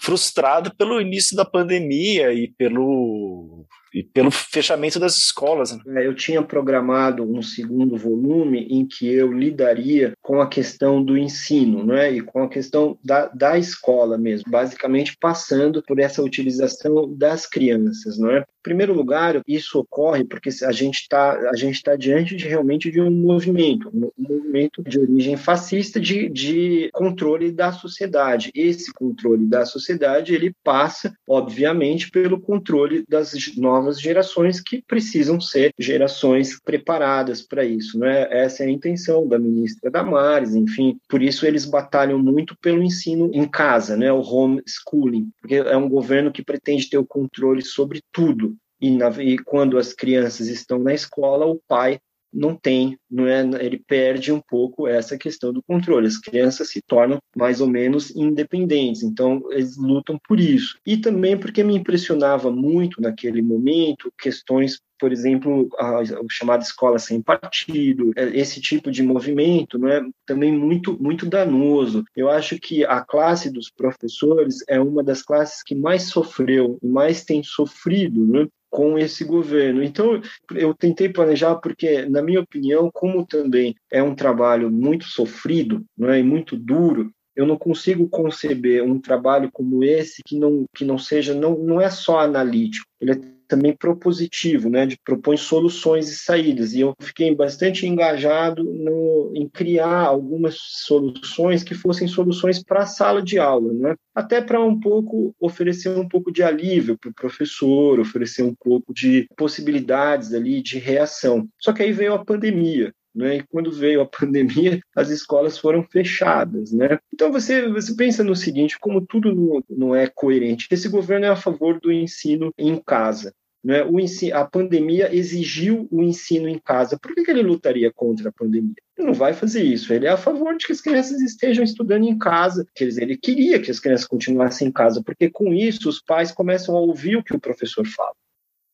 frustrado 0.00 0.74
pelo 0.76 1.00
início 1.00 1.36
da 1.36 1.44
pandemia 1.44 2.32
e 2.32 2.48
pelo 2.48 3.66
e 3.94 4.02
pelo 4.02 4.30
fechamento 4.30 4.98
das 4.98 5.16
escolas. 5.16 5.72
Né? 5.72 6.02
É, 6.02 6.06
eu 6.06 6.14
tinha 6.14 6.42
programado 6.42 7.22
um 7.24 7.42
segundo 7.42 7.96
volume 7.96 8.66
em 8.70 8.86
que 8.86 9.12
eu 9.12 9.32
lidaria 9.32 10.12
com 10.20 10.40
a 10.40 10.46
questão 10.46 11.02
do 11.02 11.16
ensino, 11.16 11.84
né, 11.84 12.12
e 12.12 12.20
com 12.20 12.42
a 12.42 12.48
questão 12.48 12.98
da, 13.04 13.26
da 13.28 13.58
escola 13.58 14.16
mesmo, 14.16 14.50
basicamente 14.50 15.16
passando 15.20 15.82
por 15.82 15.98
essa 15.98 16.22
utilização 16.22 17.12
das 17.14 17.46
crianças, 17.46 18.18
não 18.18 18.30
é? 18.30 18.44
Primeiro 18.62 18.94
lugar, 18.94 19.42
isso 19.46 19.78
ocorre 19.78 20.24
porque 20.24 20.50
a 20.64 20.72
gente 20.72 21.00
está 21.02 21.32
a 21.50 21.56
gente 21.56 21.76
está 21.76 21.96
diante 21.96 22.34
de 22.34 22.48
realmente 22.48 22.90
de 22.90 23.00
um 23.00 23.10
movimento, 23.10 23.90
um 23.92 24.10
movimento 24.16 24.82
de 24.82 24.98
origem 24.98 25.36
fascista 25.36 26.00
de, 26.00 26.28
de 26.28 26.90
controle 26.92 27.52
da 27.52 27.72
sociedade. 27.72 28.50
Esse 28.54 28.92
controle 28.92 29.46
da 29.46 29.64
sociedade 29.64 30.34
ele 30.34 30.54
passa, 30.64 31.14
obviamente, 31.26 32.10
pelo 32.10 32.40
controle 32.40 33.04
das 33.08 33.32
novas 33.56 33.82
novas 33.82 34.00
gerações 34.00 34.60
que 34.60 34.82
precisam 34.82 35.40
ser 35.40 35.72
gerações 35.78 36.58
preparadas 36.60 37.42
para 37.42 37.64
isso. 37.64 37.98
Né? 37.98 38.26
Essa 38.30 38.62
é 38.62 38.66
a 38.66 38.70
intenção 38.70 39.26
da 39.26 39.38
ministra 39.38 39.90
Damares, 39.90 40.54
enfim, 40.54 40.98
por 41.08 41.20
isso 41.20 41.44
eles 41.44 41.64
batalham 41.64 42.18
muito 42.18 42.56
pelo 42.60 42.82
ensino 42.82 43.30
em 43.34 43.46
casa, 43.46 43.96
né? 43.96 44.12
o 44.12 44.20
homeschooling, 44.20 45.30
porque 45.40 45.56
é 45.56 45.76
um 45.76 45.88
governo 45.88 46.32
que 46.32 46.44
pretende 46.44 46.88
ter 46.88 46.98
o 46.98 47.06
controle 47.06 47.62
sobre 47.62 48.02
tudo. 48.12 48.51
E, 48.82 48.90
na, 48.90 49.08
e 49.22 49.38
quando 49.38 49.78
as 49.78 49.92
crianças 49.92 50.48
estão 50.48 50.78
na 50.80 50.92
escola, 50.92 51.46
o 51.46 51.60
pai 51.68 52.00
não 52.32 52.56
tem, 52.56 52.98
não 53.10 53.26
é, 53.26 53.42
ele 53.60 53.78
perde 53.86 54.32
um 54.32 54.40
pouco 54.40 54.88
essa 54.88 55.18
questão 55.18 55.52
do 55.52 55.62
controle. 55.62 56.06
As 56.06 56.18
crianças 56.18 56.70
se 56.70 56.80
tornam 56.80 57.18
mais 57.36 57.60
ou 57.60 57.68
menos 57.68 58.10
independentes, 58.16 59.02
então 59.02 59.42
eles 59.50 59.76
lutam 59.76 60.18
por 60.26 60.40
isso. 60.40 60.78
E 60.86 60.96
também 60.96 61.38
porque 61.38 61.62
me 61.62 61.76
impressionava 61.76 62.50
muito 62.50 63.00
naquele 63.00 63.42
momento 63.42 64.12
questões 64.18 64.80
por 64.98 65.10
exemplo, 65.10 65.68
a, 65.80 65.98
a, 65.98 66.04
chamada 66.30 66.62
escola 66.62 66.96
sem 66.96 67.20
partido, 67.20 68.12
é, 68.14 68.38
esse 68.38 68.60
tipo 68.60 68.88
de 68.88 69.02
movimento 69.02 69.76
não 69.76 69.88
é 69.88 70.00
também 70.24 70.52
muito 70.52 70.96
muito 71.02 71.26
danoso. 71.26 72.04
Eu 72.14 72.30
acho 72.30 72.56
que 72.60 72.84
a 72.84 73.00
classe 73.00 73.50
dos 73.50 73.68
professores 73.68 74.58
é 74.68 74.80
uma 74.80 75.02
das 75.02 75.20
classes 75.20 75.60
que 75.64 75.74
mais 75.74 76.04
sofreu, 76.04 76.78
mais 76.80 77.24
tem 77.24 77.42
sofrido, 77.42 78.24
né? 78.24 78.46
Com 78.72 78.98
esse 78.98 79.22
governo. 79.22 79.82
Então, 79.82 80.18
eu 80.54 80.72
tentei 80.72 81.06
planejar 81.10 81.56
porque, 81.56 82.06
na 82.06 82.22
minha 82.22 82.40
opinião, 82.40 82.90
como 82.90 83.26
também 83.26 83.76
é 83.90 84.02
um 84.02 84.14
trabalho 84.14 84.70
muito 84.70 85.04
sofrido 85.04 85.84
não 85.96 86.08
é, 86.08 86.18
e 86.18 86.22
muito 86.22 86.56
duro, 86.56 87.12
eu 87.36 87.46
não 87.46 87.58
consigo 87.58 88.08
conceber 88.08 88.82
um 88.82 88.98
trabalho 88.98 89.50
como 89.52 89.84
esse 89.84 90.22
que 90.24 90.38
não, 90.38 90.64
que 90.74 90.86
não 90.86 90.96
seja, 90.96 91.34
não, 91.34 91.58
não 91.58 91.80
é 91.80 91.90
só 91.90 92.20
analítico, 92.20 92.86
ele 92.98 93.12
é 93.12 93.20
também 93.52 93.76
propositivo, 93.76 94.70
né, 94.70 94.86
de 94.86 94.96
propõe 95.04 95.36
soluções 95.36 96.08
e 96.08 96.16
saídas. 96.16 96.72
E 96.72 96.80
eu 96.80 96.94
fiquei 96.98 97.34
bastante 97.34 97.86
engajado 97.86 98.64
no, 98.64 99.30
em 99.34 99.46
criar 99.46 100.06
algumas 100.06 100.56
soluções 100.58 101.62
que 101.62 101.74
fossem 101.74 102.08
soluções 102.08 102.62
para 102.62 102.84
a 102.84 102.86
sala 102.86 103.20
de 103.20 103.38
aula, 103.38 103.70
né? 103.74 103.94
até 104.14 104.40
para 104.40 104.58
um 104.58 104.80
pouco 104.80 105.34
oferecer 105.38 105.90
um 105.90 106.08
pouco 106.08 106.32
de 106.32 106.42
alívio 106.42 106.96
para 106.96 107.10
o 107.10 107.14
professor, 107.14 108.00
oferecer 108.00 108.42
um 108.42 108.54
pouco 108.54 108.94
de 108.94 109.28
possibilidades 109.36 110.32
ali 110.32 110.62
de 110.62 110.78
reação. 110.78 111.46
Só 111.60 111.74
que 111.74 111.82
aí 111.82 111.92
veio 111.92 112.14
a 112.14 112.24
pandemia. 112.24 112.90
Né? 113.14 113.36
E 113.36 113.42
quando 113.42 113.70
veio 113.70 114.00
a 114.00 114.06
pandemia, 114.08 114.80
as 114.96 115.10
escolas 115.10 115.58
foram 115.58 115.82
fechadas, 115.82 116.72
né? 116.72 116.98
Então 117.12 117.30
você 117.30 117.68
você 117.68 117.94
pensa 117.94 118.24
no 118.24 118.34
seguinte, 118.34 118.78
como 118.80 119.04
tudo 119.04 119.34
não, 119.34 119.62
não 119.68 119.94
é 119.94 120.06
coerente. 120.06 120.66
Esse 120.70 120.88
governo 120.88 121.26
é 121.26 121.28
a 121.28 121.36
favor 121.36 121.78
do 121.78 121.92
ensino 121.92 122.52
em 122.56 122.76
casa. 122.76 123.34
Né? 123.64 123.84
O 123.84 124.00
ensino, 124.00 124.36
a 124.36 124.44
pandemia 124.44 125.14
exigiu 125.14 125.86
o 125.90 126.02
ensino 126.02 126.48
em 126.48 126.58
casa. 126.58 126.98
Por 126.98 127.14
que, 127.14 127.22
que 127.22 127.30
ele 127.30 127.42
lutaria 127.42 127.92
contra 127.92 128.28
a 128.28 128.32
pandemia? 128.32 128.74
Ele 128.98 129.06
não 129.06 129.14
vai 129.14 129.32
fazer 129.32 129.62
isso. 129.62 129.92
Ele 129.92 130.06
é 130.06 130.10
a 130.10 130.16
favor 130.16 130.56
de 130.56 130.66
que 130.66 130.72
as 130.72 130.80
crianças 130.80 131.20
estejam 131.20 131.62
estudando 131.62 132.04
em 132.04 132.18
casa. 132.18 132.66
Quer 132.74 132.86
dizer, 132.86 133.02
ele 133.02 133.16
queria 133.16 133.60
que 133.60 133.70
as 133.70 133.78
crianças 133.78 134.06
continuassem 134.06 134.68
em 134.68 134.72
casa, 134.72 135.02
porque 135.04 135.30
com 135.30 135.52
isso 135.52 135.88
os 135.88 136.02
pais 136.02 136.32
começam 136.32 136.76
a 136.76 136.80
ouvir 136.80 137.16
o 137.16 137.22
que 137.22 137.36
o 137.36 137.40
professor 137.40 137.86
fala. 137.86 138.14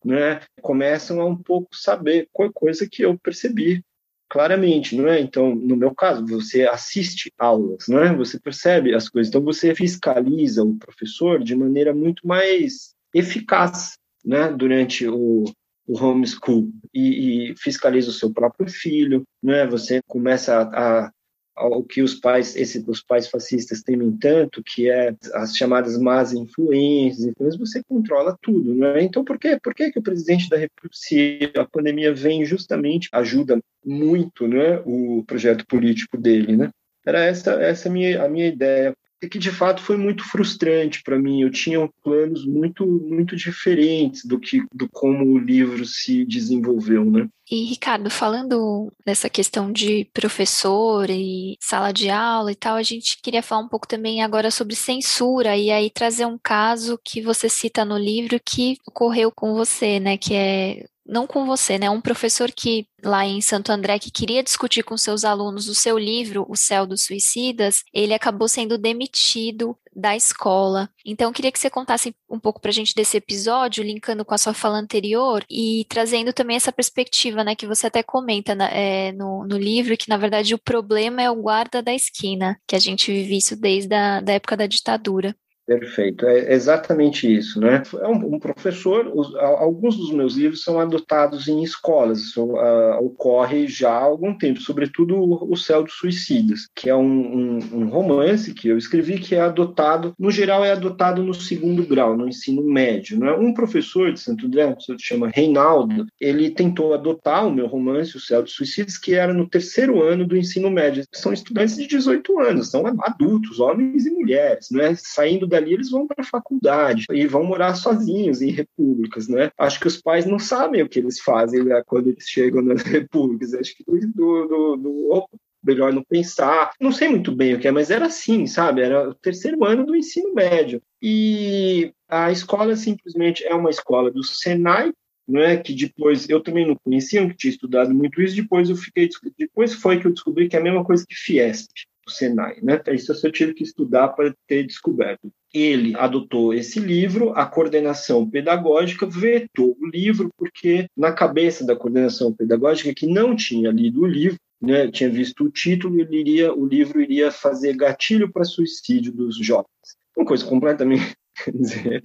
Né? 0.02 0.40
Começam 0.62 1.20
a 1.20 1.26
um 1.26 1.36
pouco 1.36 1.76
saber, 1.76 2.28
coisa 2.32 2.88
que 2.90 3.02
eu 3.02 3.18
percebi 3.18 3.84
claramente, 4.28 4.94
não 4.94 5.08
é? 5.08 5.20
Então, 5.20 5.54
no 5.54 5.74
meu 5.74 5.94
caso, 5.94 6.24
você 6.26 6.66
assiste 6.66 7.32
aulas, 7.38 7.86
não 7.88 7.98
é? 7.98 8.14
Você 8.14 8.38
percebe 8.38 8.94
as 8.94 9.08
coisas, 9.08 9.28
então 9.28 9.42
você 9.42 9.74
fiscaliza 9.74 10.62
o 10.62 10.76
professor 10.76 11.42
de 11.42 11.56
maneira 11.56 11.94
muito 11.94 12.26
mais 12.26 12.94
eficaz, 13.14 13.98
né? 14.28 14.52
Durante 14.52 15.08
o, 15.08 15.44
o 15.86 15.98
homeschool 15.98 16.68
e, 16.92 17.50
e 17.50 17.56
fiscaliza 17.56 18.10
o 18.10 18.12
seu 18.12 18.30
próprio 18.30 18.68
filho, 18.68 19.22
não 19.42 19.54
é? 19.54 19.66
Você 19.66 20.00
começa 20.06 20.54
a, 20.54 21.06
a 21.06 21.12
o 21.60 21.82
que 21.82 22.02
os 22.02 22.14
pais, 22.14 22.54
esse, 22.54 22.84
os 22.86 23.02
pais 23.02 23.26
fascistas 23.26 23.82
temem 23.82 24.16
tanto, 24.16 24.62
que 24.62 24.88
é 24.88 25.12
as 25.34 25.56
chamadas 25.56 25.98
más 25.98 26.32
influências, 26.32 27.26
então 27.26 27.50
você 27.58 27.82
controla 27.88 28.36
tudo, 28.40 28.74
não 28.74 28.86
é? 28.88 29.02
Então 29.02 29.24
por 29.24 29.38
que, 29.38 29.58
por 29.58 29.74
que, 29.74 29.90
que 29.90 29.98
o 29.98 30.02
presidente 30.02 30.48
da 30.48 30.56
República, 30.56 30.90
se 30.92 31.50
a 31.56 31.64
pandemia 31.64 32.14
vem 32.14 32.44
justamente, 32.44 33.08
ajuda 33.10 33.58
muito, 33.84 34.46
né, 34.46 34.80
o 34.84 35.24
projeto 35.26 35.66
político 35.66 36.16
dele, 36.16 36.56
né? 36.56 36.70
Era 37.04 37.24
essa 37.24 37.52
essa 37.54 37.88
a 37.88 37.92
minha 37.92 38.22
a 38.22 38.28
minha 38.28 38.46
ideia 38.46 38.94
é 39.20 39.28
que 39.28 39.38
de 39.38 39.50
fato 39.50 39.82
foi 39.82 39.96
muito 39.96 40.24
frustrante 40.24 41.02
para 41.02 41.18
mim. 41.18 41.42
Eu 41.42 41.50
tinha 41.50 41.88
planos 42.02 42.46
muito 42.46 42.86
muito 42.86 43.36
diferentes 43.36 44.24
do 44.24 44.38
que 44.38 44.64
do 44.72 44.88
como 44.88 45.24
o 45.24 45.38
livro 45.38 45.84
se 45.84 46.24
desenvolveu, 46.24 47.04
né? 47.04 47.28
E 47.50 47.64
Ricardo, 47.64 48.10
falando 48.10 48.92
dessa 49.06 49.30
questão 49.30 49.72
de 49.72 50.04
professor 50.12 51.08
e 51.08 51.56
sala 51.58 51.92
de 51.92 52.10
aula 52.10 52.52
e 52.52 52.54
tal, 52.54 52.76
a 52.76 52.82
gente 52.82 53.18
queria 53.22 53.42
falar 53.42 53.62
um 53.62 53.68
pouco 53.68 53.88
também 53.88 54.22
agora 54.22 54.50
sobre 54.50 54.76
censura 54.76 55.56
e 55.56 55.70
aí 55.70 55.88
trazer 55.88 56.26
um 56.26 56.38
caso 56.38 57.00
que 57.02 57.22
você 57.22 57.48
cita 57.48 57.86
no 57.86 57.96
livro 57.96 58.38
que 58.44 58.76
ocorreu 58.86 59.32
com 59.32 59.54
você, 59.54 59.98
né, 59.98 60.18
que 60.18 60.34
é 60.34 60.84
não 61.08 61.26
com 61.26 61.46
você, 61.46 61.78
né? 61.78 61.88
Um 61.88 62.00
professor 62.00 62.52
que 62.52 62.86
lá 63.02 63.24
em 63.24 63.40
Santo 63.40 63.72
André 63.72 63.98
que 63.98 64.10
queria 64.10 64.42
discutir 64.42 64.82
com 64.82 64.96
seus 64.96 65.24
alunos 65.24 65.68
o 65.68 65.74
seu 65.74 65.96
livro, 65.96 66.44
O 66.48 66.54
Céu 66.54 66.86
dos 66.86 67.04
Suicidas, 67.04 67.82
ele 67.92 68.12
acabou 68.12 68.46
sendo 68.46 68.76
demitido 68.76 69.76
da 69.96 70.14
escola. 70.14 70.88
Então, 71.04 71.28
eu 71.28 71.32
queria 71.32 71.50
que 71.50 71.58
você 71.58 71.70
contasse 71.70 72.14
um 72.30 72.38
pouco 72.38 72.60
para 72.60 72.70
a 72.70 72.74
gente 72.74 72.94
desse 72.94 73.16
episódio, 73.16 73.82
linkando 73.82 74.24
com 74.24 74.34
a 74.34 74.38
sua 74.38 74.54
fala 74.54 74.78
anterior 74.78 75.44
e 75.50 75.86
trazendo 75.88 76.32
também 76.32 76.56
essa 76.56 76.70
perspectiva, 76.70 77.42
né, 77.42 77.56
que 77.56 77.66
você 77.66 77.86
até 77.88 78.02
comenta 78.02 78.52
é, 78.52 79.10
no, 79.12 79.44
no 79.44 79.58
livro, 79.58 79.96
que 79.96 80.08
na 80.08 80.16
verdade 80.16 80.54
o 80.54 80.58
problema 80.58 81.22
é 81.22 81.30
o 81.30 81.42
guarda 81.42 81.82
da 81.82 81.92
esquina, 81.92 82.60
que 82.66 82.76
a 82.76 82.78
gente 82.78 83.10
vive 83.10 83.38
isso 83.38 83.56
desde 83.56 83.94
a 83.94 84.20
da 84.20 84.34
época 84.34 84.56
da 84.56 84.66
ditadura. 84.66 85.34
Perfeito, 85.68 86.24
é 86.24 86.54
exatamente 86.54 87.30
isso, 87.30 87.60
né? 87.60 87.82
É 88.00 88.08
um, 88.08 88.36
um 88.36 88.38
professor, 88.38 89.12
os, 89.14 89.34
alguns 89.36 89.98
dos 89.98 90.10
meus 90.10 90.34
livros 90.34 90.62
são 90.62 90.80
adotados 90.80 91.46
em 91.46 91.62
escolas, 91.62 92.20
isso 92.20 92.42
uh, 92.42 93.04
ocorre 93.04 93.68
já 93.68 93.90
há 93.90 94.02
algum 94.02 94.32
tempo, 94.32 94.62
sobretudo 94.62 95.20
o, 95.20 95.54
Céu 95.58 95.82
dos 95.82 95.92
Suicidas, 95.92 96.70
que 96.74 96.88
é 96.88 96.96
um, 96.96 97.02
um, 97.02 97.58
um, 97.74 97.88
romance 97.90 98.54
que 98.54 98.68
eu 98.68 98.78
escrevi 98.78 99.18
que 99.18 99.34
é 99.34 99.42
adotado, 99.42 100.14
no 100.18 100.30
geral 100.30 100.64
é 100.64 100.72
adotado 100.72 101.22
no 101.22 101.34
segundo 101.34 101.84
grau, 101.84 102.16
no 102.16 102.26
ensino 102.26 102.62
médio, 102.62 103.18
né? 103.18 103.30
Um 103.32 103.52
professor 103.52 104.10
de 104.10 104.20
Santo 104.20 104.46
André, 104.46 104.74
que 104.74 104.84
se 104.84 104.96
chama 104.98 105.28
Reinaldo, 105.28 106.06
ele 106.18 106.48
tentou 106.48 106.94
adotar 106.94 107.46
o 107.46 107.52
meu 107.52 107.66
romance, 107.66 108.16
O 108.16 108.20
Céu 108.20 108.42
dos 108.42 108.54
Suicidas, 108.54 108.96
que 108.96 109.12
era 109.12 109.34
no 109.34 109.46
terceiro 109.46 110.02
ano 110.02 110.26
do 110.26 110.34
ensino 110.34 110.70
médio. 110.70 111.04
São 111.12 111.30
estudantes 111.30 111.76
de 111.76 111.86
18 111.86 112.40
anos, 112.40 112.70
são 112.70 112.86
adultos, 113.02 113.60
homens 113.60 114.06
e 114.06 114.10
mulheres, 114.10 114.68
né? 114.70 114.94
Saindo 114.96 115.46
da 115.46 115.57
dali 115.58 115.74
eles 115.74 115.90
vão 115.90 116.06
para 116.06 116.22
a 116.22 116.26
faculdade 116.26 117.06
e 117.12 117.26
vão 117.26 117.44
morar 117.44 117.74
sozinhos 117.74 118.40
em 118.40 118.50
repúblicas, 118.50 119.28
né? 119.28 119.50
Acho 119.58 119.80
que 119.80 119.88
os 119.88 120.00
pais 120.00 120.24
não 120.24 120.38
sabem 120.38 120.82
o 120.82 120.88
que 120.88 120.98
eles 120.98 121.20
fazem 121.20 121.64
né, 121.64 121.82
quando 121.86 122.08
eles 122.08 122.24
chegam 122.24 122.62
nas 122.62 122.82
repúblicas. 122.82 123.54
Acho 123.54 123.76
que 123.76 123.84
do, 123.84 124.46
do, 124.46 124.76
do 124.76 125.28
melhor 125.62 125.92
não 125.92 126.02
pensar. 126.02 126.72
Não 126.80 126.92
sei 126.92 127.08
muito 127.08 127.34
bem 127.34 127.54
o 127.54 127.60
que 127.60 127.68
é, 127.68 127.70
mas 127.70 127.90
era 127.90 128.06
assim, 128.06 128.46
sabe? 128.46 128.82
Era 128.82 129.10
o 129.10 129.14
terceiro 129.14 129.64
ano 129.64 129.84
do 129.84 129.96
ensino 129.96 130.32
médio. 130.34 130.80
E 131.02 131.92
a 132.08 132.30
escola 132.30 132.76
simplesmente 132.76 133.44
é 133.44 133.54
uma 133.54 133.70
escola 133.70 134.10
do 134.10 134.22
Senai, 134.22 134.92
é 135.34 135.58
que 135.58 135.74
depois 135.74 136.26
eu 136.28 136.42
também 136.42 136.66
não 136.66 136.74
conhecia, 136.74 137.20
não 137.20 137.28
tinha 137.28 137.50
estudado 137.50 137.94
muito 137.94 138.22
isso, 138.22 138.34
depois 138.34 138.70
eu 138.70 138.76
fiquei 138.76 139.10
depois 139.38 139.74
foi 139.74 140.00
que 140.00 140.06
eu 140.06 140.12
descobri 140.12 140.48
que 140.48 140.56
é 140.56 140.58
a 140.58 140.62
mesma 140.62 140.82
coisa 140.82 141.04
que 141.06 141.14
Fiesp 141.14 141.68
o 142.08 142.10
Senai, 142.10 142.58
né? 142.62 142.80
Isso 142.92 143.14
eu 143.24 143.32
tive 143.32 143.54
que 143.54 143.62
estudar 143.62 144.08
para 144.08 144.34
ter 144.46 144.66
descoberto. 144.66 145.30
Ele 145.52 145.94
adotou 145.96 146.52
esse 146.52 146.78
livro, 146.78 147.32
a 147.34 147.46
coordenação 147.46 148.28
pedagógica 148.28 149.06
vetou 149.06 149.76
o 149.80 149.86
livro 149.86 150.30
porque 150.36 150.86
na 150.96 151.12
cabeça 151.12 151.64
da 151.64 151.74
coordenação 151.74 152.32
pedagógica 152.32 152.94
que 152.94 153.06
não 153.06 153.34
tinha 153.34 153.70
lido 153.70 154.02
o 154.02 154.06
livro, 154.06 154.38
né, 154.60 154.90
tinha 154.90 155.08
visto 155.08 155.44
o 155.44 155.50
título, 155.50 156.00
ele 156.00 156.18
iria, 156.18 156.52
o 156.52 156.66
livro 156.66 157.00
iria 157.00 157.30
fazer 157.30 157.76
gatilho 157.76 158.30
para 158.30 158.44
suicídio 158.44 159.12
dos 159.12 159.36
jovens. 159.36 159.68
Uma 160.16 160.26
coisa 160.26 160.44
completamente, 160.44 161.14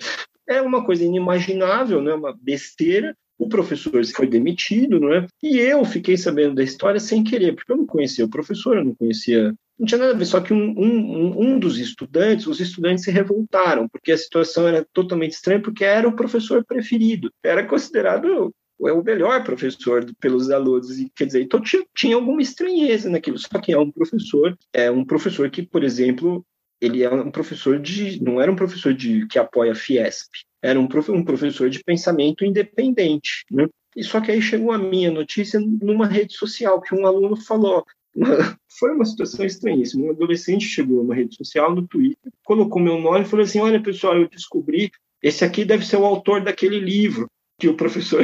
é 0.48 0.62
uma 0.62 0.86
coisa 0.86 1.04
inimaginável, 1.04 2.02
né, 2.02 2.14
uma 2.14 2.34
besteira, 2.40 3.16
o 3.38 3.50
professor 3.50 4.06
foi 4.06 4.28
demitido, 4.28 5.00
não 5.00 5.14
é? 5.14 5.28
E 5.42 5.58
eu 5.58 5.84
fiquei 5.84 6.16
sabendo 6.16 6.56
da 6.56 6.64
história 6.64 7.00
sem 7.00 7.24
querer, 7.24 7.56
porque 7.56 7.72
eu 7.72 7.78
não 7.78 7.86
conhecia 7.86 8.26
o 8.26 8.30
professor, 8.30 8.78
eu 8.78 8.86
não 8.86 8.96
conhecia. 8.96 9.54
Não 9.78 9.88
tinha 9.88 9.98
nada 9.98 10.14
a 10.14 10.16
ver, 10.16 10.26
só 10.26 10.40
que 10.40 10.54
um, 10.54 10.72
um, 10.78 11.42
um 11.42 11.60
dos 11.60 11.80
estudantes, 11.80 12.48
os 12.48 12.60
estudantes 12.60 13.04
se 13.04 13.12
revoltaram, 13.12 13.88
porque 13.90 14.12
a 14.12 14.18
situação 14.18 14.68
era 14.68 14.86
totalmente 14.94 15.34
estranha, 15.34 15.62
porque 15.62 15.84
era 15.84 16.08
o 16.08 16.16
professor 16.16 16.64
preferido, 16.64 17.32
era 17.44 17.66
considerado 17.66 18.54
é 18.86 18.92
o 18.92 19.04
melhor 19.04 19.44
professor 19.44 20.06
pelos 20.20 20.50
alunos, 20.50 21.00
e, 21.00 21.10
quer 21.16 21.26
dizer, 21.26 21.42
então 21.42 21.62
tinha, 21.62 21.86
tinha 21.96 22.16
alguma 22.16 22.42
estranheza 22.42 23.10
naquilo, 23.10 23.38
só 23.38 23.60
que 23.60 23.72
é 23.72 23.80
um 23.80 23.90
professor, 23.90 24.58
é 24.74 24.92
um 24.92 25.06
professor 25.06 25.50
que, 25.50 25.64
por 25.64 25.84
exemplo, 25.84 26.46
ele 26.82 27.02
é 27.02 27.10
um 27.10 27.32
professor 27.32 27.80
de, 27.80 28.22
não 28.22 28.42
era 28.42 28.52
um 28.52 28.56
professor 28.56 28.94
de 28.94 29.26
que 29.28 29.40
apoia 29.40 29.72
a 29.72 29.76
Fiesp, 29.76 30.30
era 30.62 30.80
um, 30.80 30.88
prof, 30.88 31.12
um 31.12 31.24
professor 31.24 31.70
de 31.70 31.84
pensamento 31.84 32.44
independente, 32.44 33.46
né? 33.50 33.68
E 33.96 34.04
só 34.04 34.20
que 34.20 34.32
aí 34.32 34.42
chegou 34.42 34.72
a 34.72 34.78
minha 34.78 35.12
notícia 35.12 35.60
numa 35.60 36.08
rede 36.08 36.34
social 36.34 36.82
que 36.82 36.96
um 36.96 37.06
aluno 37.06 37.36
falou. 37.36 37.86
Foi 38.80 38.92
uma 38.92 39.06
situação 39.06 39.46
estranhíssima. 39.46 40.06
Um 40.06 40.12
adolescente 40.12 40.66
chegou 40.66 41.04
numa 41.04 41.16
rede 41.16 41.36
social, 41.36 41.74
no 41.74 41.88
Twitter, 41.88 42.32
colocou 42.44 42.82
meu 42.82 43.00
nome 43.00 43.22
e 43.22 43.28
falou 43.28 43.44
assim: 43.44 43.60
Olha, 43.60 43.82
pessoal, 43.82 44.18
eu 44.18 44.28
descobri, 44.28 44.92
esse 45.22 45.44
aqui 45.44 45.64
deve 45.64 45.86
ser 45.86 45.98
o 45.98 46.06
autor 46.06 46.44
daquele 46.44 46.80
livro 46.80 47.30
que 47.60 47.68
o 47.68 47.78
professor 47.78 48.24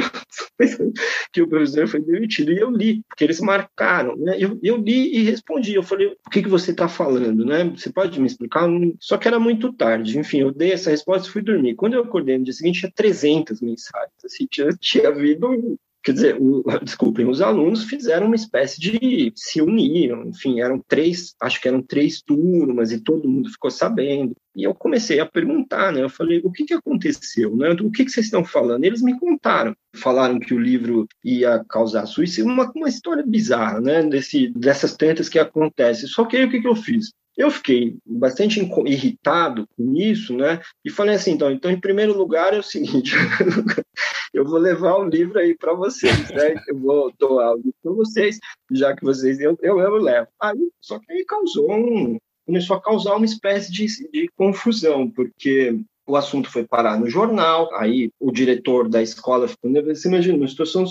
que 1.32 1.40
o 1.40 1.48
professor 1.48 1.88
foi 1.88 2.02
demitido. 2.02 2.52
E 2.52 2.58
eu 2.58 2.70
li, 2.70 3.02
porque 3.08 3.24
eles 3.24 3.40
marcaram. 3.40 4.16
Né? 4.16 4.36
Eu, 4.38 4.58
eu 4.62 4.76
li 4.76 5.16
e 5.16 5.22
respondi. 5.22 5.74
Eu 5.74 5.82
falei, 5.82 6.08
o 6.08 6.30
que, 6.30 6.42
que 6.42 6.48
você 6.48 6.72
está 6.72 6.88
falando? 6.88 7.44
Né? 7.44 7.64
Você 7.70 7.90
pode 7.90 8.20
me 8.20 8.26
explicar? 8.26 8.68
Só 8.98 9.16
que 9.16 9.28
era 9.28 9.40
muito 9.40 9.72
tarde. 9.72 10.18
Enfim, 10.18 10.40
eu 10.40 10.52
dei 10.52 10.72
essa 10.72 10.90
resposta 10.90 11.28
e 11.28 11.30
fui 11.30 11.42
dormir. 11.42 11.74
Quando 11.74 11.94
eu 11.94 12.02
acordei 12.02 12.36
no 12.36 12.44
dia 12.44 12.52
seguinte, 12.52 12.80
tinha 12.80 12.92
300 12.94 13.60
mensagens. 13.60 14.24
Assim, 14.24 14.46
tinha, 14.50 14.68
tinha 14.78 15.08
havido 15.08 15.78
Quer 16.02 16.12
dizer, 16.12 16.36
o, 16.40 16.62
desculpem, 16.82 17.28
os 17.28 17.40
alunos 17.40 17.84
fizeram 17.84 18.26
uma 18.26 18.34
espécie 18.34 18.80
de 18.80 19.32
se 19.34 19.60
uniram, 19.60 20.24
enfim, 20.26 20.60
eram 20.60 20.82
três, 20.86 21.34
acho 21.40 21.60
que 21.60 21.68
eram 21.68 21.82
três 21.82 22.22
turmas 22.22 22.90
e 22.90 23.00
todo 23.00 23.28
mundo 23.28 23.50
ficou 23.50 23.70
sabendo. 23.70 24.34
E 24.56 24.64
eu 24.64 24.74
comecei 24.74 25.20
a 25.20 25.26
perguntar, 25.26 25.92
né? 25.92 26.02
Eu 26.02 26.08
falei, 26.08 26.40
o 26.42 26.50
que, 26.50 26.64
que 26.64 26.74
aconteceu, 26.74 27.54
né? 27.56 27.70
O 27.70 27.90
que, 27.90 28.04
que 28.04 28.10
vocês 28.10 28.26
estão 28.26 28.44
falando? 28.44 28.84
Eles 28.84 29.02
me 29.02 29.18
contaram. 29.18 29.74
Falaram 29.94 30.40
que 30.40 30.54
o 30.54 30.58
livro 30.58 31.06
ia 31.24 31.64
causar 31.68 32.06
suicídio, 32.06 32.46
uma, 32.46 32.70
uma 32.74 32.88
história 32.88 33.24
bizarra, 33.24 33.80
né? 33.80 34.02
Desse, 34.02 34.48
dessas 34.48 34.96
tentas 34.96 35.28
que 35.28 35.38
acontecem. 35.38 36.08
Só 36.08 36.24
que 36.24 36.36
aí 36.36 36.44
o 36.44 36.50
que, 36.50 36.60
que 36.60 36.68
eu 36.68 36.76
fiz? 36.76 37.12
Eu 37.40 37.50
fiquei 37.50 37.96
bastante 38.04 38.60
irritado 38.84 39.66
com 39.74 39.96
isso, 39.96 40.36
né? 40.36 40.60
E 40.84 40.90
falei 40.90 41.14
assim, 41.14 41.30
então, 41.30 41.50
então 41.50 41.70
em 41.70 41.80
primeiro 41.80 42.12
lugar 42.12 42.52
é 42.52 42.58
o 42.58 42.62
seguinte, 42.62 43.14
eu 44.34 44.44
vou 44.44 44.58
levar 44.58 44.98
o 44.98 45.08
livro 45.08 45.38
aí 45.38 45.56
para 45.56 45.72
vocês, 45.72 46.28
né? 46.32 46.54
Eu 46.68 46.78
vou 46.78 47.10
doar 47.18 47.54
o 47.54 47.56
livro 47.56 47.74
para 47.82 47.92
vocês, 47.92 48.38
já 48.70 48.94
que 48.94 49.02
vocês 49.02 49.40
eu, 49.40 49.56
eu, 49.62 49.80
eu 49.80 49.96
levo. 49.96 50.28
Aí, 50.38 50.68
só 50.82 50.98
que 50.98 51.10
aí 51.10 51.24
causou 51.24 51.72
um, 51.72 52.18
começou 52.44 52.76
a 52.76 52.82
causar 52.82 53.16
uma 53.16 53.24
espécie 53.24 53.72
de, 53.72 53.86
de 53.86 54.28
confusão, 54.36 55.10
porque 55.10 55.80
o 56.06 56.16
assunto 56.16 56.50
foi 56.50 56.66
parar 56.66 57.00
no 57.00 57.08
jornal, 57.08 57.74
aí 57.74 58.10
o 58.20 58.30
diretor 58.30 58.86
da 58.86 59.00
escola 59.00 59.48
ficou 59.48 59.70
nervoso. 59.70 59.98
Você 59.98 60.08
imagina, 60.08 60.36
uma 60.36 60.46
situação. 60.46 60.84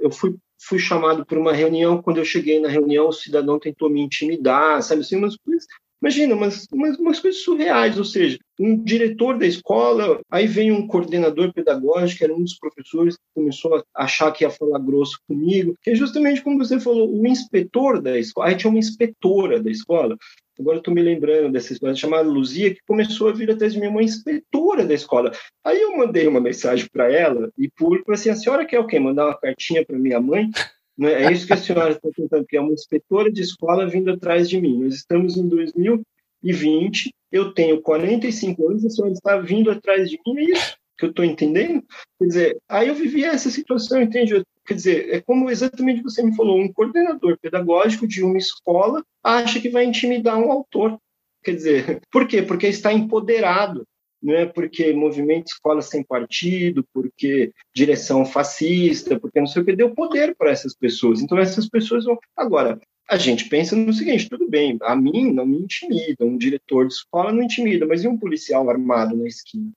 Eu 0.00 0.10
fui, 0.10 0.34
fui 0.60 0.80
chamado 0.80 1.24
para 1.24 1.38
uma 1.38 1.52
reunião, 1.52 2.02
quando 2.02 2.16
eu 2.16 2.24
cheguei 2.24 2.58
na 2.58 2.68
reunião, 2.68 3.06
o 3.06 3.12
cidadão 3.12 3.56
tentou 3.60 3.88
me 3.88 4.00
intimidar, 4.00 4.82
sabe 4.82 5.02
assim, 5.02 5.14
umas 5.14 5.36
coisas 5.36 5.64
Imagina, 6.02 6.34
umas, 6.34 6.66
umas, 6.72 6.98
umas, 6.98 7.20
coisas 7.20 7.42
surreais, 7.42 7.96
ou 7.96 8.04
seja, 8.04 8.36
um 8.58 8.76
diretor 8.82 9.38
da 9.38 9.46
escola, 9.46 10.20
aí 10.28 10.48
vem 10.48 10.72
um 10.72 10.84
coordenador 10.84 11.52
pedagógico, 11.52 12.18
que 12.18 12.24
era 12.24 12.34
um 12.34 12.42
dos 12.42 12.58
professores, 12.58 13.14
que 13.14 13.22
começou 13.32 13.76
a 13.76 13.84
achar 13.94 14.32
que 14.32 14.42
ia 14.42 14.50
falar 14.50 14.80
grosso 14.80 15.20
comigo, 15.28 15.76
que 15.80 15.90
é 15.90 15.94
justamente 15.94 16.42
como 16.42 16.58
você 16.58 16.80
falou, 16.80 17.08
o 17.08 17.24
inspetor 17.24 18.02
da 18.02 18.18
escola, 18.18 18.48
aí 18.48 18.56
tinha 18.56 18.68
uma 18.68 18.80
inspetora 18.80 19.62
da 19.62 19.70
escola, 19.70 20.16
agora 20.58 20.78
estou 20.78 20.92
me 20.92 21.00
lembrando 21.00 21.52
dessa 21.52 21.72
história, 21.72 21.94
chamada 21.94 22.28
Luzia, 22.28 22.74
que 22.74 22.80
começou 22.84 23.28
a 23.28 23.32
vir 23.32 23.52
atrás 23.52 23.72
de 23.72 23.78
mim, 23.78 23.86
uma 23.86 24.02
inspetora 24.02 24.84
da 24.84 24.94
escola. 24.94 25.30
Aí 25.64 25.80
eu 25.80 25.96
mandei 25.96 26.26
uma 26.26 26.40
mensagem 26.40 26.88
para 26.92 27.12
ela, 27.12 27.48
e 27.56 27.70
público, 27.70 28.10
assim, 28.10 28.28
a 28.28 28.34
senhora 28.34 28.66
quer 28.66 28.80
o 28.80 28.88
quê? 28.88 28.98
Mandar 28.98 29.26
uma 29.26 29.38
cartinha 29.38 29.86
para 29.86 29.96
minha 29.96 30.20
mãe? 30.20 30.50
Né? 30.96 31.24
É 31.24 31.32
isso 31.32 31.46
que 31.46 31.52
a 31.52 31.56
senhora 31.56 31.92
está 31.92 32.08
tentando, 32.14 32.46
que 32.46 32.56
é 32.56 32.60
uma 32.60 32.72
inspetora 32.72 33.30
de 33.30 33.42
escola 33.42 33.88
vindo 33.88 34.10
atrás 34.10 34.48
de 34.48 34.60
mim. 34.60 34.84
Nós 34.84 34.94
estamos 34.94 35.36
em 35.36 35.48
2020, 35.48 37.14
eu 37.30 37.52
tenho 37.52 37.80
45 37.80 38.68
anos, 38.68 38.84
a 38.84 38.90
senhora 38.90 39.12
está 39.12 39.38
vindo 39.38 39.70
atrás 39.70 40.10
de 40.10 40.18
mim, 40.26 40.38
é 40.38 40.44
isso 40.52 40.76
que 41.02 41.06
eu 41.06 41.10
estou 41.10 41.24
entendendo? 41.24 41.82
Quer 42.18 42.26
dizer, 42.26 42.58
aí 42.68 42.86
eu 42.86 42.94
vivi 42.94 43.24
essa 43.24 43.50
situação, 43.50 44.00
entende? 44.00 44.40
Quer 44.64 44.74
dizer, 44.74 45.12
é 45.12 45.20
como 45.20 45.50
exatamente 45.50 46.02
você 46.02 46.22
me 46.22 46.36
falou, 46.36 46.60
um 46.60 46.72
coordenador 46.72 47.36
pedagógico 47.40 48.06
de 48.06 48.22
uma 48.22 48.38
escola 48.38 49.04
acha 49.22 49.60
que 49.60 49.68
vai 49.68 49.84
intimidar 49.84 50.38
um 50.38 50.52
autor. 50.52 50.96
Quer 51.42 51.56
dizer, 51.56 52.00
por 52.10 52.28
quê? 52.28 52.42
Porque 52.42 52.68
está 52.68 52.92
empoderado 52.92 53.84
não 54.22 54.34
é 54.34 54.46
porque 54.46 54.92
movimento 54.92 55.48
escola 55.48 55.82
sem 55.82 56.02
partido, 56.02 56.86
porque 56.92 57.52
direção 57.74 58.24
fascista, 58.24 59.18
porque 59.18 59.40
não 59.40 59.46
sei 59.46 59.62
o 59.62 59.64
que, 59.64 59.74
deu 59.74 59.94
poder 59.94 60.34
para 60.36 60.50
essas 60.50 60.74
pessoas. 60.74 61.20
Então, 61.20 61.38
essas 61.38 61.68
pessoas 61.68 62.04
vão. 62.04 62.18
Agora, 62.36 62.80
a 63.10 63.18
gente 63.18 63.48
pensa 63.48 63.74
no 63.74 63.92
seguinte: 63.92 64.28
tudo 64.28 64.48
bem, 64.48 64.78
a 64.82 64.94
mim 64.94 65.32
não 65.32 65.44
me 65.44 65.58
intimida, 65.58 66.24
um 66.24 66.36
diretor 66.36 66.86
de 66.86 66.94
escola 66.94 67.32
não 67.32 67.42
intimida, 67.42 67.86
mas 67.86 68.04
e 68.04 68.08
um 68.08 68.16
policial 68.16 68.68
armado 68.70 69.16
na 69.16 69.26
esquina? 69.26 69.70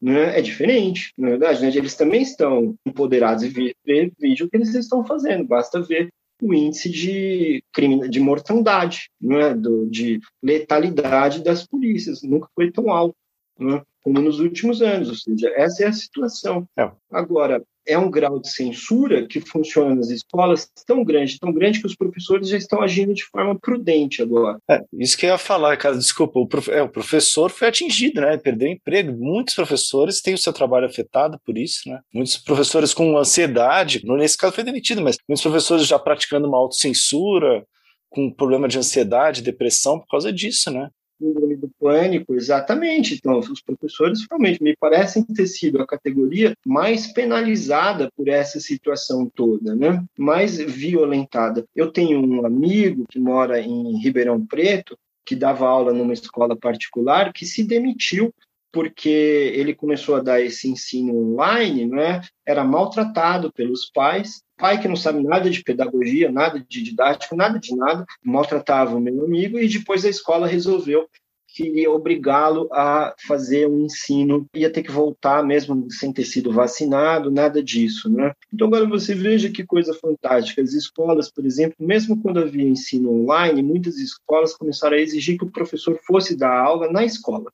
Né? 0.00 0.38
É 0.38 0.42
diferente, 0.42 1.12
na 1.16 1.30
verdade. 1.30 1.62
Né? 1.62 1.68
Eles 1.68 1.94
também 1.94 2.22
estão 2.22 2.74
empoderados 2.86 3.44
e 3.44 3.48
ver, 3.48 3.74
ver 3.84 4.12
vídeo 4.18 4.48
que 4.48 4.56
eles 4.56 4.74
estão 4.74 5.04
fazendo, 5.04 5.44
basta 5.46 5.80
ver 5.80 6.08
o 6.42 6.52
índice 6.52 6.90
de 6.90 7.62
crime, 7.72 8.08
de 8.08 8.20
mortandade, 8.20 9.08
né? 9.20 9.54
Do, 9.54 9.86
de 9.86 10.20
letalidade 10.42 11.42
das 11.42 11.66
polícias, 11.66 12.22
nunca 12.22 12.48
foi 12.54 12.70
tão 12.70 12.90
alto. 12.90 13.16
Né? 13.58 13.82
como 14.04 14.20
nos 14.20 14.38
últimos 14.38 14.82
anos, 14.82 15.08
ou 15.08 15.14
seja, 15.14 15.50
essa 15.56 15.82
é 15.82 15.86
a 15.86 15.92
situação. 15.92 16.68
É. 16.78 16.90
Agora, 17.10 17.64
é 17.86 17.96
um 17.96 18.10
grau 18.10 18.38
de 18.38 18.50
censura 18.50 19.26
que 19.26 19.40
funciona 19.40 19.94
nas 19.94 20.10
escolas 20.10 20.70
tão 20.86 21.02
grande, 21.02 21.38
tão 21.38 21.52
grande 21.52 21.80
que 21.80 21.86
os 21.86 21.96
professores 21.96 22.48
já 22.48 22.58
estão 22.58 22.82
agindo 22.82 23.14
de 23.14 23.24
forma 23.24 23.58
prudente 23.58 24.22
agora. 24.22 24.58
É, 24.70 24.80
isso 24.92 25.16
que 25.16 25.24
eu 25.24 25.30
ia 25.30 25.38
falar, 25.38 25.76
cara, 25.78 25.96
desculpa, 25.96 26.38
o, 26.38 26.46
prof, 26.46 26.70
é, 26.70 26.82
o 26.82 26.88
professor 26.88 27.50
foi 27.50 27.68
atingido, 27.68 28.20
né, 28.20 28.36
perdeu 28.36 28.68
emprego, 28.68 29.12
muitos 29.12 29.54
professores 29.54 30.20
têm 30.20 30.34
o 30.34 30.38
seu 30.38 30.52
trabalho 30.52 30.86
afetado 30.86 31.38
por 31.44 31.56
isso, 31.56 31.88
né, 31.88 32.00
muitos 32.12 32.36
professores 32.36 32.92
com 32.92 33.16
ansiedade, 33.16 34.02
nesse 34.04 34.36
caso 34.36 34.54
foi 34.54 34.64
demitido, 34.64 35.02
mas 35.02 35.16
muitos 35.26 35.42
professores 35.42 35.86
já 35.86 35.98
praticando 35.98 36.46
uma 36.46 36.58
autocensura, 36.58 37.66
com 38.08 38.30
problema 38.30 38.68
de 38.68 38.78
ansiedade, 38.78 39.42
depressão 39.42 39.98
por 39.98 40.08
causa 40.08 40.32
disso, 40.32 40.70
né 40.70 40.90
síndrome 41.18 41.56
do 41.56 41.70
pânico, 41.80 42.34
exatamente. 42.34 43.14
Então, 43.14 43.38
os 43.38 43.62
professores 43.62 44.26
realmente 44.28 44.62
me 44.62 44.76
parecem 44.76 45.24
ter 45.24 45.46
sido 45.46 45.80
a 45.80 45.86
categoria 45.86 46.54
mais 46.66 47.12
penalizada 47.12 48.10
por 48.16 48.28
essa 48.28 48.60
situação 48.60 49.30
toda, 49.34 49.74
né? 49.74 50.04
Mais 50.18 50.56
violentada. 50.58 51.64
Eu 51.74 51.90
tenho 51.90 52.20
um 52.20 52.44
amigo 52.44 53.04
que 53.08 53.18
mora 53.18 53.60
em 53.60 53.98
Ribeirão 53.98 54.44
Preto, 54.44 54.98
que 55.24 55.34
dava 55.34 55.66
aula 55.66 55.92
numa 55.92 56.12
escola 56.12 56.54
particular, 56.54 57.32
que 57.32 57.46
se 57.46 57.64
demitiu 57.64 58.32
porque 58.74 59.08
ele 59.54 59.72
começou 59.72 60.16
a 60.16 60.20
dar 60.20 60.40
esse 60.42 60.68
ensino 60.68 61.16
online, 61.16 61.86
né? 61.86 62.20
Era 62.44 62.64
maltratado 62.64 63.52
pelos 63.52 63.88
pais 63.94 64.42
pai 64.56 64.80
que 64.80 64.88
não 64.88 64.96
sabe 64.96 65.22
nada 65.22 65.50
de 65.50 65.62
pedagogia, 65.62 66.30
nada 66.30 66.64
de 66.68 66.82
didática, 66.82 67.34
nada 67.34 67.58
de 67.58 67.74
nada, 67.74 68.04
maltratava 68.22 68.96
o 68.96 69.00
meu 69.00 69.24
amigo 69.24 69.58
e 69.58 69.68
depois 69.68 70.04
a 70.04 70.08
escola 70.08 70.46
resolveu 70.46 71.08
que 71.54 71.68
ia 71.68 71.90
obrigá-lo 71.90 72.68
a 72.72 73.14
fazer 73.28 73.68
um 73.68 73.84
ensino, 73.84 74.44
ia 74.56 74.70
ter 74.72 74.82
que 74.82 74.90
voltar 74.90 75.44
mesmo 75.44 75.86
sem 75.88 76.12
ter 76.12 76.24
sido 76.24 76.52
vacinado, 76.52 77.30
nada 77.30 77.62
disso, 77.62 78.10
né? 78.10 78.32
Então 78.52 78.66
agora 78.66 78.86
você 78.88 79.14
veja 79.14 79.48
que 79.48 79.64
coisa 79.64 79.94
fantástica. 79.94 80.60
As 80.60 80.72
escolas, 80.72 81.30
por 81.30 81.46
exemplo, 81.46 81.76
mesmo 81.78 82.20
quando 82.20 82.40
havia 82.40 82.68
ensino 82.68 83.12
online, 83.12 83.62
muitas 83.62 83.98
escolas 83.98 84.56
começaram 84.56 84.96
a 84.96 85.00
exigir 85.00 85.38
que 85.38 85.44
o 85.44 85.50
professor 85.50 85.96
fosse 86.04 86.36
dar 86.36 86.58
aula 86.58 86.90
na 86.90 87.04
escola, 87.04 87.52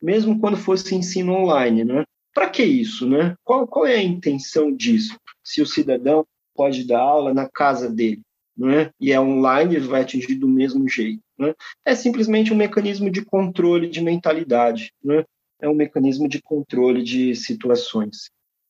mesmo 0.00 0.38
quando 0.40 0.56
fosse 0.56 0.94
ensino 0.94 1.32
online, 1.32 1.84
né? 1.84 2.04
Para 2.34 2.48
que 2.48 2.62
isso, 2.62 3.08
né? 3.08 3.34
Qual, 3.44 3.66
qual 3.66 3.86
é 3.86 3.96
a 3.96 4.02
intenção 4.02 4.74
disso? 4.74 5.18
Se 5.42 5.60
o 5.60 5.66
cidadão 5.66 6.24
pode 6.54 6.84
dar 6.84 7.00
aula 7.00 7.32
na 7.32 7.48
casa 7.48 7.88
dele, 7.90 8.20
né? 8.56 8.90
e 9.00 9.12
é 9.12 9.20
online, 9.20 9.76
ele 9.76 9.86
vai 9.86 10.02
atingir 10.02 10.34
do 10.34 10.48
mesmo 10.48 10.88
jeito. 10.88 11.22
Né? 11.38 11.54
É 11.84 11.94
simplesmente 11.94 12.52
um 12.52 12.56
mecanismo 12.56 13.08
de 13.08 13.24
controle 13.24 13.88
de 13.88 14.00
mentalidade, 14.00 14.92
né? 15.02 15.24
é 15.60 15.68
um 15.68 15.74
mecanismo 15.74 16.28
de 16.28 16.42
controle 16.42 17.02
de 17.02 17.34
situações 17.36 18.28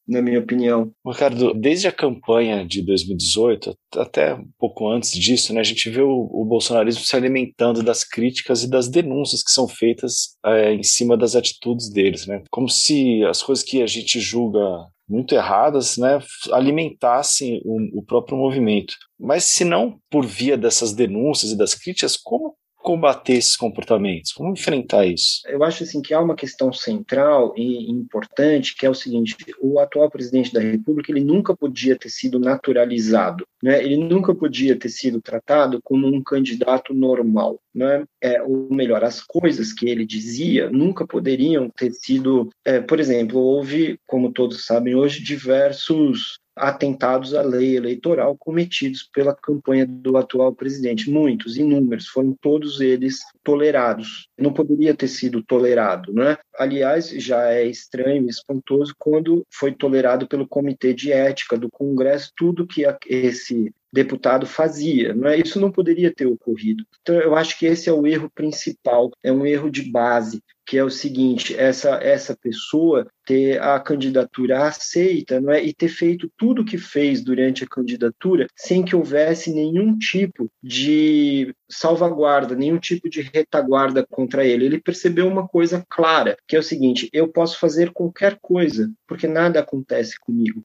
na 0.09 0.23
minha 0.23 0.41
opinião. 0.41 0.91
Ricardo, 1.07 1.53
desde 1.53 1.87
a 1.87 1.93
campanha 1.93 2.65
de 2.65 2.83
2018, 2.83 3.75
até 3.97 4.35
um 4.35 4.49
pouco 4.59 4.89
antes 4.89 5.13
disso, 5.13 5.53
né, 5.53 5.61
a 5.61 5.65
gente 5.65 5.91
vê 5.91 6.01
o, 6.01 6.29
o 6.33 6.45
bolsonarismo 6.45 7.05
se 7.05 7.15
alimentando 7.15 7.83
das 7.83 8.03
críticas 8.03 8.63
e 8.63 8.71
das 8.71 8.89
denúncias 8.89 9.43
que 9.43 9.51
são 9.51 9.69
feitas 9.69 10.37
é, 10.45 10.73
em 10.73 10.83
cima 10.83 11.17
das 11.17 11.37
atitudes 11.37 11.91
deles, 11.91 12.27
né? 12.27 12.43
Como 12.51 12.69
se 12.69 13.23
as 13.25 13.43
coisas 13.43 13.65
que 13.65 13.83
a 13.83 13.87
gente 13.87 14.19
julga 14.19 14.61
muito 15.09 15.35
erradas, 15.35 15.97
né, 15.97 16.19
alimentassem 16.53 17.63
o, 17.65 18.01
o, 18.01 18.03
próprio 18.03 18.37
movimento. 18.37 18.95
Mas 19.19 19.45
se 19.45 19.65
não 19.65 19.99
por 20.11 20.27
via 20.27 20.57
dessas 20.57 20.93
denúncias 20.93 21.53
e 21.53 21.57
das 21.57 21.75
críticas, 21.75 22.17
como 22.17 22.55
combater 22.89 23.35
esses 23.35 23.55
comportamentos? 23.55 24.33
Como 24.33 24.55
enfrentar 24.55 25.05
isso? 25.05 25.43
Eu 25.47 25.63
acho 25.63 25.83
assim 25.83 26.01
que 26.01 26.15
há 26.15 26.21
uma 26.21 26.35
questão 26.35 26.73
central 26.73 27.53
e 27.55 27.91
importante, 27.91 28.75
que 28.75 28.87
é 28.87 28.89
o 28.89 28.95
seguinte: 28.95 29.37
o 29.61 29.79
atual 29.79 30.11
presidente 30.11 30.55
da 30.55 30.61
República 30.61 31.13
ele 31.13 31.23
nunca 31.23 31.55
podia 31.55 31.99
ter 31.99 32.09
sido 32.09 32.39
naturalizado, 32.39 33.47
né? 33.63 33.85
Ele 33.85 33.99
nunca 33.99 34.35
podia 34.35 34.75
ter 34.75 34.89
sido 34.89 35.21
tratado 35.21 35.81
como 35.85 36.07
um 36.07 36.23
candidato 36.23 36.95
normal, 36.95 37.61
né? 37.75 38.05
É, 38.23 38.41
ou 38.41 38.73
melhor, 38.73 39.05
as 39.05 39.21
coisas 39.23 39.71
que 39.71 39.87
ele 39.87 40.07
dizia 40.07 40.71
nunca 40.71 41.07
poderiam 41.07 41.69
ter 41.69 41.93
sido, 41.93 42.49
é, 42.65 42.81
por 42.81 42.99
exemplo, 42.99 43.39
houve, 43.39 43.99
como 44.07 44.33
todos 44.33 44.65
sabem 44.65 44.95
hoje, 44.95 45.23
diversos 45.23 46.39
atentados 46.59 47.35
à 47.35 47.43
lei 47.43 47.77
eleitoral 47.77 48.37
cometidos 48.37 49.09
pela 49.13 49.35
campanha 49.35 49.87
do 49.87 50.17
atual 50.17 50.55
presidente. 50.55 51.11
Muitos, 51.11 51.57
inúmeros, 51.57 52.09
foram 52.09 52.37
todos 52.41 52.81
eles 52.81 53.19
tolerados. 53.43 54.29
Não 54.39 54.53
poderia 54.53 54.95
ter 54.95 55.09
sido 55.09 55.43
tolerado, 55.43 56.13
né? 56.13 56.37
Aliás, 56.59 57.09
já 57.11 57.51
é 57.53 57.65
estranho 57.67 58.27
e 58.27 58.31
espantoso 58.31 58.95
quando 58.99 59.47
foi 59.51 59.73
tolerado 59.73 60.27
pelo 60.27 60.49
Comitê 60.49 60.93
de 60.93 61.13
Ética 61.13 61.57
do 61.57 61.71
Congresso 61.71 62.33
tudo 62.37 62.67
que 62.67 62.85
esse 63.07 63.73
deputado 63.93 64.47
fazia, 64.47 65.15
não 65.15 65.29
é? 65.29 65.39
Isso 65.39 65.61
não 65.61 65.71
poderia 65.71 66.13
ter 66.13 66.27
ocorrido. 66.27 66.85
Então, 67.01 67.15
eu 67.17 67.35
acho 67.35 67.59
que 67.59 67.67
esse 67.67 67.89
é 67.89 67.93
o 67.93 68.07
erro 68.07 68.31
principal, 68.35 69.11
é 69.23 69.33
um 69.33 69.47
erro 69.47 69.71
de 69.71 69.91
base, 69.91 70.43
que 70.69 70.77
é 70.77 70.85
o 70.85 70.91
seguinte: 70.91 71.57
essa 71.57 71.95
essa 72.03 72.37
pessoa 72.37 73.11
ter 73.25 73.61
a 73.61 73.81
candidatura 73.81 74.67
aceita, 74.67 75.41
não 75.41 75.51
é? 75.51 75.65
E 75.65 75.73
ter 75.73 75.89
feito 75.89 76.31
tudo 76.37 76.61
o 76.61 76.65
que 76.65 76.77
fez 76.77 77.25
durante 77.25 77.65
a 77.65 77.67
candidatura 77.67 78.47
sem 78.55 78.85
que 78.85 78.95
houvesse 78.95 79.51
nenhum 79.51 79.97
tipo 79.97 80.51
de 80.63 81.55
salvaguarda, 81.71 82.55
nenhum 82.55 82.79
tipo 82.79 83.09
de 83.09 83.23
retaguarda 83.23 84.07
contra 84.07 84.45
ele. 84.45 84.67
Ele 84.67 84.81
percebeu 84.81 85.27
uma 85.27 85.49
coisa 85.49 85.83
clara, 85.89 86.37
que 86.47 86.55
é 86.55 86.59
o 86.59 86.63
seguinte: 86.63 87.09
eu 87.15 87.29
posso 87.29 87.59
fazer 87.59 87.91
qualquer 87.91 88.39
coisa, 88.41 88.93
porque 89.07 89.27
nada 89.27 89.61
acontece 89.61 90.21
comigo. 90.21 90.63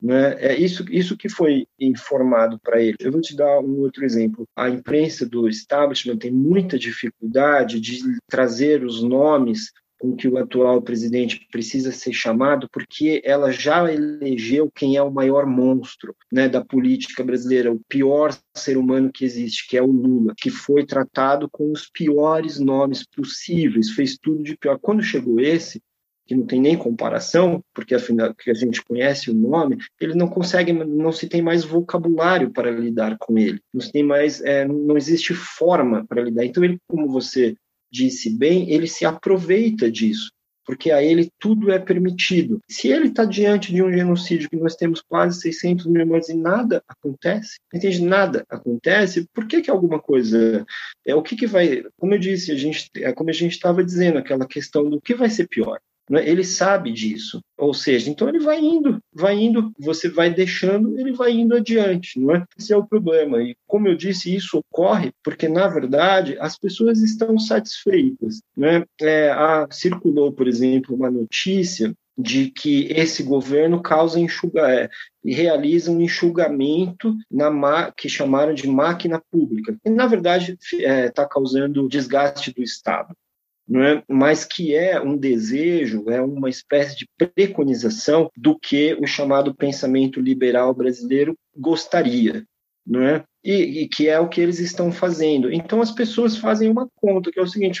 Né? 0.00 0.34
É 0.38 0.56
isso, 0.56 0.84
isso 0.90 1.16
que 1.16 1.28
foi 1.28 1.66
informado 1.78 2.58
para 2.60 2.80
ele. 2.80 2.96
Eu 3.00 3.12
vou 3.12 3.20
te 3.20 3.34
dar 3.36 3.60
um 3.60 3.78
outro 3.80 4.04
exemplo. 4.04 4.46
A 4.56 4.68
imprensa 4.68 5.26
do 5.26 5.48
establishment 5.48 6.18
tem 6.18 6.30
muita 6.30 6.78
dificuldade 6.78 7.80
de 7.80 8.00
trazer 8.28 8.84
os 8.84 9.02
nomes 9.02 9.72
com 9.98 10.14
que 10.14 10.28
o 10.28 10.38
atual 10.38 10.80
presidente 10.80 11.46
precisa 11.50 11.90
ser 11.90 12.12
chamado, 12.12 12.68
porque 12.72 13.20
ela 13.24 13.50
já 13.50 13.92
elegeu 13.92 14.70
quem 14.70 14.96
é 14.96 15.02
o 15.02 15.10
maior 15.10 15.44
monstro 15.44 16.14
né, 16.32 16.48
da 16.48 16.64
política 16.64 17.24
brasileira, 17.24 17.72
o 17.72 17.80
pior 17.88 18.36
ser 18.54 18.76
humano 18.76 19.10
que 19.12 19.24
existe, 19.24 19.66
que 19.68 19.76
é 19.76 19.82
o 19.82 19.90
Lula, 19.90 20.34
que 20.36 20.50
foi 20.50 20.86
tratado 20.86 21.48
com 21.50 21.72
os 21.72 21.90
piores 21.90 22.58
nomes 22.58 23.04
possíveis, 23.04 23.90
fez 23.90 24.16
tudo 24.16 24.42
de 24.42 24.56
pior. 24.56 24.78
Quando 24.80 25.02
chegou 25.02 25.40
esse, 25.40 25.82
que 26.28 26.34
não 26.34 26.44
tem 26.44 26.60
nem 26.60 26.76
comparação, 26.76 27.64
porque 27.74 27.94
afinal 27.94 28.34
que 28.34 28.50
a 28.50 28.54
gente 28.54 28.84
conhece 28.84 29.30
o 29.30 29.34
nome, 29.34 29.78
ele 29.98 30.14
não 30.14 30.28
consegue, 30.28 30.74
não 30.74 31.10
se 31.10 31.26
tem 31.26 31.40
mais 31.40 31.64
vocabulário 31.64 32.50
para 32.50 32.70
lidar 32.70 33.16
com 33.18 33.38
ele, 33.38 33.58
não 33.72 33.80
se 33.80 33.90
tem 33.90 34.02
mais, 34.02 34.42
é, 34.42 34.68
não 34.68 34.98
existe 34.98 35.32
forma 35.32 36.04
para 36.06 36.22
lidar. 36.22 36.44
Então 36.44 36.62
ele, 36.62 36.78
como 36.86 37.08
você 37.08 37.56
disse 37.90 38.28
bem, 38.36 38.70
ele 38.70 38.86
se 38.86 39.06
aproveita 39.06 39.90
disso, 39.90 40.30
porque 40.66 40.90
a 40.90 41.02
ele 41.02 41.30
tudo 41.38 41.72
é 41.72 41.78
permitido. 41.78 42.60
Se 42.70 42.88
ele 42.88 43.06
está 43.08 43.24
diante 43.24 43.72
de 43.72 43.82
um 43.82 43.90
genocídio 43.90 44.50
que 44.50 44.56
nós 44.56 44.76
temos 44.76 45.00
quase 45.00 45.40
600 45.40 45.86
mil 45.86 46.06
mortes 46.06 46.28
e 46.28 46.36
nada 46.36 46.82
acontece, 46.86 47.56
entende? 47.72 48.04
Nada 48.04 48.44
acontece, 48.50 49.26
por 49.32 49.46
que 49.46 49.62
que 49.62 49.70
alguma 49.70 49.98
coisa... 49.98 50.66
É, 51.06 51.14
o 51.14 51.22
que 51.22 51.34
que 51.34 51.46
vai... 51.46 51.84
Como 51.96 52.12
eu 52.12 52.18
disse, 52.18 52.52
a 52.52 52.54
gente, 52.54 52.90
é 52.96 53.14
como 53.14 53.30
a 53.30 53.32
gente 53.32 53.52
estava 53.52 53.82
dizendo, 53.82 54.18
aquela 54.18 54.46
questão 54.46 54.90
do 54.90 55.00
que 55.00 55.14
vai 55.14 55.30
ser 55.30 55.48
pior. 55.48 55.80
Né? 56.08 56.28
Ele 56.28 56.44
sabe 56.44 56.92
disso. 56.92 57.40
Ou 57.56 57.74
seja, 57.74 58.10
então 58.10 58.28
ele 58.28 58.38
vai 58.38 58.58
indo, 58.58 59.00
vai 59.12 59.34
indo, 59.34 59.72
você 59.78 60.08
vai 60.08 60.32
deixando, 60.32 60.98
ele 60.98 61.12
vai 61.12 61.32
indo 61.32 61.54
adiante, 61.54 62.18
não 62.18 62.34
é? 62.34 62.44
Esse 62.58 62.72
é 62.72 62.76
o 62.76 62.86
problema. 62.86 63.42
E 63.42 63.56
como 63.66 63.88
eu 63.88 63.96
disse, 63.96 64.34
isso 64.34 64.58
ocorre 64.58 65.12
porque, 65.22 65.48
na 65.48 65.68
verdade, 65.68 66.36
as 66.40 66.56
pessoas 66.56 67.02
estão 67.02 67.38
satisfeitas. 67.38 68.40
Né? 68.56 68.84
É, 69.00 69.30
a, 69.30 69.66
circulou, 69.70 70.32
por 70.32 70.46
exemplo, 70.46 70.94
uma 70.94 71.10
notícia 71.10 71.92
de 72.16 72.50
que 72.50 72.88
esse 72.90 73.22
governo 73.22 73.80
causa 73.80 74.18
enxuga, 74.18 74.68
é, 74.68 74.90
realiza 75.24 75.92
um 75.92 76.00
enxugamento 76.00 77.14
na 77.30 77.92
que 77.92 78.08
chamaram 78.08 78.52
de 78.52 78.66
máquina 78.66 79.22
pública, 79.30 79.76
e 79.84 79.90
na 79.90 80.06
verdade 80.08 80.58
está 80.60 80.82
é, 80.82 81.10
tá 81.10 81.24
causando 81.24 81.88
desgaste 81.88 82.52
do 82.52 82.60
Estado 82.60 83.14
é? 83.76 84.02
mas 84.08 84.44
que 84.44 84.74
é 84.74 85.00
um 85.00 85.16
desejo, 85.16 86.08
é 86.08 86.20
uma 86.20 86.48
espécie 86.48 86.96
de 86.96 87.08
preconização 87.16 88.30
do 88.36 88.58
que 88.58 88.96
o 89.00 89.06
chamado 89.06 89.54
pensamento 89.54 90.20
liberal 90.20 90.74
brasileiro 90.74 91.36
gostaria. 91.56 92.44
não 92.86 93.02
é? 93.02 93.22
E, 93.44 93.82
e, 93.82 93.88
que 93.88 94.08
é 94.08 94.18
o 94.18 94.28
que 94.28 94.40
eles 94.40 94.58
estão 94.58 94.90
fazendo. 94.90 95.52
Então 95.52 95.80
as 95.80 95.90
pessoas 95.90 96.36
fazem 96.36 96.70
uma 96.70 96.88
conta, 96.96 97.30
que 97.30 97.38
é 97.38 97.42
o 97.42 97.46
seguinte, 97.46 97.80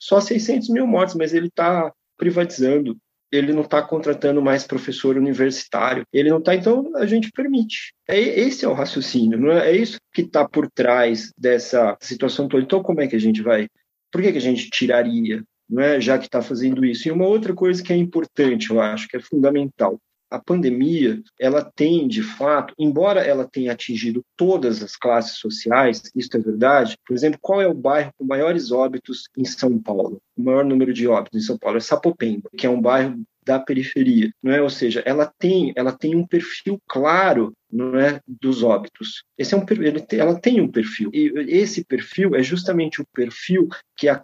só 0.00 0.20
600 0.20 0.68
mil 0.70 0.86
mortes, 0.86 1.14
mas 1.14 1.34
ele 1.34 1.48
está 1.48 1.92
privatizando, 2.16 2.96
ele 3.30 3.52
não 3.52 3.62
está 3.62 3.82
contratando 3.82 4.40
mais 4.40 4.64
professor 4.66 5.16
universitário, 5.16 6.04
ele 6.12 6.30
não 6.30 6.38
está, 6.38 6.54
então 6.54 6.92
a 6.96 7.06
gente 7.06 7.30
permite. 7.32 7.92
É, 8.08 8.18
esse 8.18 8.64
é 8.64 8.68
o 8.68 8.72
raciocínio, 8.72 9.38
não 9.38 9.52
é? 9.52 9.70
é 9.70 9.76
isso 9.76 9.98
que 10.12 10.22
está 10.22 10.48
por 10.48 10.70
trás 10.70 11.32
dessa 11.36 11.96
situação 12.00 12.48
toda. 12.48 12.62
Então 12.62 12.82
como 12.82 13.00
é 13.00 13.06
que 13.06 13.16
a 13.16 13.20
gente 13.20 13.42
vai? 13.42 13.68
Por 14.10 14.22
que, 14.22 14.32
que 14.32 14.38
a 14.38 14.42
gente 14.42 14.70
tiraria? 14.70 15.42
Não 15.68 15.82
é? 15.82 16.00
Já 16.00 16.18
que 16.18 16.26
está 16.26 16.40
fazendo 16.40 16.84
isso. 16.84 17.08
E 17.08 17.10
uma 17.10 17.26
outra 17.26 17.54
coisa 17.54 17.82
que 17.82 17.92
é 17.92 17.96
importante, 17.96 18.70
eu 18.70 18.80
acho, 18.80 19.08
que 19.08 19.16
é 19.16 19.20
fundamental 19.20 20.00
a 20.30 20.38
pandemia, 20.38 21.22
ela 21.38 21.64
tem, 21.64 22.08
de 22.08 22.22
fato, 22.22 22.74
embora 22.78 23.20
ela 23.20 23.48
tenha 23.48 23.72
atingido 23.72 24.24
todas 24.36 24.82
as 24.82 24.96
classes 24.96 25.38
sociais, 25.38 26.02
isso 26.14 26.36
é 26.36 26.40
verdade. 26.40 26.96
Por 27.06 27.14
exemplo, 27.14 27.38
qual 27.40 27.60
é 27.62 27.66
o 27.66 27.74
bairro 27.74 28.12
com 28.16 28.24
maiores 28.24 28.72
óbitos 28.72 29.24
em 29.36 29.44
São 29.44 29.80
Paulo? 29.80 30.20
O 30.36 30.42
maior 30.42 30.64
número 30.64 30.92
de 30.92 31.06
óbitos 31.06 31.40
em 31.40 31.46
São 31.46 31.58
Paulo 31.58 31.78
é 31.78 31.80
Sapopemba, 31.80 32.50
que 32.56 32.66
é 32.66 32.70
um 32.70 32.80
bairro 32.80 33.22
da 33.46 33.60
periferia, 33.60 34.30
não 34.42 34.52
é? 34.52 34.60
Ou 34.60 34.68
seja, 34.68 35.02
ela 35.06 35.32
tem, 35.38 35.72
ela 35.76 35.92
tem 35.92 36.16
um 36.16 36.26
perfil 36.26 36.78
claro, 36.88 37.52
não 37.70 37.98
é, 37.98 38.20
dos 38.26 38.64
óbitos. 38.64 39.22
Esse 39.38 39.54
é 39.54 39.56
um, 39.56 39.64
ela 40.12 40.40
tem 40.40 40.60
um 40.60 40.68
perfil 40.68 41.10
e 41.14 41.32
esse 41.48 41.84
perfil 41.84 42.34
é 42.34 42.42
justamente 42.42 43.00
o 43.00 43.06
perfil 43.14 43.68
que 43.96 44.08
a, 44.08 44.22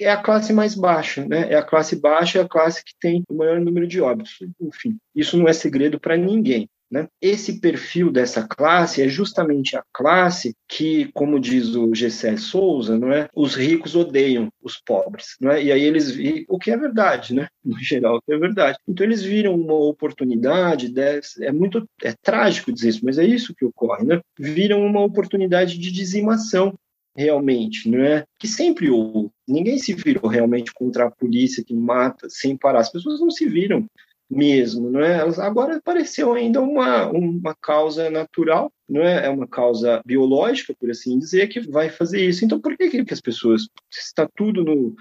é 0.00 0.10
a 0.10 0.20
classe 0.20 0.52
mais 0.52 0.74
baixa, 0.74 1.24
né? 1.26 1.52
É 1.52 1.54
a 1.54 1.62
classe 1.62 1.94
baixa, 1.94 2.40
é 2.40 2.42
a 2.42 2.48
classe 2.48 2.82
que 2.84 2.92
tem 3.00 3.22
o 3.28 3.34
maior 3.34 3.60
número 3.60 3.86
de 3.86 4.00
óbitos. 4.00 4.38
Enfim, 4.60 4.96
isso 5.14 5.36
não 5.36 5.46
é 5.46 5.52
segredo 5.52 6.00
para 6.00 6.16
ninguém. 6.16 6.68
Né? 6.94 7.08
Esse 7.20 7.58
perfil 7.60 8.12
dessa 8.12 8.46
classe 8.46 9.02
é 9.02 9.08
justamente 9.08 9.76
a 9.76 9.82
classe 9.92 10.54
que, 10.68 11.10
como 11.12 11.40
diz 11.40 11.74
o 11.74 11.92
Gessé 11.92 12.36
Souza, 12.36 12.96
não 12.96 13.12
é? 13.12 13.28
os 13.34 13.56
ricos 13.56 13.96
odeiam 13.96 14.48
os 14.62 14.76
pobres. 14.76 15.34
Não 15.40 15.50
é? 15.50 15.60
E 15.60 15.72
aí 15.72 15.82
eles 15.82 16.12
viram, 16.12 16.44
o 16.48 16.56
que 16.56 16.70
é 16.70 16.76
verdade, 16.76 17.34
né? 17.34 17.48
no 17.64 17.76
geral, 17.80 18.18
o 18.18 18.22
que 18.22 18.32
é 18.32 18.38
verdade. 18.38 18.78
Então 18.86 19.04
eles 19.04 19.24
viram 19.24 19.56
uma 19.56 19.74
oportunidade, 19.74 20.88
dessa, 20.88 21.44
é 21.44 21.50
muito 21.50 21.84
é 22.00 22.14
trágico 22.22 22.72
dizer 22.72 22.90
isso, 22.90 23.04
mas 23.04 23.18
é 23.18 23.24
isso 23.24 23.56
que 23.56 23.64
ocorre, 23.64 24.04
né? 24.04 24.20
viram 24.38 24.86
uma 24.86 25.00
oportunidade 25.00 25.76
de 25.76 25.90
dizimação 25.90 26.72
realmente, 27.16 27.88
não 27.88 28.04
é? 28.04 28.24
Que 28.38 28.46
sempre 28.46 28.88
houve. 28.88 29.30
Ninguém 29.48 29.78
se 29.78 29.94
virou 29.94 30.28
realmente 30.28 30.72
contra 30.72 31.06
a 31.06 31.10
polícia 31.10 31.64
que 31.64 31.74
mata 31.74 32.28
sem 32.30 32.56
parar. 32.56 32.80
As 32.80 32.90
pessoas 32.90 33.20
não 33.20 33.30
se 33.30 33.48
viram 33.48 33.84
mesmo, 34.30 34.90
não 34.90 35.00
é? 35.00 35.20
Agora 35.40 35.76
apareceu 35.76 36.32
ainda 36.32 36.60
uma, 36.60 37.08
uma 37.10 37.54
causa 37.54 38.10
natural, 38.10 38.72
não 38.88 39.02
é? 39.02 39.26
É 39.26 39.30
uma 39.30 39.46
causa 39.46 40.02
biológica, 40.04 40.74
por 40.78 40.90
assim 40.90 41.18
dizer, 41.18 41.48
que 41.48 41.60
vai 41.60 41.88
fazer 41.88 42.24
isso. 42.24 42.44
Então, 42.44 42.60
por 42.60 42.76
que, 42.76 43.04
que 43.04 43.14
as 43.14 43.20
pessoas 43.20 43.68
está 43.90 44.28
tudo 44.34 44.64
no 44.64 44.94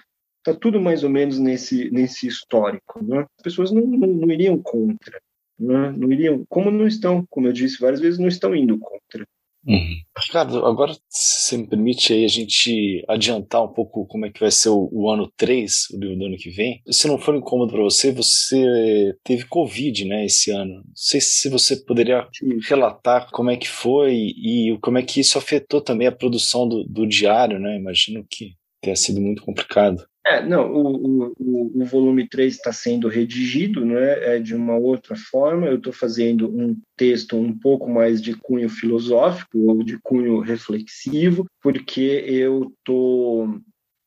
está 0.45 0.53
tudo 0.59 0.82
mais 0.82 1.05
ou 1.05 1.09
menos 1.09 1.39
nesse 1.39 1.89
nesse 1.89 2.28
histórico, 2.28 3.01
não 3.01 3.21
é? 3.21 3.24
As 3.38 3.43
pessoas 3.43 3.71
não, 3.71 3.82
não, 3.82 4.07
não 4.07 4.32
iriam 4.32 4.57
contra, 4.61 5.21
não, 5.57 5.86
é? 5.86 5.91
não 5.91 6.11
iriam, 6.11 6.45
como 6.49 6.69
não 6.69 6.86
estão, 6.86 7.26
como 7.30 7.47
eu 7.47 7.53
disse 7.53 7.80
várias 7.80 8.01
vezes, 8.01 8.19
não 8.19 8.28
estão 8.28 8.53
indo 8.53 8.78
contra. 8.78 9.26
Uhum. 9.66 9.95
Ricardo, 10.18 10.66
agora 10.66 10.93
se 11.09 11.47
você 11.49 11.57
me 11.57 11.68
permite 11.68 12.14
aí 12.14 12.26
a 12.26 12.28
gente 12.28 13.03
adiantar 13.07 13.64
um 13.64 13.72
pouco 13.72 14.05
como 14.05 14.26
é 14.26 14.30
que 14.30 14.39
vai 14.39 14.51
ser 14.51 14.70
o, 14.70 14.89
o 14.91 15.09
ano 15.09 15.32
3, 15.38 15.88
o 15.93 15.99
livro 15.99 16.18
do 16.18 16.26
ano 16.26 16.38
que 16.38 16.49
vem. 16.49 16.82
Se 16.89 17.07
não 17.07 17.18
for 17.18 17.36
incômodo 17.36 17.72
para 17.74 17.84
você, 17.84 18.11
você 18.11 19.16
teve 19.24 19.45
Covid, 19.45 20.05
né, 20.05 20.26
esse 20.26 20.51
ano. 20.51 20.76
Não 20.76 20.84
sei 20.93 21.22
se 21.22 21.49
você 21.49 21.78
poderia 21.78 22.28
relatar 22.68 23.30
como 23.32 23.49
é 23.49 23.57
que 23.57 23.68
foi 23.68 24.14
e 24.14 24.78
como 24.82 24.97
é 24.97 25.03
que 25.03 25.22
isso 25.22 25.38
afetou 25.38 25.82
também 25.82 26.07
a 26.07 26.11
produção 26.11 26.68
do, 26.68 26.84
do 26.84 27.07
diário, 27.07 27.59
né? 27.59 27.78
Imagino 27.78 28.26
que 28.30 28.53
tenha 28.82 28.95
sido 28.95 29.22
muito 29.22 29.41
complicado. 29.43 30.05
É, 30.26 30.41
não, 30.41 30.71
o, 30.71 31.34
o, 31.38 31.82
o 31.82 31.86
volume 31.86 32.28
3 32.30 32.55
está 32.55 32.71
sendo 32.71 33.09
redigido, 33.09 33.86
né, 33.86 34.36
é? 34.36 34.39
De 34.39 34.55
uma 34.55 34.76
outra 34.76 35.15
forma, 35.17 35.67
eu 35.67 35.76
estou 35.76 35.91
fazendo 35.91 36.47
um 36.47 36.78
texto 36.95 37.36
um 37.36 37.57
pouco 37.57 37.89
mais 37.89 38.21
de 38.21 38.34
cunho 38.34 38.69
filosófico 38.69 39.57
ou 39.57 39.84
de 39.84 39.99
cunho 40.01 40.39
reflexivo, 40.39 41.45
porque 41.61 42.24
eu 42.26 42.71
estou 42.78 43.59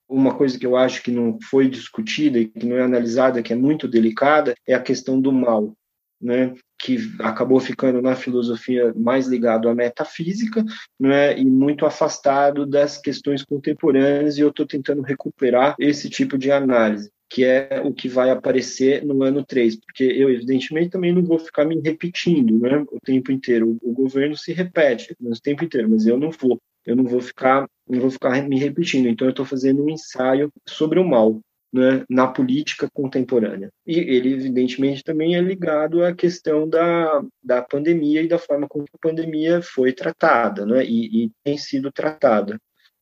uma 0.09 0.35
coisa 0.35 0.59
que 0.59 0.65
eu 0.65 0.77
acho 0.77 1.03
que 1.03 1.11
não 1.11 1.37
foi 1.51 1.69
discutida 1.69 2.39
e 2.39 2.47
que 2.47 2.65
não 2.65 2.77
é 2.77 2.83
analisada, 2.83 3.43
que 3.43 3.53
é 3.53 3.57
muito 3.57 3.89
delicada, 3.89 4.55
é 4.67 4.73
a 4.73 4.81
questão 4.81 5.21
do 5.21 5.33
mal 5.33 5.75
né, 6.21 6.55
que 6.79 6.99
acabou 7.21 7.59
ficando 7.59 8.03
na 8.03 8.15
filosofia 8.15 8.93
mais 8.95 9.27
ligado 9.27 9.69
à 9.69 9.75
metafísica, 9.75 10.65
né, 10.99 11.39
e 11.39 11.45
muito 11.45 11.87
afastado 11.87 12.67
das 12.67 12.99
questões 12.99 13.43
contemporâneas, 13.43 14.37
e 14.37 14.41
eu 14.41 14.49
estou 14.49 14.67
tentando 14.67 15.03
recuperar 15.03 15.75
esse 15.79 16.09
tipo 16.11 16.37
de 16.37 16.51
análise 16.51 17.11
que 17.29 17.45
é 17.45 17.81
o 17.85 17.93
que 17.93 18.09
vai 18.09 18.31
aparecer 18.31 19.05
no 19.05 19.23
ano 19.23 19.45
3, 19.45 19.77
porque 19.77 20.05
eu, 20.05 20.31
evidentemente, 20.31 20.91
também 20.91 21.13
não 21.13 21.25
vou 21.25 21.39
ficar 21.39 21.65
me 21.65 21.81
repetindo 21.81 22.59
né, 22.59 22.85
o 22.91 23.01
tempo 23.01 23.33
inteiro. 23.33 23.77
O, 23.83 23.93
governo 23.93 24.37
se 24.37 24.53
repete 24.53 25.17
o 25.21 25.41
tempo 25.41 25.65
inteiro, 25.65 25.91
mas 25.91 26.07
eu 26.07 26.17
não 26.17 26.31
vou. 26.31 26.61
Eu 26.85 26.95
não 26.95 27.05
vou 27.05 27.21
ficar, 27.21 27.69
não 27.89 28.01
vou 28.01 28.11
ficar 28.11 28.41
me 28.49 28.59
repetindo. 28.59 29.09
Então, 29.09 29.27
eu 29.27 29.31
estou 29.31 29.45
fazendo 29.45 29.83
um 29.83 29.91
ensaio 29.91 30.51
sobre 30.69 31.01
o 31.01 31.05
mal, 31.05 31.41
né, 31.73 32.05
na 32.09 32.27
política 32.27 32.89
contemporânea. 32.93 33.71
E 33.87 33.99
ele, 33.99 34.33
evidentemente, 34.35 35.03
também 35.03 35.37
é 35.37 35.41
ligado 35.41 36.05
à 36.05 36.15
questão 36.15 36.69
da, 36.69 37.23
da 37.43 37.63
pandemia 37.63 38.23
e 38.23 38.29
da 38.29 38.39
forma 38.39 38.67
como 38.69 38.85
a 38.85 38.99
pandemia 38.99 39.61
foi 39.63 39.93
tratada 39.93 40.65
né, 40.65 40.85
e, 40.85 41.25
e 41.25 41.31
tem 41.45 41.59
sido 41.59 41.91
tratada. 41.93 42.59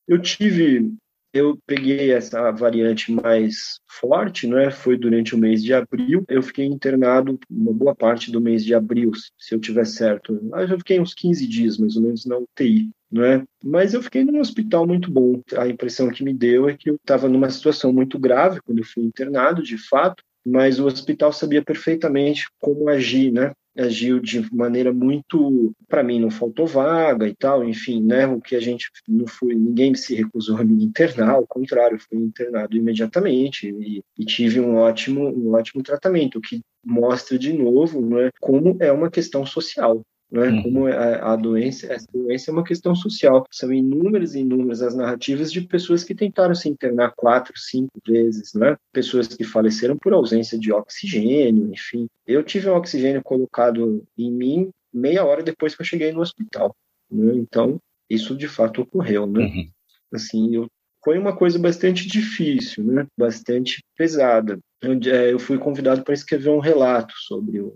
Eu 0.06 0.20
tive 0.20 0.92
eu 1.34 1.58
peguei 1.66 2.12
essa 2.12 2.50
variante 2.52 3.12
mais 3.12 3.80
forte, 3.88 4.46
né? 4.46 4.70
Foi 4.70 4.96
durante 4.96 5.34
o 5.34 5.38
mês 5.38 5.62
de 5.62 5.74
abril. 5.74 6.24
Eu 6.28 6.42
fiquei 6.42 6.64
internado 6.64 7.38
uma 7.50 7.72
boa 7.72 7.94
parte 7.94 8.30
do 8.30 8.40
mês 8.40 8.64
de 8.64 8.74
abril, 8.74 9.10
se 9.38 9.54
eu 9.54 9.60
tiver 9.60 9.84
certo. 9.84 10.40
Mas 10.44 10.70
eu 10.70 10.78
fiquei 10.78 11.00
uns 11.00 11.12
15 11.12 11.46
dias, 11.46 11.76
mais 11.76 11.96
ou 11.96 12.02
menos, 12.02 12.24
na 12.24 12.38
UTI 12.38 12.88
né? 13.14 13.44
Mas 13.62 13.94
eu 13.94 14.02
fiquei 14.02 14.24
num 14.24 14.40
hospital 14.40 14.84
muito 14.86 15.08
bom. 15.08 15.40
A 15.56 15.68
impressão 15.68 16.10
que 16.10 16.24
me 16.24 16.34
deu 16.34 16.68
é 16.68 16.76
que 16.76 16.90
eu 16.90 16.96
estava 16.96 17.28
numa 17.28 17.48
situação 17.48 17.92
muito 17.92 18.18
grave 18.18 18.60
quando 18.60 18.78
eu 18.78 18.84
fui 18.84 19.04
internado, 19.04 19.62
de 19.62 19.78
fato, 19.78 20.24
mas 20.44 20.80
o 20.80 20.86
hospital 20.86 21.32
sabia 21.32 21.62
perfeitamente 21.62 22.46
como 22.58 22.88
agir, 22.88 23.30
né? 23.30 23.52
Agiu 23.76 24.20
de 24.20 24.54
maneira 24.54 24.92
muito, 24.92 25.74
para 25.88 26.02
mim 26.02 26.20
não 26.20 26.30
faltou 26.30 26.66
vaga 26.66 27.26
e 27.26 27.34
tal, 27.34 27.64
enfim, 27.64 28.02
né? 28.02 28.26
O 28.26 28.40
que 28.40 28.54
a 28.54 28.60
gente 28.60 28.88
não 29.08 29.26
foi, 29.26 29.54
ninguém 29.54 29.94
se 29.94 30.14
recusou 30.14 30.58
a 30.58 30.64
me 30.64 30.84
internar, 30.84 31.30
ao 31.30 31.46
contrário, 31.46 31.98
fui 31.98 32.18
internado 32.18 32.76
imediatamente 32.76 33.68
e, 33.68 34.02
e 34.16 34.24
tive 34.24 34.60
um 34.60 34.76
ótimo, 34.76 35.28
um 35.28 35.54
ótimo 35.54 35.82
tratamento, 35.82 36.38
o 36.38 36.40
que 36.40 36.60
mostra 36.84 37.38
de 37.38 37.52
novo, 37.52 38.00
né? 38.00 38.30
Como 38.40 38.76
é 38.80 38.92
uma 38.92 39.10
questão 39.10 39.44
social, 39.44 40.02
né? 40.34 40.48
Uhum. 40.48 40.62
Como 40.64 40.86
a, 40.88 41.32
a, 41.32 41.36
doença, 41.36 41.92
essa 41.92 42.08
doença 42.12 42.50
é 42.50 42.52
uma 42.52 42.64
questão 42.64 42.92
social. 42.92 43.46
São 43.52 43.72
inúmeras 43.72 44.34
e 44.34 44.40
inúmeras 44.40 44.82
as 44.82 44.94
narrativas 44.94 45.52
de 45.52 45.60
pessoas 45.60 46.02
que 46.02 46.12
tentaram 46.12 46.56
se 46.56 46.68
internar 46.68 47.12
quatro, 47.16 47.52
cinco 47.56 47.92
vezes, 48.04 48.52
né? 48.52 48.76
Pessoas 48.92 49.28
que 49.28 49.44
faleceram 49.44 49.96
por 49.96 50.12
ausência 50.12 50.58
de 50.58 50.72
oxigênio, 50.72 51.72
enfim. 51.72 52.08
Eu 52.26 52.42
tive 52.42 52.68
um 52.68 52.74
oxigênio 52.74 53.22
colocado 53.22 54.02
em 54.18 54.32
mim 54.32 54.70
meia 54.92 55.24
hora 55.24 55.42
depois 55.42 55.76
que 55.76 55.82
eu 55.82 55.86
cheguei 55.86 56.12
no 56.12 56.20
hospital. 56.20 56.74
Né? 57.08 57.34
Então, 57.36 57.78
isso 58.10 58.36
de 58.36 58.48
fato 58.48 58.82
ocorreu, 58.82 59.26
né? 59.28 59.44
Uhum. 59.44 59.70
Assim, 60.12 60.54
eu 60.54 60.66
foi 61.04 61.18
uma 61.18 61.36
coisa 61.36 61.58
bastante 61.58 62.08
difícil, 62.08 62.82
né? 62.82 63.06
Bastante 63.16 63.84
pesada. 63.96 64.58
Eu, 64.80 64.98
é, 65.12 65.32
eu 65.32 65.38
fui 65.38 65.58
convidado 65.58 66.02
para 66.02 66.14
escrever 66.14 66.48
um 66.48 66.60
relato 66.60 67.12
sobre 67.18 67.60
o, 67.60 67.74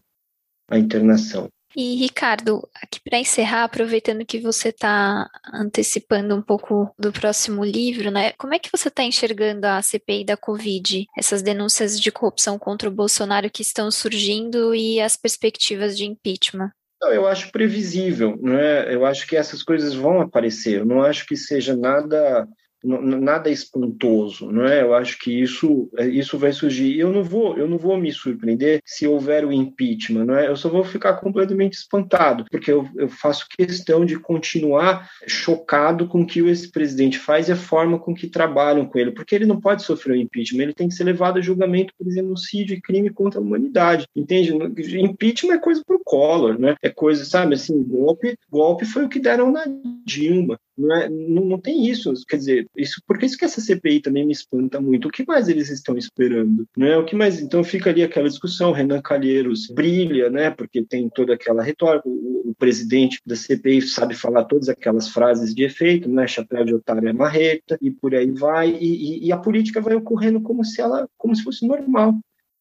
a 0.68 0.78
internação. 0.78 1.48
E, 1.77 1.97
Ricardo, 1.97 2.66
aqui 2.75 2.99
para 3.01 3.19
encerrar, 3.19 3.64
aproveitando 3.64 4.25
que 4.25 4.41
você 4.41 4.71
está 4.71 5.29
antecipando 5.53 6.35
um 6.35 6.43
pouco 6.43 6.93
do 6.99 7.12
próximo 7.12 7.64
livro, 7.64 8.11
né? 8.11 8.33
Como 8.39 8.55
é 8.55 8.59
que 8.59 8.71
você 8.73 8.89
está 8.89 9.03
enxergando 9.03 9.66
a 9.66 9.83
CPI 9.83 10.25
da 10.25 10.37
Covid, 10.37 11.07
essas 11.16 11.43
denúncias 11.43 12.01
de 12.01 12.11
corrupção 12.11 12.59
contra 12.59 12.89
o 12.89 12.93
Bolsonaro 12.93 13.51
que 13.51 13.62
estão 13.62 13.91
surgindo 13.91 14.75
e 14.75 15.01
as 15.01 15.16
perspectivas 15.16 15.97
de 15.97 16.05
impeachment? 16.05 16.71
Eu 17.03 17.29
acho 17.29 17.53
previsível, 17.53 18.37
né? 18.43 18.93
Eu 18.93 19.07
acho 19.07 19.27
que 19.27 19.37
essas 19.37 19.62
coisas 19.62 19.95
vão 19.95 20.21
aparecer. 20.21 20.79
Eu 20.79 20.87
não 20.87 21.03
acho 21.03 21.27
que 21.27 21.37
seja 21.37 21.77
nada 21.77 22.49
nada 22.85 23.51
espantoso, 23.51 24.51
não 24.51 24.64
é? 24.64 24.83
Eu 24.83 24.95
acho 24.95 25.18
que 25.18 25.31
isso 25.31 25.91
é, 25.97 26.07
isso 26.07 26.39
vai 26.39 26.53
surgir. 26.53 26.99
Eu 26.99 27.11
não 27.11 27.22
vou 27.22 27.57
eu 27.57 27.68
não 27.68 27.79
vou 27.79 27.97
me 27.97 28.12
surpreender 28.12 28.81
se 28.85 29.07
houver 29.07 29.45
o 29.45 29.53
impeachment, 29.53 30.24
não 30.24 30.37
é? 30.37 30.49
Eu 30.49 30.57
só 30.57 30.68
vou 30.68 30.85
ficar 30.85 31.14
completamente 31.14 31.74
espantado, 31.74 32.45
porque 32.51 32.70
eu, 32.70 32.89
eu 32.97 33.09
faço 33.09 33.47
questão 33.49 34.05
de 34.05 34.18
continuar 34.18 35.11
chocado 35.26 36.07
com 36.07 36.22
o 36.22 36.26
que 36.26 36.43
o 36.43 36.49
ex-presidente 36.49 37.18
faz 37.18 37.49
e 37.49 37.53
a 37.53 37.57
forma 37.57 37.99
com 37.99 38.14
que 38.14 38.29
trabalham 38.29 38.87
com 38.87 38.99
ele, 38.99 39.12
porque 39.12 39.35
ele 39.35 39.47
não 39.47 39.61
pode 39.61 39.83
sofrer 39.83 40.12
o 40.14 40.20
impeachment, 40.20 40.62
ele 40.62 40.74
tem 40.74 40.89
que 40.89 40.95
ser 40.95 41.05
levado 41.05 41.39
a 41.39 41.43
julgamento 41.43 41.93
por 41.99 42.11
genocídio 42.11 42.76
e 42.76 42.81
crime 42.81 43.11
contra 43.11 43.41
a 43.41 43.43
humanidade, 43.43 44.07
entende? 44.14 44.53
Impeachment 44.99 45.55
é 45.55 45.59
coisa 45.59 45.83
pro 45.85 46.01
Collor, 46.05 46.59
né? 46.59 46.76
É 46.83 46.89
coisa, 46.89 47.24
sabe, 47.24 47.55
assim, 47.55 47.83
golpe, 47.83 48.37
golpe 48.51 48.85
foi 48.85 49.05
o 49.05 49.09
que 49.09 49.18
deram 49.18 49.51
na 49.51 49.64
Dilma, 50.05 50.59
não, 50.79 50.97
é, 50.97 51.09
não, 51.09 51.45
não 51.45 51.59
tem 51.59 51.87
isso, 51.87 52.12
quer 52.29 52.37
dizer, 52.37 52.66
isso, 52.76 53.03
porque 53.07 53.26
isso 53.26 53.37
que 53.37 53.45
essa 53.45 53.61
CPI 53.61 54.01
também 54.01 54.24
me 54.24 54.33
espanta 54.33 54.81
muito. 54.81 55.09
O 55.09 55.11
que 55.11 55.26
mais 55.26 55.49
eles 55.49 55.68
estão 55.68 55.97
esperando? 55.97 56.66
Né? 56.76 56.97
O 56.97 57.05
que 57.05 57.16
mais? 57.16 57.41
Então 57.41 57.64
fica 57.64 57.91
ali 57.91 58.03
aquela 58.03 58.29
discussão. 58.29 58.72
Renan 58.72 59.03
Calheiros 59.03 59.68
brilha, 59.68 60.31
né? 60.31 60.51
Porque 60.51 60.85
tem 60.85 61.09
toda 61.09 61.35
aquela 61.35 61.62
retórica. 61.62 62.09
O, 62.09 62.51
o 62.51 62.55
presidente 62.55 63.20
da 63.26 63.35
CPI 63.37 63.83
sabe 63.83 64.14
falar 64.14 64.45
todas 64.45 64.68
aquelas 64.68 65.09
frases 65.09 65.55
de 65.55 65.64
efeito, 65.64 66.09
né? 66.09 66.26
Chapéu 66.26 66.64
de 66.64 66.74
otário 66.74 67.09
é 67.09 67.12
marreta 67.12 67.79
e 67.83 67.91
por 67.91 68.14
aí 68.14 68.31
vai. 68.31 68.70
E, 68.70 69.24
e, 69.24 69.26
e 69.26 69.33
a 69.33 69.37
política 69.37 69.81
vai 69.81 69.95
ocorrendo 69.95 70.41
como 70.41 70.64
se 70.64 70.81
ela, 70.81 71.09
como 71.16 71.35
se 71.35 71.43
fosse 71.43 71.66
normal. 71.66 72.14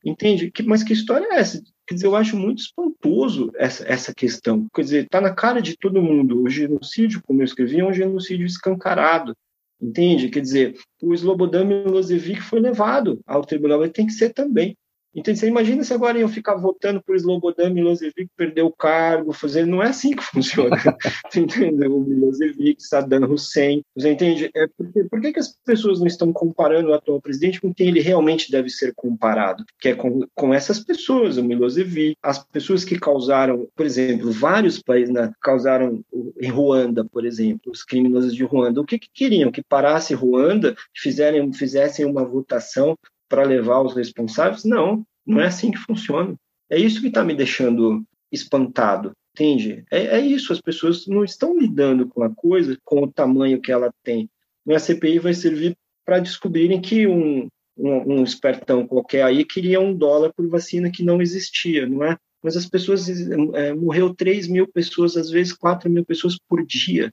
Entende? 0.04 0.52
Que, 0.52 0.64
mas 0.64 0.84
que 0.84 0.94
história 0.94 1.26
é 1.26 1.40
essa? 1.40 1.62
Quer 1.88 1.96
dizer, 1.96 2.08
eu 2.08 2.16
acho 2.16 2.36
muito 2.36 2.60
espantoso 2.60 3.50
essa, 3.56 3.88
essa 3.88 4.14
questão. 4.14 4.68
Quer 4.76 4.82
dizer, 4.82 5.04
está 5.06 5.22
na 5.22 5.34
cara 5.34 5.62
de 5.62 5.78
todo 5.78 6.02
mundo. 6.02 6.44
O 6.44 6.50
genocídio, 6.50 7.22
como 7.24 7.42
eu 7.42 7.46
escrevi, 7.46 7.80
é 7.80 7.86
um 7.86 7.94
genocídio 7.94 8.46
escancarado. 8.46 9.34
Entende? 9.82 10.30
Quer 10.30 10.42
dizer, 10.42 10.76
o 11.02 11.14
Slobodan 11.14 11.64
Milosevic 11.64 12.42
foi 12.42 12.60
levado 12.60 13.22
ao 13.26 13.46
tribunal, 13.46 13.84
ele 13.84 13.94
tem 13.94 14.08
que 14.08 14.14
ser 14.14 14.34
também. 14.34 14.76
Então, 15.18 15.36
você 15.36 15.48
imagina 15.48 15.84
se 15.84 15.92
agora 15.96 16.20
eu 16.20 16.30
ficar 16.30 16.56
votando 16.56 17.02
por 17.02 17.16
Slobodan 17.16 17.72
Milosevic 17.72 18.30
perder 18.38 18.62
o 18.62 18.72
cargo, 18.72 19.34
fazer. 19.34 19.66
Não 19.66 19.82
é 19.82 19.88
assim 19.88 20.16
que 20.16 20.22
funciona. 20.24 20.78
entendeu? 21.36 21.98
O 21.98 22.02
Milosevic, 22.02 22.84
Saddam 22.84 23.24
Hussein. 23.24 23.84
Você 23.96 24.12
entende? 24.12 24.52
É 24.56 24.68
porque, 24.78 25.04
por 25.06 25.20
que, 25.20 25.34
que 25.34 25.40
as 25.40 25.58
pessoas 25.66 26.00
não 26.00 26.06
estão 26.06 26.32
comparando 26.32 26.90
o 26.90 26.94
atual 26.94 27.20
presidente 27.20 27.60
com 27.60 27.74
quem 27.74 27.88
ele 27.88 28.00
realmente 28.00 28.52
deve 28.52 28.70
ser 28.70 28.94
comparado? 28.96 29.66
Que 29.80 29.90
é 29.90 29.96
com, 29.96 30.20
com 30.36 30.54
essas 30.54 30.80
pessoas, 30.80 31.38
o 31.38 31.44
Milosevic, 31.44 32.16
as 32.22 32.38
pessoas 32.38 32.86
que 32.86 33.00
causaram, 33.00 33.68
por 33.76 33.88
exemplo, 33.88 34.32
vários 34.32 34.80
países 34.80 35.12
né, 35.12 35.32
causaram 35.42 36.04
em 36.40 36.50
Ruanda, 36.50 37.04
por 37.04 37.26
exemplo, 37.26 37.72
os 37.72 37.84
criminosos 37.84 38.36
de 38.36 38.44
Ruanda. 38.44 38.82
O 38.82 38.86
que, 38.86 39.00
que 39.00 39.10
queriam? 39.12 39.52
Que 39.52 39.64
parasse 39.64 40.14
Ruanda, 40.14 40.76
fizerem, 40.96 41.52
fizessem 41.52 42.06
uma 42.06 42.24
votação 42.24 42.96
para 43.28 43.44
levar 43.44 43.82
os 43.82 43.96
responsáveis. 43.96 44.64
Não, 44.64 45.06
não 45.26 45.42
é 45.42 45.48
assim 45.48 45.72
que 45.72 45.78
funciona. 45.78 46.36
É 46.70 46.80
isso 46.80 47.02
que 47.02 47.08
está 47.08 47.24
me 47.24 47.34
deixando 47.34 48.04
espantado, 48.32 49.12
entende? 49.34 49.86
É, 49.92 50.18
é, 50.18 50.20
isso, 50.20 50.52
as 50.52 50.60
pessoas 50.60 51.08
não 51.08 51.24
estão 51.24 51.58
lidando 51.58 52.08
com 52.08 52.24
a 52.24 52.34
coisa 52.34 52.78
com 52.84 53.04
o 53.04 53.12
tamanho 53.12 53.62
que 53.62 53.72
ela 53.72 53.92
tem. 54.04 54.30
A 54.70 54.80
CPI 54.80 55.20
vai 55.20 55.34
servir 55.34 55.76
para 56.06 56.20
descobrirem 56.20 56.82
que 56.82 57.08
um, 57.08 57.48
um, 57.78 58.20
um, 58.20 58.24
espertão 58.24 58.86
qualquer 58.86 59.24
aí 59.24 59.46
queria 59.46 59.80
um 59.80 59.94
dólar 59.94 60.34
por 60.34 60.48
vacina 60.50 60.92
que 60.92 61.04
não 61.04 61.22
existia, 61.22 61.88
não 61.88 62.04
é? 62.04 62.18
Mas 62.44 62.58
as 62.58 62.66
pessoas, 62.66 63.08
é, 63.10 63.74
morreu 63.74 64.14
3 64.14 64.48
mil 64.48 64.68
pessoas, 64.68 65.16
às 65.16 65.30
vezes 65.30 65.54
4 65.54 65.90
mil 65.90 66.06
pessoas 66.06 66.38
por 66.48 66.66
dia. 66.66 67.12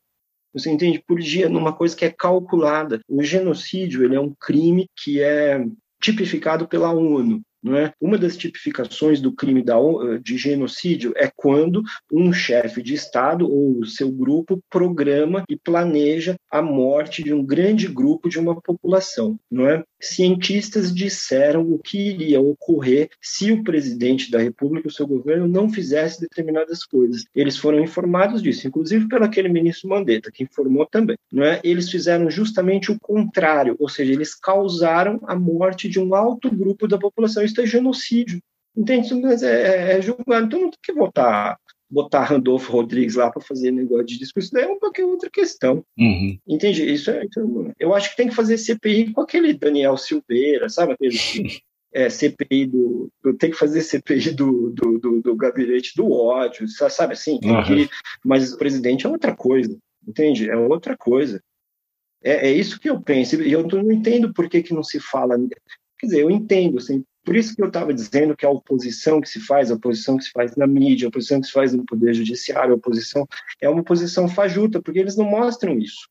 Você 0.52 0.70
entende? 0.70 1.02
Por 1.04 1.18
dia, 1.18 1.48
numa 1.48 1.72
coisa 1.72 1.96
que 1.96 2.04
é 2.04 2.10
calculada. 2.10 3.00
O 3.08 3.22
genocídio, 3.22 4.04
ele 4.04 4.14
é 4.14 4.20
um 4.20 4.32
crime 4.38 4.86
que 4.96 5.20
é 5.20 5.64
tipificado 6.04 6.68
pela 6.68 6.92
ONU. 6.92 7.42
Não 7.64 7.76
é? 7.76 7.92
Uma 7.98 8.18
das 8.18 8.36
tipificações 8.36 9.22
do 9.22 9.32
crime 9.32 9.62
da, 9.62 9.74
de 10.22 10.36
genocídio 10.36 11.14
é 11.16 11.30
quando 11.34 11.82
um 12.12 12.30
chefe 12.30 12.82
de 12.82 12.92
Estado 12.92 13.50
ou 13.50 13.84
seu 13.86 14.12
grupo 14.12 14.60
programa 14.68 15.42
e 15.48 15.56
planeja 15.56 16.36
a 16.50 16.60
morte 16.60 17.22
de 17.22 17.32
um 17.32 17.42
grande 17.42 17.88
grupo 17.88 18.28
de 18.28 18.38
uma 18.38 18.60
população. 18.60 19.38
Não 19.50 19.66
é? 19.66 19.82
Cientistas 19.98 20.94
disseram 20.94 21.62
o 21.62 21.78
que 21.78 21.98
iria 21.98 22.40
ocorrer 22.40 23.08
se 23.22 23.50
o 23.50 23.64
presidente 23.64 24.30
da 24.30 24.38
República, 24.38 24.88
o 24.88 24.92
seu 24.92 25.06
governo, 25.06 25.48
não 25.48 25.70
fizesse 25.70 26.20
determinadas 26.20 26.84
coisas. 26.84 27.24
Eles 27.34 27.56
foram 27.56 27.80
informados 27.80 28.42
disso, 28.42 28.68
inclusive 28.68 29.08
pelo 29.08 29.24
aquele 29.24 29.48
ministro 29.48 29.88
Mandetta, 29.88 30.30
que 30.30 30.44
informou 30.44 30.84
também. 30.84 31.16
Não 31.32 31.42
é? 31.42 31.60
Eles 31.64 31.90
fizeram 31.90 32.28
justamente 32.28 32.92
o 32.92 33.00
contrário, 33.00 33.74
ou 33.78 33.88
seja, 33.88 34.12
eles 34.12 34.34
causaram 34.34 35.18
a 35.26 35.34
morte 35.34 35.88
de 35.88 35.98
um 35.98 36.14
alto 36.14 36.50
grupo 36.50 36.86
da 36.86 36.98
população 36.98 37.42
é 37.60 37.66
genocídio. 37.66 38.40
Entende? 38.76 39.14
Mas 39.14 39.42
é, 39.42 39.92
é, 39.92 39.98
é 39.98 40.02
julgado. 40.02 40.46
Então 40.46 40.60
não 40.60 40.70
tem 40.70 40.80
que 40.82 40.92
votar 40.92 41.58
botar 41.94 42.24
Randolfo 42.24 42.72
Rodrigues 42.72 43.14
lá 43.14 43.30
para 43.30 43.40
fazer 43.40 43.70
negócio 43.70 44.06
de 44.06 44.18
discurso, 44.18 44.50
daí 44.52 44.64
é 44.64 44.68
um 44.68 44.78
pouquinho 44.80 45.10
outra 45.10 45.30
questão. 45.30 45.84
Uhum. 45.96 46.36
Entende? 46.46 46.92
Isso 46.92 47.10
é, 47.10 47.24
então, 47.24 47.72
eu 47.78 47.94
acho 47.94 48.10
que 48.10 48.16
tem 48.16 48.28
que 48.28 48.34
fazer 48.34 48.58
CPI 48.58 49.12
com 49.12 49.20
aquele 49.20 49.54
Daniel 49.54 49.96
Silveira, 49.96 50.68
sabe? 50.68 50.94
Aquele 50.94 51.16
é, 51.94 52.10
CPI 52.10 52.66
do. 52.66 53.08
Tem 53.38 53.50
que 53.50 53.56
fazer 53.56 53.80
CPI 53.82 54.32
do, 54.32 54.70
do, 54.70 54.98
do, 54.98 55.22
do 55.22 55.36
gabinete 55.36 55.92
do 55.96 56.10
ódio, 56.10 56.66
sabe 56.68 57.12
assim? 57.12 57.38
Uhum. 57.44 57.62
Que, 57.62 57.88
mas 58.24 58.52
o 58.52 58.58
presidente 58.58 59.06
é 59.06 59.08
outra 59.08 59.34
coisa, 59.34 59.78
entende? 60.06 60.50
É 60.50 60.56
outra 60.56 60.96
coisa. 60.96 61.40
É, 62.22 62.48
é 62.48 62.52
isso 62.52 62.80
que 62.80 62.90
eu 62.90 63.00
penso. 63.00 63.40
E 63.40 63.52
eu 63.52 63.64
não 63.64 63.92
entendo 63.92 64.32
por 64.32 64.48
que, 64.48 64.62
que 64.62 64.74
não 64.74 64.82
se 64.82 64.98
fala. 64.98 65.36
Quer 65.98 66.06
dizer, 66.06 66.22
eu 66.22 66.30
entendo, 66.30 66.78
assim, 66.78 67.04
por 67.24 67.34
isso 67.34 67.56
que 67.56 67.62
eu 67.62 67.68
estava 67.68 67.92
dizendo 67.92 68.36
que 68.36 68.44
a 68.44 68.50
oposição 68.50 69.20
que 69.20 69.28
se 69.28 69.40
faz, 69.40 69.70
a 69.70 69.74
oposição 69.74 70.16
que 70.16 70.24
se 70.24 70.30
faz 70.30 70.54
na 70.56 70.66
mídia, 70.66 71.06
a 71.06 71.08
oposição 71.08 71.40
que 71.40 71.46
se 71.46 71.52
faz 71.52 71.72
no 71.72 71.84
Poder 71.84 72.12
Judiciário, 72.12 72.72
a 72.72 72.76
oposição 72.76 73.26
é 73.60 73.68
uma 73.68 73.80
oposição 73.80 74.28
fajuta, 74.28 74.82
porque 74.82 74.98
eles 74.98 75.16
não 75.16 75.24
mostram 75.24 75.78
isso. 75.78 76.08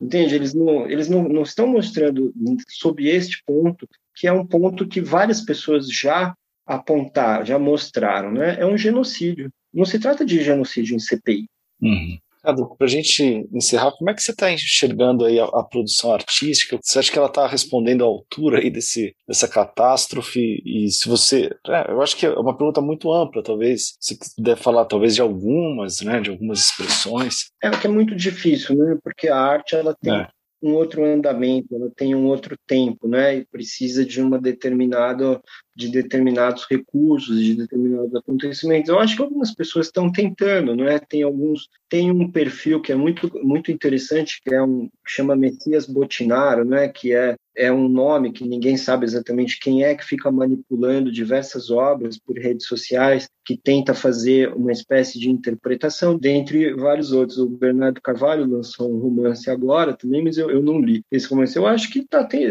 Entende? 0.00 0.34
Eles 0.34 0.54
não, 0.54 0.88
eles 0.88 1.08
não, 1.08 1.28
não 1.28 1.42
estão 1.42 1.66
mostrando 1.66 2.32
sob 2.68 3.08
este 3.08 3.42
ponto, 3.44 3.88
que 4.14 4.28
é 4.28 4.32
um 4.32 4.46
ponto 4.46 4.86
que 4.86 5.00
várias 5.00 5.40
pessoas 5.40 5.90
já 5.90 6.34
apontaram, 6.64 7.44
já 7.44 7.58
mostraram, 7.58 8.30
né? 8.30 8.60
É 8.60 8.66
um 8.66 8.76
genocídio. 8.76 9.50
Não 9.72 9.84
se 9.84 9.98
trata 9.98 10.24
de 10.24 10.42
genocídio 10.42 10.94
em 10.94 11.00
CPI. 11.00 11.48
Uhum. 11.80 12.18
Para 12.54 12.86
a 12.86 12.90
gente 12.90 13.46
encerrar, 13.52 13.92
como 13.92 14.10
é 14.10 14.14
que 14.14 14.22
você 14.22 14.30
está 14.30 14.50
enxergando 14.50 15.24
aí 15.24 15.38
a, 15.38 15.44
a, 15.44 15.64
produção 15.64 16.12
artística? 16.12 16.78
Você 16.82 16.98
acha 16.98 17.12
que 17.12 17.18
ela 17.18 17.28
está 17.28 17.46
respondendo 17.46 18.04
à 18.04 18.06
altura 18.06 18.58
aí 18.58 18.70
desse, 18.70 19.14
dessa 19.26 19.48
catástrofe? 19.48 20.62
E 20.64 20.90
se 20.90 21.08
você, 21.08 21.50
é, 21.66 21.90
eu 21.90 22.00
acho 22.00 22.16
que 22.16 22.26
é 22.26 22.30
uma 22.30 22.56
pergunta 22.56 22.80
muito 22.80 23.12
ampla, 23.12 23.42
talvez. 23.42 23.96
Se 24.00 24.18
puder 24.36 24.56
falar 24.56 24.84
talvez 24.84 25.14
de 25.14 25.20
algumas, 25.20 26.00
né, 26.00 26.20
de 26.20 26.30
algumas 26.30 26.60
expressões. 26.60 27.50
É 27.62 27.70
que 27.70 27.86
é 27.86 27.90
muito 27.90 28.14
difícil, 28.14 28.76
né? 28.76 28.96
Porque 29.02 29.28
a 29.28 29.36
arte 29.36 29.74
ela 29.74 29.94
tem 30.00 30.14
é 30.14 30.28
um 30.62 30.74
outro 30.74 31.04
andamento, 31.04 31.74
ela 31.74 31.90
tem 31.94 32.14
um 32.14 32.26
outro 32.26 32.56
tempo, 32.66 33.06
né? 33.06 33.36
E 33.36 33.44
precisa 33.44 34.04
de 34.04 34.20
uma 34.20 34.38
determinada 34.38 35.40
de 35.74 35.88
determinados 35.88 36.66
recursos, 36.68 37.40
de 37.40 37.54
determinados 37.54 38.14
acontecimentos. 38.14 38.88
Eu 38.88 38.98
acho 38.98 39.14
que 39.14 39.22
algumas 39.22 39.54
pessoas 39.54 39.86
estão 39.86 40.10
tentando, 40.10 40.74
não 40.74 40.88
é? 40.88 40.98
Tem 40.98 41.22
alguns, 41.22 41.68
tem 41.88 42.10
um 42.10 42.30
perfil 42.30 42.80
que 42.80 42.90
é 42.90 42.96
muito 42.96 43.30
muito 43.44 43.70
interessante, 43.70 44.40
que 44.42 44.52
é 44.52 44.62
um 44.62 44.88
chama 45.06 45.36
Messias 45.36 45.86
Botinaro, 45.86 46.64
né? 46.64 46.88
Que 46.88 47.14
é 47.14 47.36
é 47.58 47.72
um 47.72 47.88
nome 47.88 48.32
que 48.32 48.46
ninguém 48.46 48.76
sabe 48.76 49.04
exatamente 49.04 49.58
quem 49.58 49.82
é 49.82 49.94
que 49.94 50.04
fica 50.04 50.30
manipulando 50.30 51.10
diversas 51.10 51.70
obras 51.70 52.16
por 52.16 52.38
redes 52.38 52.66
sociais, 52.66 53.28
que 53.44 53.56
tenta 53.56 53.92
fazer 53.94 54.52
uma 54.54 54.70
espécie 54.70 55.18
de 55.18 55.28
interpretação, 55.28 56.16
dentre 56.16 56.72
vários 56.74 57.12
outros. 57.12 57.38
O 57.38 57.48
Bernardo 57.48 58.00
Carvalho 58.00 58.46
lançou 58.46 58.94
um 58.94 59.00
romance 59.00 59.50
agora 59.50 59.92
também, 59.92 60.22
mas 60.22 60.38
eu, 60.38 60.50
eu 60.50 60.62
não 60.62 60.80
li 60.80 61.02
esse 61.10 61.26
romance. 61.26 61.56
Eu 61.56 61.66
acho 61.66 61.90
que 61.90 62.06
tá, 62.06 62.22
tem, 62.22 62.46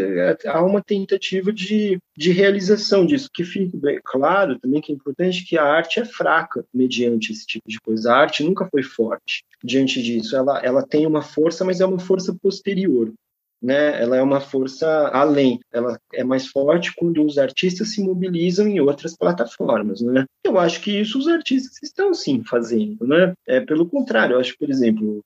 há 0.45 0.61
uma 0.61 0.83
tentativa 0.83 1.53
de, 1.53 1.97
de 2.17 2.31
realização 2.31 3.05
disso, 3.05 3.29
que 3.33 3.45
fique 3.45 3.77
bem 3.77 4.01
claro 4.03 4.59
também 4.59 4.81
que 4.81 4.91
é 4.91 4.95
importante 4.95 5.45
que 5.45 5.57
a 5.57 5.63
arte 5.63 6.01
é 6.01 6.05
fraca 6.05 6.65
mediante 6.73 7.31
esse 7.31 7.45
tipo 7.45 7.69
de 7.69 7.79
coisa. 7.79 8.11
A 8.11 8.17
arte 8.17 8.43
nunca 8.43 8.67
foi 8.69 8.83
forte 8.83 9.45
diante 9.63 10.01
disso. 10.03 10.35
Ela, 10.35 10.59
ela 10.59 10.85
tem 10.85 11.07
uma 11.07 11.21
força, 11.21 11.63
mas 11.63 11.79
é 11.79 11.85
uma 11.85 11.99
força 11.99 12.35
posterior 12.41 13.13
né, 13.61 14.01
ela 14.01 14.17
é 14.17 14.21
uma 14.21 14.39
força 14.39 15.07
além, 15.09 15.59
ela 15.71 15.99
é 16.13 16.23
mais 16.23 16.47
forte 16.47 16.93
quando 16.95 17.23
os 17.23 17.37
artistas 17.37 17.93
se 17.93 18.01
mobilizam 18.01 18.67
em 18.67 18.79
outras 18.79 19.15
plataformas, 19.15 20.01
né? 20.01 20.25
Eu 20.43 20.57
acho 20.59 20.81
que 20.81 20.91
isso 20.91 21.17
os 21.17 21.27
artistas 21.27 21.77
estão 21.81 22.13
sim 22.13 22.43
fazendo, 22.43 23.05
né? 23.05 23.33
É 23.47 23.59
pelo 23.59 23.87
contrário, 23.87 24.35
eu 24.35 24.39
acho, 24.39 24.57
por 24.57 24.69
exemplo, 24.69 25.23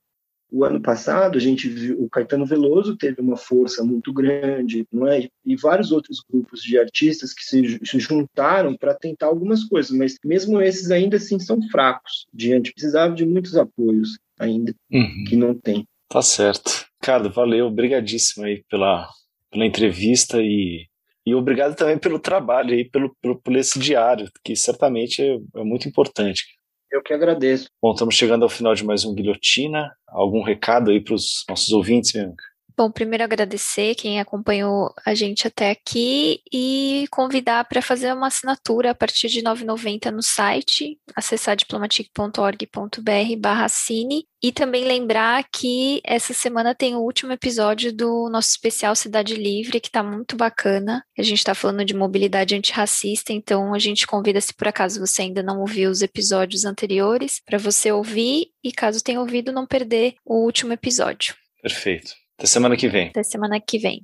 o 0.52 0.66
ano 0.66 0.82
passado 0.82 1.38
a 1.38 1.42
gente 1.42 1.70
viu 1.70 2.04
o 2.04 2.10
Caetano 2.10 2.46
Veloso 2.46 2.98
teve 2.98 3.22
uma 3.22 3.38
força 3.38 3.84
muito 3.84 4.12
grande, 4.12 4.86
não 4.92 5.08
é? 5.08 5.28
E 5.46 5.56
vários 5.56 5.92
outros 5.92 6.22
grupos 6.30 6.62
de 6.62 6.78
artistas 6.78 7.34
que 7.34 7.44
se, 7.44 7.80
se 7.84 8.00
juntaram 8.00 8.76
para 8.76 8.94
tentar 8.94 9.28
algumas 9.28 9.64
coisas, 9.64 9.92
mas 9.92 10.18
mesmo 10.24 10.62
esses 10.62 10.92
ainda 10.92 11.16
assim 11.16 11.40
são 11.40 11.62
fracos 11.70 12.26
diante, 12.34 12.74
precisavam 12.74 13.16
de 13.16 13.26
muitos 13.26 13.56
apoios 13.56 14.20
ainda 14.38 14.76
uhum. 14.92 15.24
que 15.28 15.36
não 15.38 15.54
tem. 15.54 15.88
Tá 16.10 16.22
certo. 16.22 16.91
Ricardo, 17.02 17.32
valeu, 17.32 17.66
obrigadíssimo 17.66 18.46
aí 18.46 18.64
pela, 18.70 19.10
pela 19.50 19.66
entrevista 19.66 20.38
e, 20.40 20.86
e 21.26 21.34
obrigado 21.34 21.76
também 21.76 21.98
pelo 21.98 22.20
trabalho 22.20 22.76
aí, 22.76 22.88
pelo, 22.88 23.16
pelo, 23.20 23.42
por 23.42 23.56
esse 23.56 23.80
diário, 23.80 24.30
que 24.44 24.56
certamente 24.56 25.20
é, 25.20 25.34
é 25.34 25.64
muito 25.64 25.90
importante. 25.90 26.46
Eu 26.92 27.02
que 27.02 27.12
agradeço. 27.12 27.70
Bom, 27.82 27.94
estamos 27.94 28.14
chegando 28.14 28.44
ao 28.44 28.50
final 28.50 28.76
de 28.76 28.86
mais 28.86 29.04
um 29.04 29.16
Guilhotina. 29.16 29.90
Algum 30.10 30.44
recado 30.44 30.92
aí 30.92 31.02
para 31.02 31.16
os 31.16 31.44
nossos 31.50 31.72
ouvintes, 31.72 32.12
Bianca? 32.12 32.44
Bom, 32.82 32.90
primeiro 32.90 33.24
agradecer 33.24 33.94
quem 33.94 34.20
acompanhou 34.20 34.92
a 35.06 35.14
gente 35.14 35.46
até 35.46 35.70
aqui 35.70 36.42
e 36.52 37.06
convidar 37.12 37.64
para 37.66 37.80
fazer 37.80 38.12
uma 38.12 38.26
assinatura 38.26 38.90
a 38.90 38.96
partir 38.96 39.28
de 39.28 39.38
R$ 39.38 39.46
9,90 39.46 40.10
no 40.10 40.24
site, 40.24 40.98
acessar 41.16 41.56
diplomatic.org.br 41.56 43.36
barra 43.38 43.70
cine 43.70 44.26
e 44.42 44.52
também 44.52 44.84
lembrar 44.84 45.46
que 45.54 46.02
essa 46.04 46.34
semana 46.34 46.74
tem 46.74 46.96
o 46.96 47.02
último 47.02 47.32
episódio 47.32 47.94
do 47.94 48.28
nosso 48.32 48.50
especial 48.50 48.96
Cidade 48.96 49.36
Livre, 49.36 49.80
que 49.80 49.90
está 49.90 50.02
muito 50.02 50.36
bacana. 50.36 51.06
A 51.16 51.22
gente 51.22 51.38
está 51.38 51.54
falando 51.54 51.86
de 51.86 51.94
mobilidade 51.94 52.56
antirracista, 52.56 53.32
então 53.32 53.76
a 53.76 53.80
gente 53.80 54.08
convida, 54.08 54.42
se 54.42 54.56
por 54.56 54.68
acaso 54.68 55.00
você 55.00 55.22
ainda 55.22 55.44
não 55.44 55.60
ouviu 55.60 55.92
os 55.92 56.02
episódios 56.02 56.66
anteriores, 56.66 57.40
para 57.46 57.60
você 57.60 57.92
ouvir 57.92 58.48
e, 58.64 58.72
caso 58.72 59.04
tenha 59.04 59.20
ouvido, 59.20 59.52
não 59.52 59.68
perder 59.68 60.16
o 60.26 60.44
último 60.44 60.74
episódio. 60.74 61.36
Perfeito. 61.62 62.20
Até 62.42 62.48
semana 62.48 62.76
que 62.76 62.88
vem. 62.88 63.10
Até 63.10 63.22
semana 63.22 63.62
que 63.62 63.78
vem. 63.78 64.04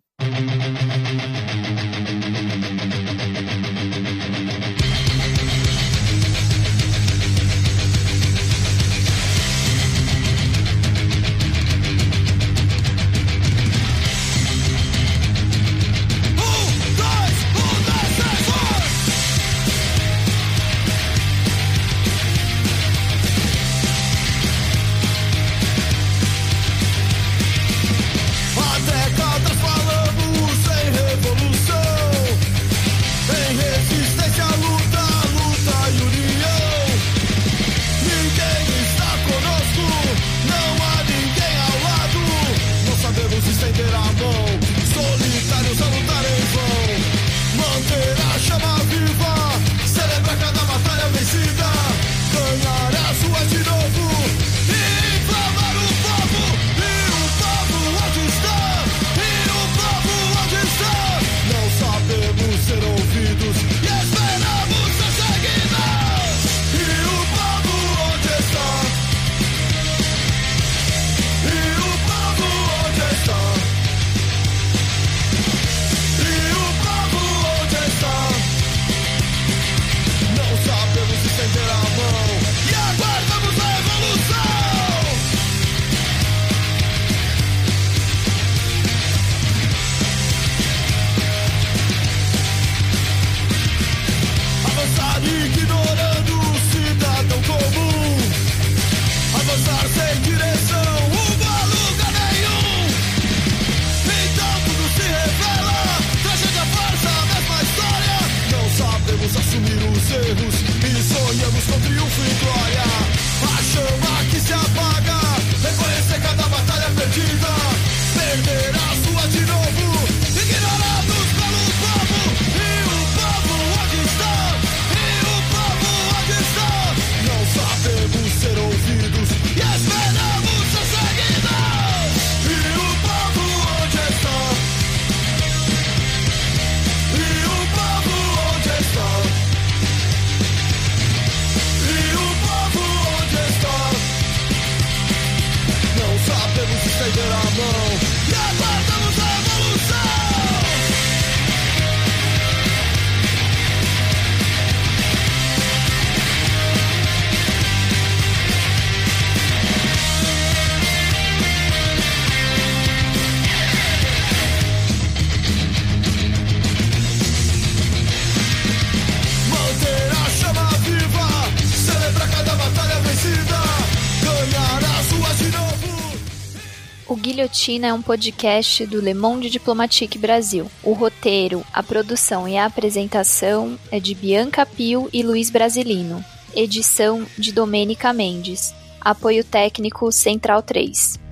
Guilhotina 177.68 177.88
é 177.88 177.93
um 177.93 178.01
podcast 178.01 178.86
do 178.86 179.01
Le 179.01 179.13
Monde 179.13 179.49
Diplomatique 179.49 180.18
Brasil. 180.18 180.72
O 180.82 180.93
roteiro, 180.93 181.65
a 181.74 181.84
produção 181.84 182.47
e 182.47 182.55
a 182.55 182.65
apresentação 182.65 183.78
é 183.91 183.99
de 183.99 184.15
Bianca 184.15 184.65
Pio 184.65 185.09
e 185.11 185.22
Luiz 185.22 185.49
Brasilino. 185.49 186.24
Edição 186.55 187.26
de 187.38 187.51
Domênica 187.51 188.13
Mendes. 188.13 188.74
Apoio 189.01 189.43
técnico 189.43 190.09
Central 190.13 190.63
3. 190.63 191.26